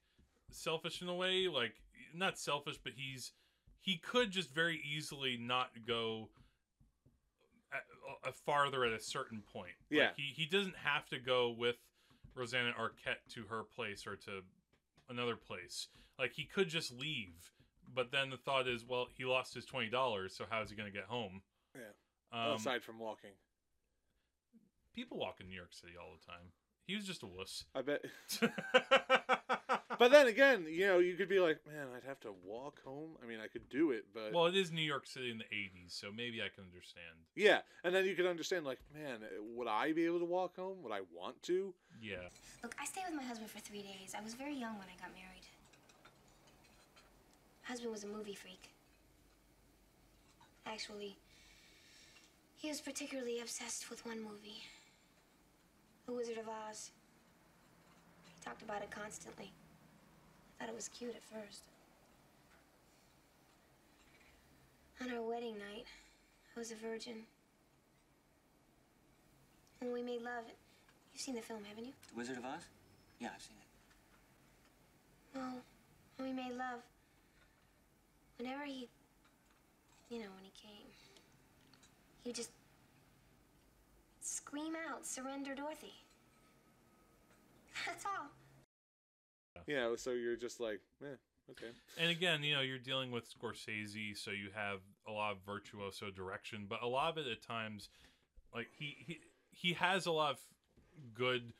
selfish 0.50 1.00
in 1.02 1.08
a 1.08 1.14
way. 1.14 1.46
Like 1.46 1.74
not 2.14 2.38
selfish, 2.38 2.78
but 2.82 2.94
he's 2.96 3.32
he 3.84 3.98
could 3.98 4.30
just 4.30 4.50
very 4.54 4.80
easily 4.82 5.36
not 5.38 5.68
go 5.86 6.30
a, 8.24 8.28
a 8.30 8.32
farther 8.32 8.84
at 8.84 8.92
a 8.92 9.00
certain 9.00 9.42
point. 9.52 9.72
Like, 9.90 9.98
Yeah. 9.98 10.10
he 10.16 10.32
he 10.34 10.46
doesn't 10.46 10.76
have 10.76 11.06
to 11.10 11.18
go 11.18 11.50
with 11.50 11.76
Rosanna 12.34 12.72
Arquette 12.80 13.22
to 13.34 13.42
her 13.44 13.62
place 13.62 14.06
or 14.06 14.16
to 14.16 14.40
another 15.10 15.36
place. 15.36 15.88
Like 16.18 16.32
he 16.32 16.44
could 16.44 16.68
just 16.68 16.92
leave. 16.92 17.52
But 17.94 18.10
then 18.10 18.30
the 18.30 18.38
thought 18.38 18.66
is, 18.66 18.84
well, 18.88 19.06
he 19.14 19.24
lost 19.26 19.52
his 19.54 19.66
twenty 19.66 19.90
dollars, 19.90 20.34
so 20.34 20.44
how's 20.48 20.70
he 20.70 20.76
going 20.76 20.90
to 20.90 20.96
get 20.98 21.04
home? 21.06 21.42
Yeah. 21.74 21.82
Um, 22.32 22.56
aside 22.56 22.82
from 22.82 22.98
walking, 22.98 23.30
people 24.94 25.18
walk 25.18 25.40
in 25.40 25.48
New 25.48 25.54
York 25.54 25.72
City 25.74 25.92
all 26.00 26.16
the 26.18 26.24
time. 26.26 26.46
He 26.86 26.96
was 26.96 27.06
just 27.06 27.22
a 27.22 27.26
wuss. 27.26 27.64
I 27.74 27.82
bet. 27.82 28.04
but 29.98 30.10
then 30.10 30.26
again, 30.26 30.66
you 30.68 30.86
know, 30.86 30.98
you 30.98 31.14
could 31.14 31.28
be 31.28 31.40
like, 31.40 31.58
man, 31.66 31.86
I'd 31.96 32.04
have 32.08 32.20
to 32.20 32.32
walk 32.44 32.82
home. 32.84 33.10
I 33.22 33.26
mean, 33.26 33.38
I 33.42 33.46
could 33.48 33.68
do 33.68 33.90
it, 33.92 34.04
but 34.14 34.32
Well, 34.32 34.46
it 34.46 34.56
is 34.56 34.70
New 34.72 34.82
York 34.82 35.06
City 35.06 35.30
in 35.30 35.38
the 35.38 35.44
'80s, 35.44 35.90
so 35.98 36.10
maybe 36.14 36.40
I 36.42 36.48
can 36.54 36.64
understand. 36.64 37.16
yeah. 37.34 37.60
And 37.84 37.94
then 37.94 38.04
you 38.06 38.14
could 38.14 38.26
understand, 38.26 38.64
like, 38.64 38.78
man, 38.94 39.20
would 39.54 39.68
I 39.68 39.92
be 39.92 40.04
able 40.06 40.18
to 40.20 40.24
walk 40.24 40.56
home? 40.56 40.82
Would 40.82 40.92
I 40.92 41.00
want 41.14 41.42
to? 41.44 41.74
Yeah. 42.02 42.16
Look, 42.62 42.74
I 42.80 42.84
stayed 42.84 43.04
with 43.06 43.16
my 43.16 43.22
husband 43.24 43.50
for 43.50 43.60
three 43.60 43.82
days. 43.82 44.14
I 44.18 44.22
was 44.22 44.34
very 44.34 44.54
young 44.54 44.74
when 44.78 44.88
I 44.88 44.96
got 45.00 45.12
married. 45.14 45.46
My 47.62 47.68
husband 47.70 47.92
was 47.92 48.04
a 48.04 48.08
movie 48.08 48.34
freak. 48.34 48.70
Actually, 50.66 51.16
he 52.56 52.68
was 52.68 52.80
particularly 52.80 53.40
obsessed 53.40 53.90
with 53.90 54.04
one 54.06 54.18
movie 54.22 54.62
The 56.06 56.12
Wizard 56.12 56.38
of 56.38 56.48
Oz. 56.48 56.90
He 58.26 58.42
talked 58.44 58.62
about 58.62 58.82
it 58.82 58.90
constantly. 58.90 59.52
I 60.58 60.64
thought 60.64 60.68
it 60.70 60.74
was 60.74 60.88
cute 60.88 61.14
at 61.14 61.22
first. 61.22 61.62
On 65.02 65.10
our 65.10 65.22
wedding 65.22 65.58
night, 65.58 65.86
I 66.56 66.58
was 66.58 66.70
a 66.70 66.76
virgin. 66.76 67.24
When 69.80 69.92
we 69.92 70.02
made 70.02 70.22
love, 70.22 70.44
you've 71.12 71.20
seen 71.20 71.34
the 71.34 71.42
film, 71.42 71.64
haven't 71.68 71.84
you? 71.84 71.92
The 72.12 72.16
Wizard 72.16 72.38
of 72.38 72.44
Oz? 72.44 72.62
Yeah, 73.18 73.28
I've 73.34 73.42
seen 73.42 73.56
it. 73.60 75.38
Well, 75.38 75.54
when 76.16 76.28
we 76.28 76.34
made 76.34 76.56
love, 76.56 76.80
whenever 78.38 78.64
he, 78.64 78.88
you 80.08 80.20
know, 80.20 80.30
when 80.36 80.44
he 80.44 80.52
came, 80.56 80.86
he 82.22 82.28
would 82.28 82.36
just 82.36 82.50
scream 84.20 84.74
out, 84.88 85.04
surrender 85.04 85.54
Dorothy. 85.54 85.92
That's 87.86 88.06
all. 88.06 88.28
Yeah. 89.66 89.94
So 89.96 90.10
you're 90.10 90.36
just 90.36 90.60
like, 90.60 90.80
eh, 91.02 91.16
okay. 91.50 91.70
And 91.98 92.10
again, 92.10 92.42
you 92.42 92.54
know, 92.54 92.60
you're 92.60 92.78
dealing 92.78 93.10
with 93.10 93.24
Scorsese, 93.32 94.16
so 94.16 94.30
you 94.30 94.48
have 94.54 94.80
a 95.08 95.12
lot 95.12 95.32
of 95.32 95.38
virtuoso 95.46 96.10
direction, 96.10 96.66
but 96.68 96.82
a 96.82 96.86
lot 96.86 97.10
of 97.10 97.18
it 97.18 97.30
at 97.30 97.42
times, 97.42 97.88
like 98.54 98.68
he 98.76 98.96
he 99.06 99.20
he 99.50 99.72
has 99.74 100.06
a 100.06 100.12
lot 100.12 100.32
of 100.32 100.38
good 101.14 101.52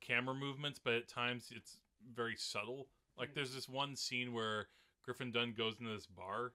camera 0.00 0.34
movements, 0.34 0.80
but 0.82 0.94
at 0.94 1.08
times 1.08 1.52
it's 1.54 1.78
very 2.14 2.36
subtle. 2.36 2.88
Like 3.18 3.34
there's 3.34 3.54
this 3.54 3.68
one 3.68 3.96
scene 3.96 4.32
where 4.32 4.68
Griffin 5.04 5.30
Dunne 5.30 5.54
goes 5.56 5.76
into 5.78 5.92
this 5.92 6.06
bar, 6.06 6.52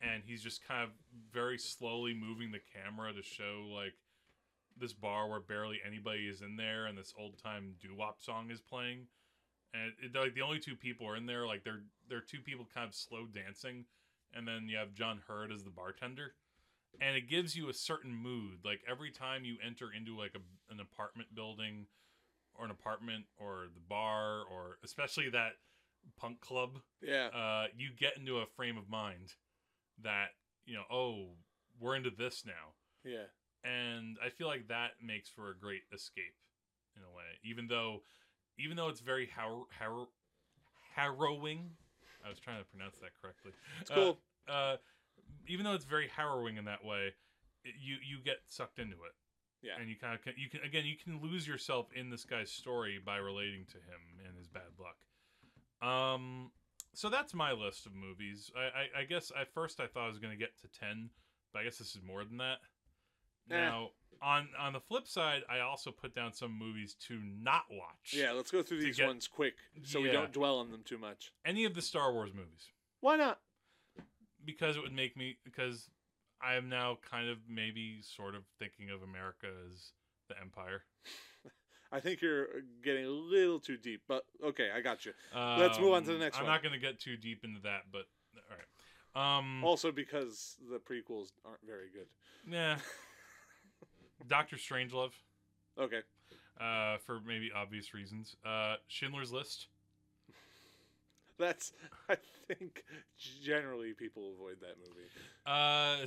and 0.00 0.22
he's 0.24 0.42
just 0.42 0.66
kind 0.66 0.84
of 0.84 0.90
very 1.32 1.58
slowly 1.58 2.14
moving 2.14 2.52
the 2.52 2.60
camera 2.74 3.12
to 3.12 3.22
show 3.22 3.66
like 3.72 3.94
this 4.78 4.92
bar 4.92 5.28
where 5.28 5.40
barely 5.40 5.78
anybody 5.86 6.28
is 6.28 6.42
in 6.42 6.56
there, 6.56 6.86
and 6.86 6.96
this 6.98 7.14
old 7.18 7.42
time 7.42 7.74
doo 7.80 7.94
wop 7.96 8.22
song 8.22 8.50
is 8.50 8.60
playing 8.60 9.06
and 9.76 9.92
it, 10.02 10.18
like 10.18 10.34
the 10.34 10.42
only 10.42 10.58
two 10.58 10.76
people 10.76 11.06
are 11.06 11.16
in 11.16 11.26
there 11.26 11.46
like 11.46 11.64
they're 11.64 11.82
they're 12.08 12.20
two 12.20 12.40
people 12.40 12.66
kind 12.74 12.88
of 12.88 12.94
slow 12.94 13.26
dancing 13.26 13.84
and 14.34 14.46
then 14.46 14.68
you 14.68 14.76
have 14.76 14.94
John 14.94 15.20
Heard 15.28 15.52
as 15.52 15.64
the 15.64 15.70
bartender 15.70 16.34
and 17.00 17.16
it 17.16 17.28
gives 17.28 17.54
you 17.54 17.68
a 17.68 17.74
certain 17.74 18.14
mood 18.14 18.60
like 18.64 18.80
every 18.90 19.10
time 19.10 19.44
you 19.44 19.56
enter 19.64 19.88
into 19.92 20.16
like 20.16 20.34
a, 20.34 20.72
an 20.72 20.80
apartment 20.80 21.34
building 21.34 21.86
or 22.54 22.64
an 22.64 22.70
apartment 22.70 23.24
or 23.38 23.66
the 23.74 23.80
bar 23.88 24.42
or 24.50 24.78
especially 24.84 25.28
that 25.30 25.52
punk 26.18 26.40
club 26.40 26.78
Yeah. 27.02 27.28
uh, 27.34 27.66
you 27.76 27.90
get 27.98 28.16
into 28.16 28.38
a 28.38 28.46
frame 28.46 28.78
of 28.78 28.88
mind 28.88 29.34
that 30.02 30.28
you 30.64 30.74
know 30.74 30.84
oh 30.90 31.30
we're 31.80 31.96
into 31.96 32.10
this 32.10 32.44
now 32.46 32.74
Yeah. 33.04 33.24
and 33.64 34.16
I 34.24 34.30
feel 34.30 34.46
like 34.46 34.68
that 34.68 34.92
makes 35.04 35.28
for 35.28 35.50
a 35.50 35.56
great 35.56 35.82
escape 35.92 36.34
in 36.96 37.02
a 37.02 37.14
way. 37.14 37.24
Even 37.44 37.68
though, 37.68 38.02
even 38.58 38.76
though 38.76 38.88
it's 38.88 39.00
very 39.00 39.28
har- 39.34 39.66
har- 39.78 40.08
harrowing. 40.94 41.70
I 42.24 42.28
was 42.28 42.40
trying 42.40 42.58
to 42.58 42.64
pronounce 42.64 42.98
that 42.98 43.10
correctly. 43.20 43.52
It's 43.80 43.90
cool. 43.90 44.18
Uh, 44.48 44.50
uh, 44.50 44.76
even 45.46 45.64
though 45.64 45.74
it's 45.74 45.84
very 45.84 46.08
harrowing 46.08 46.56
in 46.56 46.64
that 46.64 46.84
way, 46.84 47.14
it, 47.64 47.74
you 47.80 47.96
you 48.04 48.22
get 48.24 48.38
sucked 48.46 48.78
into 48.78 48.94
it. 48.94 49.14
Yeah. 49.62 49.72
And 49.80 49.88
you 49.88 49.96
kind 49.96 50.14
of 50.14 50.20
you 50.36 50.48
can 50.48 50.60
again 50.62 50.84
you 50.84 50.96
can 50.96 51.20
lose 51.20 51.46
yourself 51.46 51.88
in 51.94 52.10
this 52.10 52.24
guy's 52.24 52.50
story 52.50 52.98
by 53.04 53.16
relating 53.16 53.64
to 53.66 53.76
him 53.78 54.26
and 54.26 54.36
his 54.36 54.48
bad 54.48 54.72
luck. 54.78 55.88
Um, 55.88 56.50
so 56.94 57.08
that's 57.08 57.34
my 57.34 57.52
list 57.52 57.86
of 57.86 57.94
movies. 57.94 58.50
I 58.56 59.00
I, 59.00 59.00
I 59.02 59.04
guess 59.04 59.32
at 59.38 59.52
first 59.52 59.80
I 59.80 59.86
thought 59.86 60.04
I 60.04 60.08
was 60.08 60.18
going 60.18 60.32
to 60.32 60.38
get 60.38 60.58
to 60.60 60.68
ten, 60.68 61.10
but 61.52 61.60
I 61.60 61.64
guess 61.64 61.78
this 61.78 61.94
is 61.94 62.00
more 62.02 62.24
than 62.24 62.38
that. 62.38 62.58
Eh. 63.50 63.54
Now, 63.60 63.90
on 64.22 64.48
on 64.58 64.72
the 64.72 64.80
flip 64.80 65.06
side, 65.06 65.42
I 65.48 65.60
also 65.60 65.90
put 65.90 66.14
down 66.14 66.32
some 66.32 66.52
movies 66.52 66.94
to 67.08 67.20
not 67.22 67.64
watch. 67.70 68.12
Yeah. 68.12 68.32
Let's 68.32 68.50
go 68.50 68.62
through 68.62 68.80
these 68.80 68.96
get- 68.96 69.06
ones 69.06 69.28
quick, 69.28 69.54
so 69.82 70.00
we 70.00 70.06
Yeah. 70.08 70.12
don't 70.14 70.32
dwell 70.32 70.58
on 70.58 70.70
them 70.70 70.82
too 70.84 70.98
much. 70.98 71.32
Any 71.44 71.64
of 71.64 71.74
the 71.74 71.82
Star 71.82 72.12
Wars 72.12 72.32
movies, 72.32 72.70
Why 73.00 73.16
not? 73.16 73.40
because 74.44 74.76
it 74.76 74.82
would 74.82 74.92
make 74.94 75.16
me 75.16 75.38
because 75.44 75.90
I 76.40 76.54
am 76.54 76.68
now 76.68 76.96
kind 77.08 77.28
of 77.28 77.38
maybe 77.48 78.00
sort 78.02 78.34
of 78.34 78.44
thinking 78.58 78.90
of 78.90 79.02
America 79.02 79.48
as 79.68 79.92
the 80.28 80.38
Empire. 80.40 80.84
I 81.92 82.00
think 82.00 82.20
you're 82.20 82.62
getting 82.82 83.04
a 83.04 83.08
little 83.10 83.60
too 83.60 83.76
deep, 83.76 84.02
but 84.08 84.24
okay, 84.42 84.70
I 84.72 84.80
got 84.80 85.04
you. 85.06 85.12
Let's 85.34 85.78
move 85.78 85.92
on 85.92 86.02
to 86.02 86.08
the 86.08 86.14
Um, 86.14 86.20
next 86.20 86.36
I'm 86.38 86.44
one. 86.44 86.52
not 86.52 86.62
going 86.62 86.72
to 86.72 86.78
get 86.80 86.98
too 86.98 87.16
deep 87.16 87.44
into 87.44 87.60
that, 87.60 87.90
but 87.92 88.08
all 88.50 88.56
right. 88.56 89.38
Um, 89.38 89.64
Also, 89.64 89.92
because 89.92 90.56
the 90.68 90.78
prequels 90.80 91.32
aren't 91.44 91.64
very 91.64 91.88
good. 91.90 92.08
yeah. 92.46 92.78
Doctor 94.28 94.56
Strangelove. 94.56 95.12
Okay. 95.78 96.00
Uh, 96.60 96.96
for 97.04 97.20
maybe 97.26 97.50
obvious 97.54 97.92
reasons. 97.92 98.36
Uh, 98.44 98.76
Schindler's 98.88 99.32
List. 99.32 99.68
That's. 101.38 101.72
I 102.08 102.16
think 102.48 102.84
generally 103.42 103.92
people 103.92 104.32
avoid 104.34 104.56
that 104.60 104.76
movie. 104.78 105.08
Uh, 105.44 106.06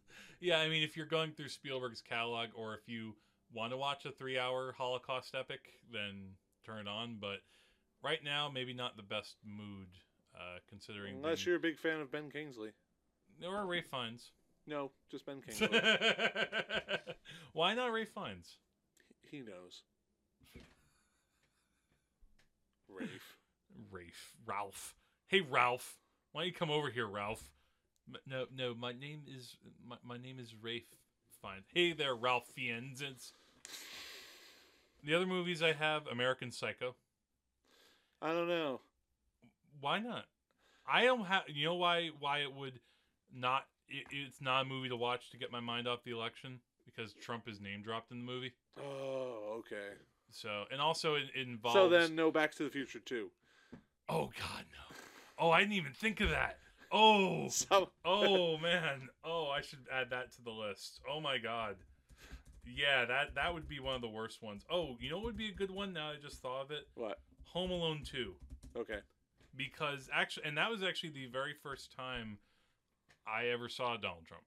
yeah, 0.40 0.58
I 0.58 0.68
mean, 0.68 0.82
if 0.82 0.96
you're 0.96 1.06
going 1.06 1.32
through 1.32 1.48
Spielberg's 1.48 2.00
catalog, 2.00 2.48
or 2.56 2.74
if 2.74 2.80
you 2.86 3.14
want 3.52 3.72
to 3.72 3.76
watch 3.76 4.04
a 4.04 4.10
three-hour 4.10 4.74
Holocaust 4.76 5.34
epic, 5.34 5.60
then 5.92 6.30
turn 6.64 6.86
it 6.86 6.88
on. 6.88 7.18
But 7.20 7.38
right 8.02 8.22
now, 8.24 8.50
maybe 8.52 8.72
not 8.72 8.96
the 8.96 9.02
best 9.02 9.36
mood, 9.44 9.88
uh, 10.34 10.58
considering. 10.68 11.16
Unless 11.16 11.44
the, 11.44 11.50
you're 11.50 11.58
a 11.58 11.60
big 11.60 11.78
fan 11.78 12.00
of 12.00 12.10
Ben 12.10 12.30
Kingsley. 12.30 12.70
or 13.44 13.66
Ray 13.66 13.82
Fiennes. 13.82 14.30
No, 14.68 14.90
just 15.10 15.24
Ben 15.24 15.40
Kingsley. 15.40 15.68
Why 17.54 17.74
not 17.74 17.90
Ray 17.92 18.04
Fiennes? 18.04 18.56
he 19.30 19.38
knows. 19.40 19.82
Rafe. 22.88 23.36
Rafe, 23.90 24.32
Ralph. 24.46 24.94
Hey, 25.26 25.40
Ralph. 25.40 25.98
Why 26.32 26.42
don't 26.42 26.48
you 26.48 26.54
come 26.54 26.70
over 26.70 26.90
here, 26.90 27.06
Ralph? 27.06 27.42
M- 28.08 28.20
No, 28.26 28.46
no. 28.54 28.74
My 28.74 28.92
name 28.92 29.22
is 29.26 29.56
my, 29.86 29.96
my 30.04 30.16
name 30.18 30.38
is 30.38 30.54
Rafe. 30.60 30.86
Fine. 31.42 31.62
Hey 31.72 31.92
there, 31.92 32.14
Ralph 32.14 32.46
Fiennes. 32.54 33.02
The 35.04 35.14
other 35.14 35.26
movies 35.26 35.62
I 35.62 35.72
have: 35.72 36.06
American 36.06 36.50
Psycho. 36.50 36.94
I 38.20 38.32
don't 38.32 38.48
know. 38.48 38.80
Why 39.80 39.98
not? 40.00 40.24
I 40.90 41.04
don't 41.04 41.24
have. 41.26 41.42
You 41.48 41.66
know 41.66 41.74
why? 41.76 42.10
Why 42.18 42.38
it 42.40 42.52
would 42.54 42.80
not? 43.32 43.64
It, 43.88 44.04
it's 44.10 44.40
not 44.40 44.62
a 44.62 44.64
movie 44.64 44.88
to 44.88 44.96
watch 44.96 45.30
to 45.30 45.38
get 45.38 45.50
my 45.50 45.60
mind 45.60 45.88
off 45.88 46.00
the 46.04 46.10
election 46.12 46.60
because 46.84 47.12
Trump 47.14 47.48
is 47.48 47.60
name 47.60 47.82
dropped 47.82 48.10
in 48.10 48.18
the 48.18 48.24
movie. 48.24 48.52
Oh, 48.78 49.56
okay. 49.60 49.96
So 50.30 50.64
and 50.70 50.80
also 50.80 51.14
it, 51.14 51.24
it 51.34 51.46
involves. 51.48 51.74
So 51.74 51.88
then, 51.88 52.14
no 52.14 52.30
Back 52.30 52.54
to 52.56 52.64
the 52.64 52.70
Future 52.70 52.98
too. 53.00 53.30
Oh 54.08 54.30
God, 54.38 54.64
no! 54.72 54.96
Oh, 55.38 55.50
I 55.50 55.60
didn't 55.60 55.74
even 55.74 55.92
think 55.92 56.20
of 56.20 56.30
that. 56.30 56.58
Oh, 56.92 57.48
So 57.50 57.90
oh 58.04 58.56
man. 58.58 59.08
Oh, 59.24 59.48
I 59.48 59.60
should 59.62 59.80
add 59.92 60.10
that 60.10 60.32
to 60.36 60.42
the 60.42 60.50
list. 60.50 61.00
Oh 61.10 61.20
my 61.20 61.38
God. 61.38 61.76
Yeah, 62.66 63.06
that 63.06 63.34
that 63.34 63.54
would 63.54 63.68
be 63.68 63.80
one 63.80 63.94
of 63.94 64.02
the 64.02 64.08
worst 64.08 64.42
ones. 64.42 64.64
Oh, 64.70 64.96
you 65.00 65.08
know 65.10 65.16
what 65.16 65.24
would 65.26 65.36
be 65.38 65.48
a 65.48 65.54
good 65.54 65.70
one? 65.70 65.92
Now 65.94 66.10
I 66.10 66.14
just 66.22 66.42
thought 66.42 66.62
of 66.64 66.70
it. 66.70 66.86
what? 66.94 67.18
Home 67.52 67.70
Alone 67.70 68.02
Two. 68.04 68.34
Okay. 68.76 68.98
because 69.56 70.08
actually, 70.14 70.44
and 70.46 70.56
that 70.58 70.70
was 70.70 70.82
actually 70.82 71.10
the 71.10 71.26
very 71.26 71.54
first 71.62 71.90
time 71.96 72.38
I 73.30 73.46
ever 73.48 73.68
saw 73.68 73.96
Donald 73.96 74.26
Trump. 74.26 74.44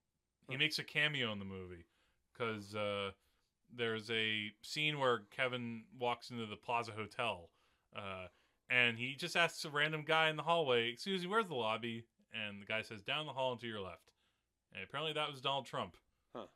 He 0.49 0.57
makes 0.57 0.79
a 0.79 0.83
cameo 0.83 1.31
in 1.31 1.39
the 1.39 1.45
movie 1.45 1.85
because 2.33 2.75
uh, 2.75 3.11
there's 3.73 4.09
a 4.11 4.51
scene 4.61 4.99
where 4.99 5.21
Kevin 5.35 5.83
walks 5.97 6.29
into 6.29 6.45
the 6.45 6.57
Plaza 6.57 6.91
Hotel, 6.91 7.49
uh, 7.95 8.25
and 8.69 8.97
he 8.97 9.15
just 9.15 9.37
asks 9.37 9.63
a 9.63 9.69
random 9.69 10.03
guy 10.05 10.29
in 10.29 10.35
the 10.35 10.43
hallway, 10.43 10.89
"Excuse 10.89 11.21
me, 11.21 11.27
where's 11.27 11.47
the 11.47 11.55
lobby?" 11.55 12.03
And 12.33 12.61
the 12.61 12.65
guy 12.65 12.81
says, 12.81 13.01
"Down 13.01 13.25
the 13.25 13.31
hall 13.33 13.53
and 13.53 13.61
to 13.61 13.67
your 13.67 13.79
left." 13.79 14.11
And 14.73 14.83
apparently, 14.83 15.13
that 15.13 15.31
was 15.31 15.41
Donald 15.41 15.65
Trump. 15.65 15.95
Huh. 16.35 16.47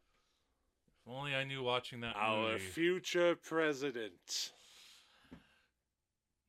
If 1.05 1.11
only 1.13 1.35
I 1.35 1.43
knew 1.43 1.63
watching 1.63 2.01
that 2.01 2.15
Our 2.17 2.53
movie. 2.53 2.59
future 2.65 3.35
president. 3.35 4.51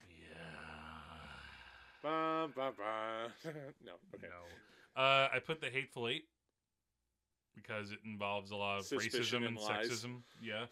Yeah. 0.03 0.37
Ba, 2.03 2.49
ba, 2.55 2.73
ba. 2.77 3.33
no. 3.85 3.93
Okay. 4.15 4.27
No. 4.29 4.43
Uh, 4.97 5.29
I 5.35 5.39
put 5.45 5.61
the 5.61 5.69
Hateful 5.69 6.09
Eight 6.09 6.25
because 7.55 7.91
it 7.91 7.99
involves 8.05 8.51
a 8.51 8.57
lot 8.57 8.79
of 8.79 8.87
Suspicion 8.87 9.43
racism 9.43 9.47
and 9.47 9.47
and 9.47 9.59
sexism. 9.59 10.23
Yeah. 10.43 10.63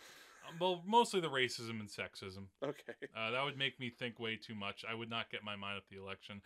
Um, 0.48 0.56
well, 0.60 0.82
mostly 0.86 1.20
the 1.20 1.28
racism 1.28 1.80
and 1.80 1.88
sexism. 1.88 2.44
Okay. 2.62 2.94
Uh, 3.16 3.30
that 3.30 3.44
would 3.44 3.58
make 3.58 3.78
me 3.80 3.90
think 3.90 4.18
way 4.18 4.36
too 4.36 4.54
much. 4.54 4.84
I 4.88 4.94
would 4.94 5.10
not 5.10 5.30
get 5.30 5.42
my 5.44 5.56
mind 5.56 5.76
at 5.76 5.84
the 5.90 6.00
election. 6.00 6.42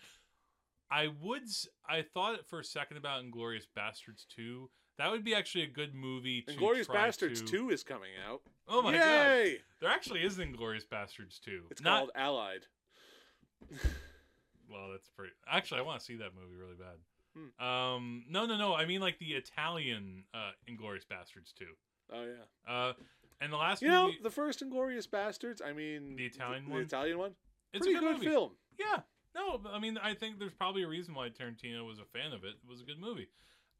I 0.91 1.09
would. 1.23 1.43
I 1.89 2.03
thought 2.03 2.47
for 2.47 2.61
a 2.61 2.65
second 2.65 2.97
about 2.97 3.23
Inglorious 3.23 3.67
Bastards 3.75 4.27
2. 4.35 4.71
That 4.99 5.13
would 5.13 5.23
be 5.23 5.35
actually 5.35 5.63
a 5.65 5.69
good 5.69 5.95
movie 5.95 6.43
to 6.43 6.53
Inglorious 6.53 6.89
Bastards 6.89 7.41
to... 7.43 7.47
2 7.47 7.71
is 7.71 7.85
coming 7.85 8.11
out. 8.29 8.43
Oh 8.67 8.83
my 8.83 8.93
Yay! 8.93 9.53
god. 9.53 9.63
There 9.81 9.91
actually 9.91 10.25
is 10.25 10.39
Inglorious 10.41 10.85
Bastards 10.85 11.39
2. 11.45 11.67
It's 11.71 11.81
Not 11.81 11.99
called 11.99 12.11
Allied. 12.17 12.67
Well, 14.71 14.91
that's 14.93 15.09
pretty. 15.09 15.33
Actually, 15.51 15.81
I 15.81 15.85
want 15.85 16.01
to 16.01 16.05
see 16.05 16.17
that 16.17 16.35
movie 16.35 16.55
really 16.55 16.77
bad. 16.79 16.99
Hmm. 17.61 17.65
Um, 17.65 18.25
no, 18.29 18.47
no, 18.47 18.57
no. 18.57 18.75
I 18.75 18.87
mean 18.87 19.01
like 19.01 19.19
the 19.19 19.33
Italian 19.33 20.25
uh, 20.35 20.51
Inglorious 20.67 21.05
Bastards 21.05 21.53
too. 21.53 21.75
Oh 22.13 22.25
yeah. 22.25 22.73
Uh, 22.73 22.93
and 23.41 23.53
the 23.53 23.57
last 23.57 23.83
You 23.83 23.89
know, 23.89 24.11
the 24.23 24.31
first 24.31 24.63
Inglorious 24.63 25.07
Bastards, 25.07 25.63
I 25.65 25.73
mean 25.73 26.17
The 26.17 26.27
Italian 26.27 26.65
the, 26.65 26.71
one? 26.71 26.79
The 26.81 26.87
Italian 26.87 27.19
one? 27.19 27.33
it's 27.73 27.87
Pretty 27.87 27.97
a 27.97 28.01
good, 28.01 28.07
good, 28.07 28.15
movie. 28.19 28.27
film. 28.27 28.51
Yeah. 28.79 29.01
No, 29.35 29.61
I 29.73 29.79
mean, 29.79 29.99
I 29.99 30.15
think 30.15 30.39
there's 30.39 30.55
probably 30.55 30.83
a 30.83 30.89
reason 30.89 31.15
why 31.15 31.29
Tarantino 31.29 31.87
was 31.87 31.99
a 31.99 32.05
fan 32.05 32.33
of 32.33 32.43
it. 32.45 32.55
It 32.63 32.69
was 32.69 32.81
a 32.81 32.85
good 32.85 32.99
movie. 32.99 33.29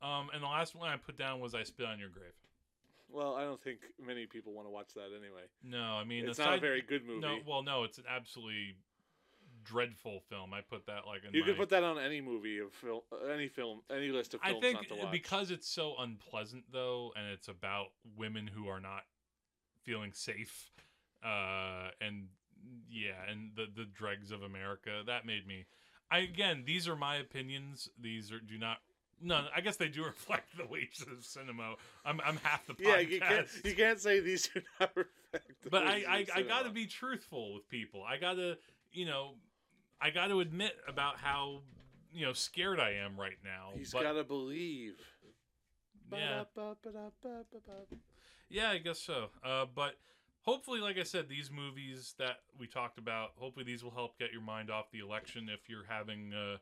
Um, 0.03 0.29
and 0.33 0.43
the 0.43 0.47
last 0.47 0.77
one 0.77 0.89
I 0.89 0.97
put 0.97 1.19
down 1.19 1.41
was 1.41 1.55
I 1.55 1.65
Spit 1.65 1.87
on 1.87 1.99
Your 1.99 2.11
Grave. 2.11 2.33
Well, 3.11 3.35
I 3.35 3.43
don't 3.43 3.61
think 3.61 3.79
many 4.05 4.27
people 4.27 4.53
want 4.53 4.69
to 4.69 4.71
watch 4.71 4.95
that 4.95 5.09
anyway. 5.17 5.49
No, 5.65 5.95
I 5.95 6.05
mean 6.05 6.29
It's 6.29 6.39
not 6.39 6.55
a 6.55 6.61
very 6.61 6.83
good 6.83 7.07
movie. 7.07 7.21
No, 7.21 7.39
well, 7.47 7.63
no, 7.63 7.85
it's 7.85 7.99
an 7.99 8.05
absolutely 8.09 8.77
dreadful 9.65 10.21
film. 10.29 10.53
I 10.53 10.61
put 10.61 10.87
that 10.87 11.07
like 11.07 11.25
in 11.25 11.35
You 11.35 11.41
my, 11.41 11.47
could 11.49 11.57
put 11.57 11.69
that 11.71 11.83
on 11.83 11.99
any 11.99 12.21
movie 12.21 12.59
of 12.59 12.73
film, 12.73 13.01
any 13.33 13.49
film, 13.49 13.81
any 13.91 14.09
list 14.09 14.35
of 14.35 14.41
films. 14.41 14.57
I 14.59 14.61
think 14.61 14.75
not 14.75 14.97
to 14.97 15.05
watch. 15.05 15.13
because 15.13 15.51
it's 15.51 15.69
so 15.69 15.95
unpleasant 15.99 16.65
though, 16.73 17.13
and 17.17 17.27
it's 17.27 17.49
about 17.49 17.89
women 18.17 18.47
who 18.47 18.69
are 18.69 18.81
not 18.81 19.03
feeling 19.83 20.13
safe, 20.13 20.71
uh, 21.25 21.91
and 22.01 22.29
yeah, 22.91 23.31
and 23.31 23.53
the 23.57 23.67
the 23.75 23.85
dregs 23.85 24.31
of 24.31 24.43
America. 24.43 25.03
That 25.07 25.27
made 25.27 25.47
me. 25.47 25.67
I 26.11 26.19
again, 26.19 26.65
these 26.67 26.89
are 26.89 26.97
my 26.97 27.17
opinions. 27.17 27.89
These 28.01 28.33
are 28.33 28.41
do 28.41 28.59
not. 28.59 28.79
No, 29.21 29.47
I 29.55 29.61
guess 29.63 29.77
they 29.77 29.89
do 29.89 30.05
reflect 30.05 30.57
the 30.57 30.67
wages 30.67 31.03
of 31.03 31.25
cinema. 31.25 31.75
I'm 32.05 32.21
I'm 32.25 32.37
half 32.39 32.67
the 32.67 32.75
podcast. 32.75 32.87
yeah, 32.87 32.99
you 32.99 33.21
can't 33.21 33.49
you 33.65 33.75
can't 33.75 34.01
say 34.01 34.21
these 34.21 34.49
do 34.49 34.61
not 34.81 34.91
reflect. 34.97 35.63
the 35.63 35.71
but 35.71 35.87
I 35.87 36.05
I, 36.09 36.27
I 36.37 36.43
got 36.43 36.65
to 36.65 36.71
be 36.71 36.87
truthful 36.87 37.55
with 37.55 37.69
people. 37.69 38.03
I 38.09 38.17
got 38.17 38.35
to 38.35 38.57
you 38.93 39.07
know, 39.07 39.35
I 40.01 40.11
got 40.11 40.29
to 40.29 40.41
admit 40.41 40.77
about 40.87 41.19
how 41.19 41.63
you 42.13 42.25
know 42.27 42.33
scared 42.33 42.81
I 42.81 42.93
am 43.05 43.19
right 43.19 43.39
now. 43.45 43.71
He's 43.77 43.93
but- 43.93 44.03
got 44.03 44.13
to 44.13 44.25
believe. 44.25 44.95
Yeah. 46.21 46.39
Yeah, 48.49 48.71
I 48.71 48.79
guess 48.79 48.99
so. 48.99 49.27
Uh, 49.45 49.67
but 49.75 49.97
hopefully, 50.41 50.81
like 50.81 50.97
I 50.97 51.03
said, 51.03 51.29
these 51.29 51.51
movies 51.51 52.15
that 52.19 52.39
we 52.59 52.67
talked 52.67 52.99
about, 52.99 53.33
hopefully 53.37 53.65
these 53.67 53.85
will 53.85 53.91
help 53.91 54.19
get 54.19 54.33
your 54.33 54.41
mind 54.41 54.71
off 54.71 54.91
the 54.91 55.01
election 55.01 55.51
if 55.53 55.69
you're 55.69 55.85
having 55.87 56.33
uh, 56.33 56.57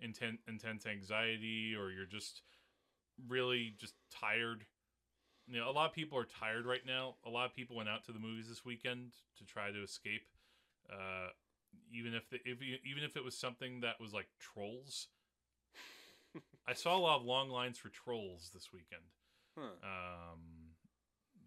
intense 0.00 0.40
intense 0.46 0.86
anxiety 0.86 1.74
or 1.76 1.90
you're 1.90 2.06
just 2.06 2.42
really 3.28 3.74
just 3.78 3.94
tired. 4.10 4.64
You 5.48 5.58
know, 5.58 5.68
a 5.68 5.72
lot 5.72 5.86
of 5.88 5.92
people 5.94 6.16
are 6.16 6.24
tired 6.24 6.64
right 6.64 6.86
now. 6.86 7.16
A 7.26 7.30
lot 7.30 7.46
of 7.46 7.54
people 7.54 7.74
went 7.76 7.88
out 7.88 8.04
to 8.04 8.12
the 8.12 8.20
movies 8.20 8.48
this 8.48 8.64
weekend 8.64 9.12
to 9.38 9.44
try 9.44 9.72
to 9.72 9.82
escape. 9.82 10.22
Uh, 10.88 11.30
even 11.92 12.14
if 12.14 12.28
the, 12.30 12.36
if 12.44 12.58
even 12.62 13.04
if 13.04 13.16
it 13.16 13.24
was 13.24 13.36
something 13.36 13.80
that 13.80 14.00
was 14.00 14.12
like 14.12 14.28
Trolls. 14.38 15.08
I 16.66 16.74
saw 16.74 16.96
a 16.96 16.98
lot 16.98 17.16
of 17.20 17.24
long 17.24 17.50
lines 17.50 17.78
for 17.78 17.88
Trolls 17.88 18.50
this 18.54 18.72
weekend. 18.72 19.02
Huh. 19.58 19.64
Um, 19.82 20.40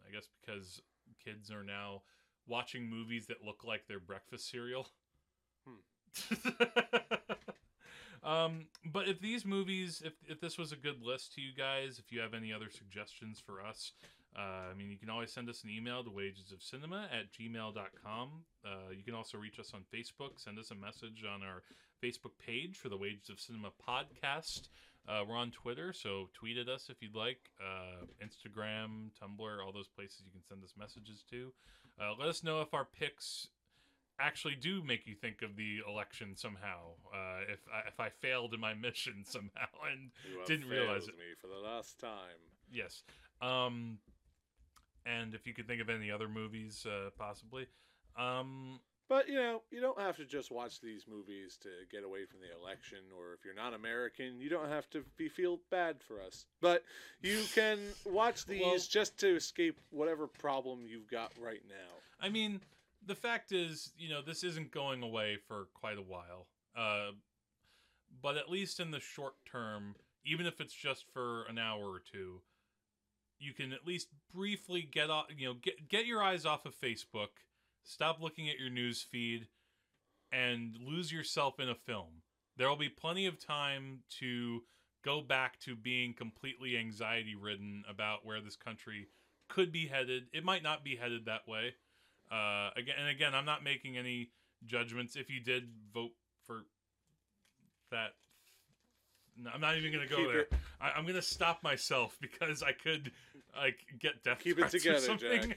I 0.08 0.12
guess 0.14 0.28
because 0.42 0.82
kids 1.24 1.50
are 1.52 1.64
now 1.64 2.02
watching 2.48 2.90
movies 2.90 3.28
that 3.28 3.44
look 3.44 3.64
like 3.64 3.88
their 3.88 4.00
breakfast 4.00 4.50
cereal. 4.50 4.88
um, 8.24 8.68
but 8.86 9.08
if 9.08 9.20
these 9.20 9.46
movies, 9.46 10.02
if 10.06 10.14
if 10.28 10.40
this 10.40 10.58
was 10.58 10.72
a 10.72 10.78
good 10.78 11.02
list 11.02 11.34
to 11.36 11.42
you 11.42 11.54
guys, 11.54 12.00
if 12.00 12.12
you 12.12 12.20
have 12.20 12.34
any 12.34 12.54
other 12.54 12.70
suggestions 12.70 13.42
for 13.44 13.62
us, 13.62 13.92
uh, 14.38 14.72
I 14.72 14.74
mean, 14.78 14.90
you 14.90 14.98
can 14.98 15.10
always 15.10 15.32
send 15.32 15.50
us 15.50 15.64
an 15.64 15.70
email 15.70 16.04
to 16.04 16.10
wagesofcinema 16.10 16.54
of 16.54 16.62
cinema 16.62 17.10
at 17.12 17.32
gmail.com. 17.32 18.30
Uh, 18.66 18.92
you 18.96 19.04
can 19.04 19.14
also 19.14 19.38
reach 19.38 19.60
us 19.60 19.72
on 19.74 19.82
Facebook, 19.94 20.38
send 20.38 20.60
us 20.60 20.72
a 20.72 20.76
message 20.76 21.24
on 21.24 21.42
our 21.42 21.64
Facebook 22.04 22.38
page 22.46 22.76
for 22.78 22.90
the 22.90 22.98
Wages 22.98 23.30
of 23.30 23.40
Cinema 23.40 23.70
podcast. 23.88 24.68
Uh, 25.08 25.22
we're 25.28 25.38
on 25.38 25.52
Twitter, 25.52 25.94
so 25.94 26.28
tweet 26.34 26.58
at 26.58 26.68
us 26.68 26.90
if 26.90 27.02
you'd 27.02 27.16
like. 27.16 27.40
Uh, 27.62 28.06
Instagram, 28.22 29.10
Tumblr, 29.22 29.66
all 29.66 29.72
those 29.72 29.88
places 29.88 30.24
you 30.26 30.32
can 30.32 30.44
send 30.44 30.64
us 30.64 30.74
messages 30.78 31.24
to. 31.30 31.54
Uh, 32.02 32.12
let 32.20 32.28
us 32.28 32.44
know 32.44 32.62
if 32.62 32.74
our 32.74 32.86
picks 32.86 33.48
actually 34.20 34.56
do 34.56 34.82
make 34.84 35.06
you 35.06 35.16
think 35.16 35.42
of 35.42 35.56
the 35.56 35.80
election 35.88 36.36
somehow. 36.36 36.92
Uh, 37.14 37.54
if 37.54 37.60
I, 37.74 37.88
if 37.88 38.00
I 38.00 38.10
failed 38.10 38.54
in 38.54 38.60
my 38.60 38.74
mission 38.82 39.24
somehow 39.26 39.68
and 39.92 40.12
didn't 40.46 40.68
realize 40.68 41.08
it. 41.08 41.16
me 41.16 41.36
for 41.40 41.48
the 41.48 41.68
last 41.68 42.00
time. 42.00 42.42
Yes. 42.72 43.04
Um, 43.42 44.00
and 45.06 45.34
if 45.36 45.46
you 45.46 45.54
could 45.54 45.68
think 45.68 45.82
of 45.82 45.90
any 45.90 46.12
other 46.12 46.28
movies, 46.28 46.86
uh, 46.86 47.10
possibly. 47.18 47.68
Um, 48.18 48.80
But 49.08 49.28
you 49.30 49.36
know, 49.36 49.62
you 49.70 49.82
don't 49.82 50.00
have 50.00 50.18
to 50.18 50.26
just 50.26 50.52
watch 50.52 50.82
these 50.82 51.06
movies 51.08 51.58
to 51.62 51.70
get 51.92 52.04
away 52.04 52.26
from 52.26 52.40
the 52.40 52.52
election, 52.60 53.00
or 53.16 53.34
if 53.34 53.46
you're 53.46 53.54
not 53.54 53.74
American, 53.74 54.40
you 54.40 54.50
don't 54.50 54.70
have 54.70 54.90
to 54.92 55.04
be 55.16 55.30
feel 55.30 55.60
bad 55.70 56.02
for 56.02 56.20
us. 56.22 56.46
But 56.60 56.84
you 57.22 57.44
can 57.54 57.80
watch 58.06 58.46
these 58.46 58.62
Well- 58.62 58.78
just 58.80 59.20
to 59.20 59.36
escape 59.36 59.80
whatever 59.92 60.28
problem 60.28 60.86
you've 60.88 61.08
got 61.10 61.32
right 61.40 61.64
now. 61.68 62.00
I 62.20 62.30
mean, 62.30 62.62
the 63.06 63.16
fact 63.16 63.52
is, 63.52 63.92
you 63.98 64.10
know, 64.10 64.22
this 64.22 64.44
isn't 64.44 64.72
going 64.72 65.04
away 65.04 65.38
for 65.48 65.66
quite 65.74 65.98
a 65.98 66.02
while. 66.02 66.48
Uh, 66.76 67.12
but 68.22 68.38
at 68.38 68.50
least 68.50 68.80
in 68.80 68.92
the 68.92 69.00
short 69.00 69.36
term, 69.46 69.96
even 70.26 70.46
if 70.48 70.60
it's 70.60 70.74
just 70.74 71.06
for 71.14 71.44
an 71.44 71.58
hour 71.60 71.84
or 71.84 72.00
two, 72.00 72.42
you 73.46 73.54
can 73.54 73.72
at 73.72 73.86
least 73.86 74.08
briefly 74.34 74.88
get 74.90 75.10
off, 75.10 75.28
you 75.38 75.48
know, 75.48 75.54
get 75.54 75.88
get 75.88 76.06
your 76.06 76.22
eyes 76.24 76.46
off 76.46 76.66
of 76.66 76.74
Facebook, 76.80 77.30
stop 77.84 78.22
looking 78.22 78.50
at 78.50 78.60
your 78.60 78.70
news 78.70 79.02
feed, 79.02 79.48
and 80.32 80.76
lose 80.82 81.12
yourself 81.12 81.60
in 81.60 81.70
a 81.70 81.76
film. 81.76 82.22
There 82.58 82.68
will 82.70 82.76
be 82.78 82.90
plenty 82.90 83.26
of 83.26 83.40
time 83.40 84.00
to 84.20 84.64
go 85.04 85.22
back 85.22 85.60
to 85.62 85.76
being 85.76 86.14
completely 86.14 86.78
anxiety 86.78 87.36
ridden 87.36 87.84
about 87.90 88.26
where 88.26 88.42
this 88.42 88.56
country 88.56 89.08
could 89.48 89.72
be 89.72 89.88
headed. 89.88 90.24
It 90.34 90.44
might 90.44 90.64
not 90.64 90.84
be 90.84 90.96
headed 90.96 91.26
that 91.26 91.48
way. 91.48 91.76
Uh, 92.32 92.72
again 92.76 92.96
and 93.00 93.10
again, 93.10 93.36
I'm 93.36 93.46
not 93.46 93.64
making 93.64 93.98
any 93.98 94.32
judgments. 94.66 95.16
If 95.16 95.30
you 95.30 95.40
did 95.40 95.70
vote 95.94 96.12
for 96.48 96.66
that 97.92 98.14
no, 99.38 99.50
I'm 99.54 99.62
not 99.62 99.78
even 99.78 99.92
gonna 99.92 100.08
go 100.08 100.16
Keep 100.18 100.28
there. 100.28 100.40
it- 100.42 100.54
I, 100.82 100.92
I'm 100.92 101.06
gonna 101.06 101.22
stop 101.22 101.62
myself 101.64 102.18
because 102.22 102.64
I 102.64 102.72
could 102.72 103.12
like 103.58 103.78
get 104.00 104.24
death 104.24 104.40
Keep 104.44 104.60
it 104.60 104.70
together, 104.70 105.00
something. 105.00 105.54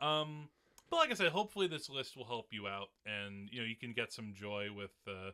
um, 0.00 0.48
but 0.90 0.96
like 0.96 1.10
I 1.10 1.14
said, 1.14 1.32
hopefully 1.32 1.66
this 1.66 1.88
list 1.90 2.16
will 2.16 2.24
help 2.24 2.48
you 2.50 2.66
out, 2.66 2.88
and 3.04 3.48
you 3.50 3.60
know 3.60 3.66
you 3.66 3.76
can 3.76 3.92
get 3.92 4.12
some 4.12 4.32
joy 4.34 4.68
with 4.74 4.92
uh, 5.08 5.30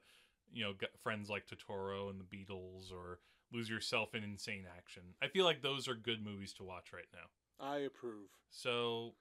you 0.52 0.64
know 0.64 0.72
friends 1.02 1.28
like 1.28 1.44
Totoro 1.46 2.10
and 2.10 2.20
the 2.20 2.24
Beatles, 2.24 2.92
or 2.92 3.18
lose 3.52 3.68
yourself 3.68 4.14
in 4.14 4.24
insane 4.24 4.64
action. 4.76 5.02
I 5.22 5.28
feel 5.28 5.44
like 5.44 5.62
those 5.62 5.88
are 5.88 5.94
good 5.94 6.24
movies 6.24 6.52
to 6.54 6.64
watch 6.64 6.92
right 6.92 7.08
now. 7.12 7.64
I 7.64 7.78
approve. 7.80 8.28
So, 8.50 9.12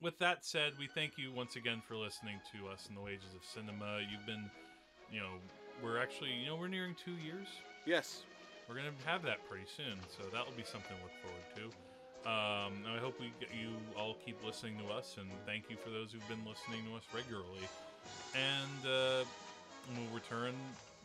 with 0.00 0.18
that 0.18 0.44
said, 0.44 0.72
we 0.78 0.86
thank 0.94 1.18
you 1.18 1.32
once 1.32 1.56
again 1.56 1.82
for 1.86 1.96
listening 1.96 2.40
to 2.52 2.68
us 2.68 2.86
in 2.88 2.94
the 2.94 3.00
Wages 3.00 3.34
of 3.34 3.44
Cinema. 3.44 4.00
You've 4.10 4.26
been, 4.26 4.50
you 5.10 5.20
know, 5.20 5.32
we're 5.82 5.98
actually, 6.00 6.32
you 6.32 6.46
know, 6.46 6.56
we're 6.56 6.68
nearing 6.68 6.94
two 7.02 7.12
years. 7.12 7.48
Yes. 7.86 8.22
We're 8.68 8.76
gonna 8.76 8.92
have 9.06 9.22
that 9.22 9.48
pretty 9.48 9.64
soon, 9.64 9.96
so 10.12 10.28
that 10.28 10.44
will 10.44 10.52
be 10.52 10.62
something 10.62 10.94
to 10.94 11.02
look 11.02 11.16
forward 11.24 11.48
to. 11.56 11.64
Um, 12.28 12.84
and 12.84 12.92
I 12.94 12.98
hope 12.98 13.18
we 13.18 13.32
you 13.56 13.72
all 13.96 14.16
keep 14.24 14.44
listening 14.44 14.76
to 14.84 14.92
us, 14.92 15.16
and 15.16 15.30
thank 15.46 15.70
you 15.70 15.76
for 15.76 15.88
those 15.88 16.12
who've 16.12 16.28
been 16.28 16.44
listening 16.44 16.84
to 16.90 16.96
us 16.96 17.04
regularly. 17.14 17.64
And 18.36 18.84
uh, 18.84 19.24
we'll 19.96 20.14
return 20.14 20.52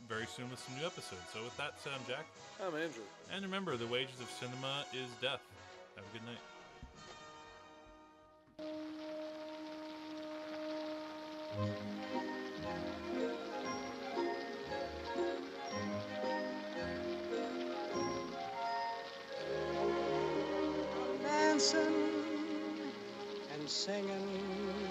very 0.09 0.25
soon 0.25 0.49
with 0.49 0.59
some 0.59 0.75
new 0.75 0.85
episodes. 0.85 1.23
So, 1.33 1.41
with 1.43 1.55
that 1.55 1.79
said, 1.81 1.93
I'm 1.95 2.05
Jack. 2.05 2.25
I'm 2.59 2.75
Andrew. 2.75 3.03
And 3.33 3.43
remember, 3.45 3.77
the 3.77 3.87
wages 3.87 4.19
of 4.19 4.29
cinema 4.29 4.83
is 4.91 5.07
death. 5.21 5.41
Have 5.95 6.03
a 6.03 6.11
good 6.11 6.25
night. 6.27 6.43
Singing 23.73 24.82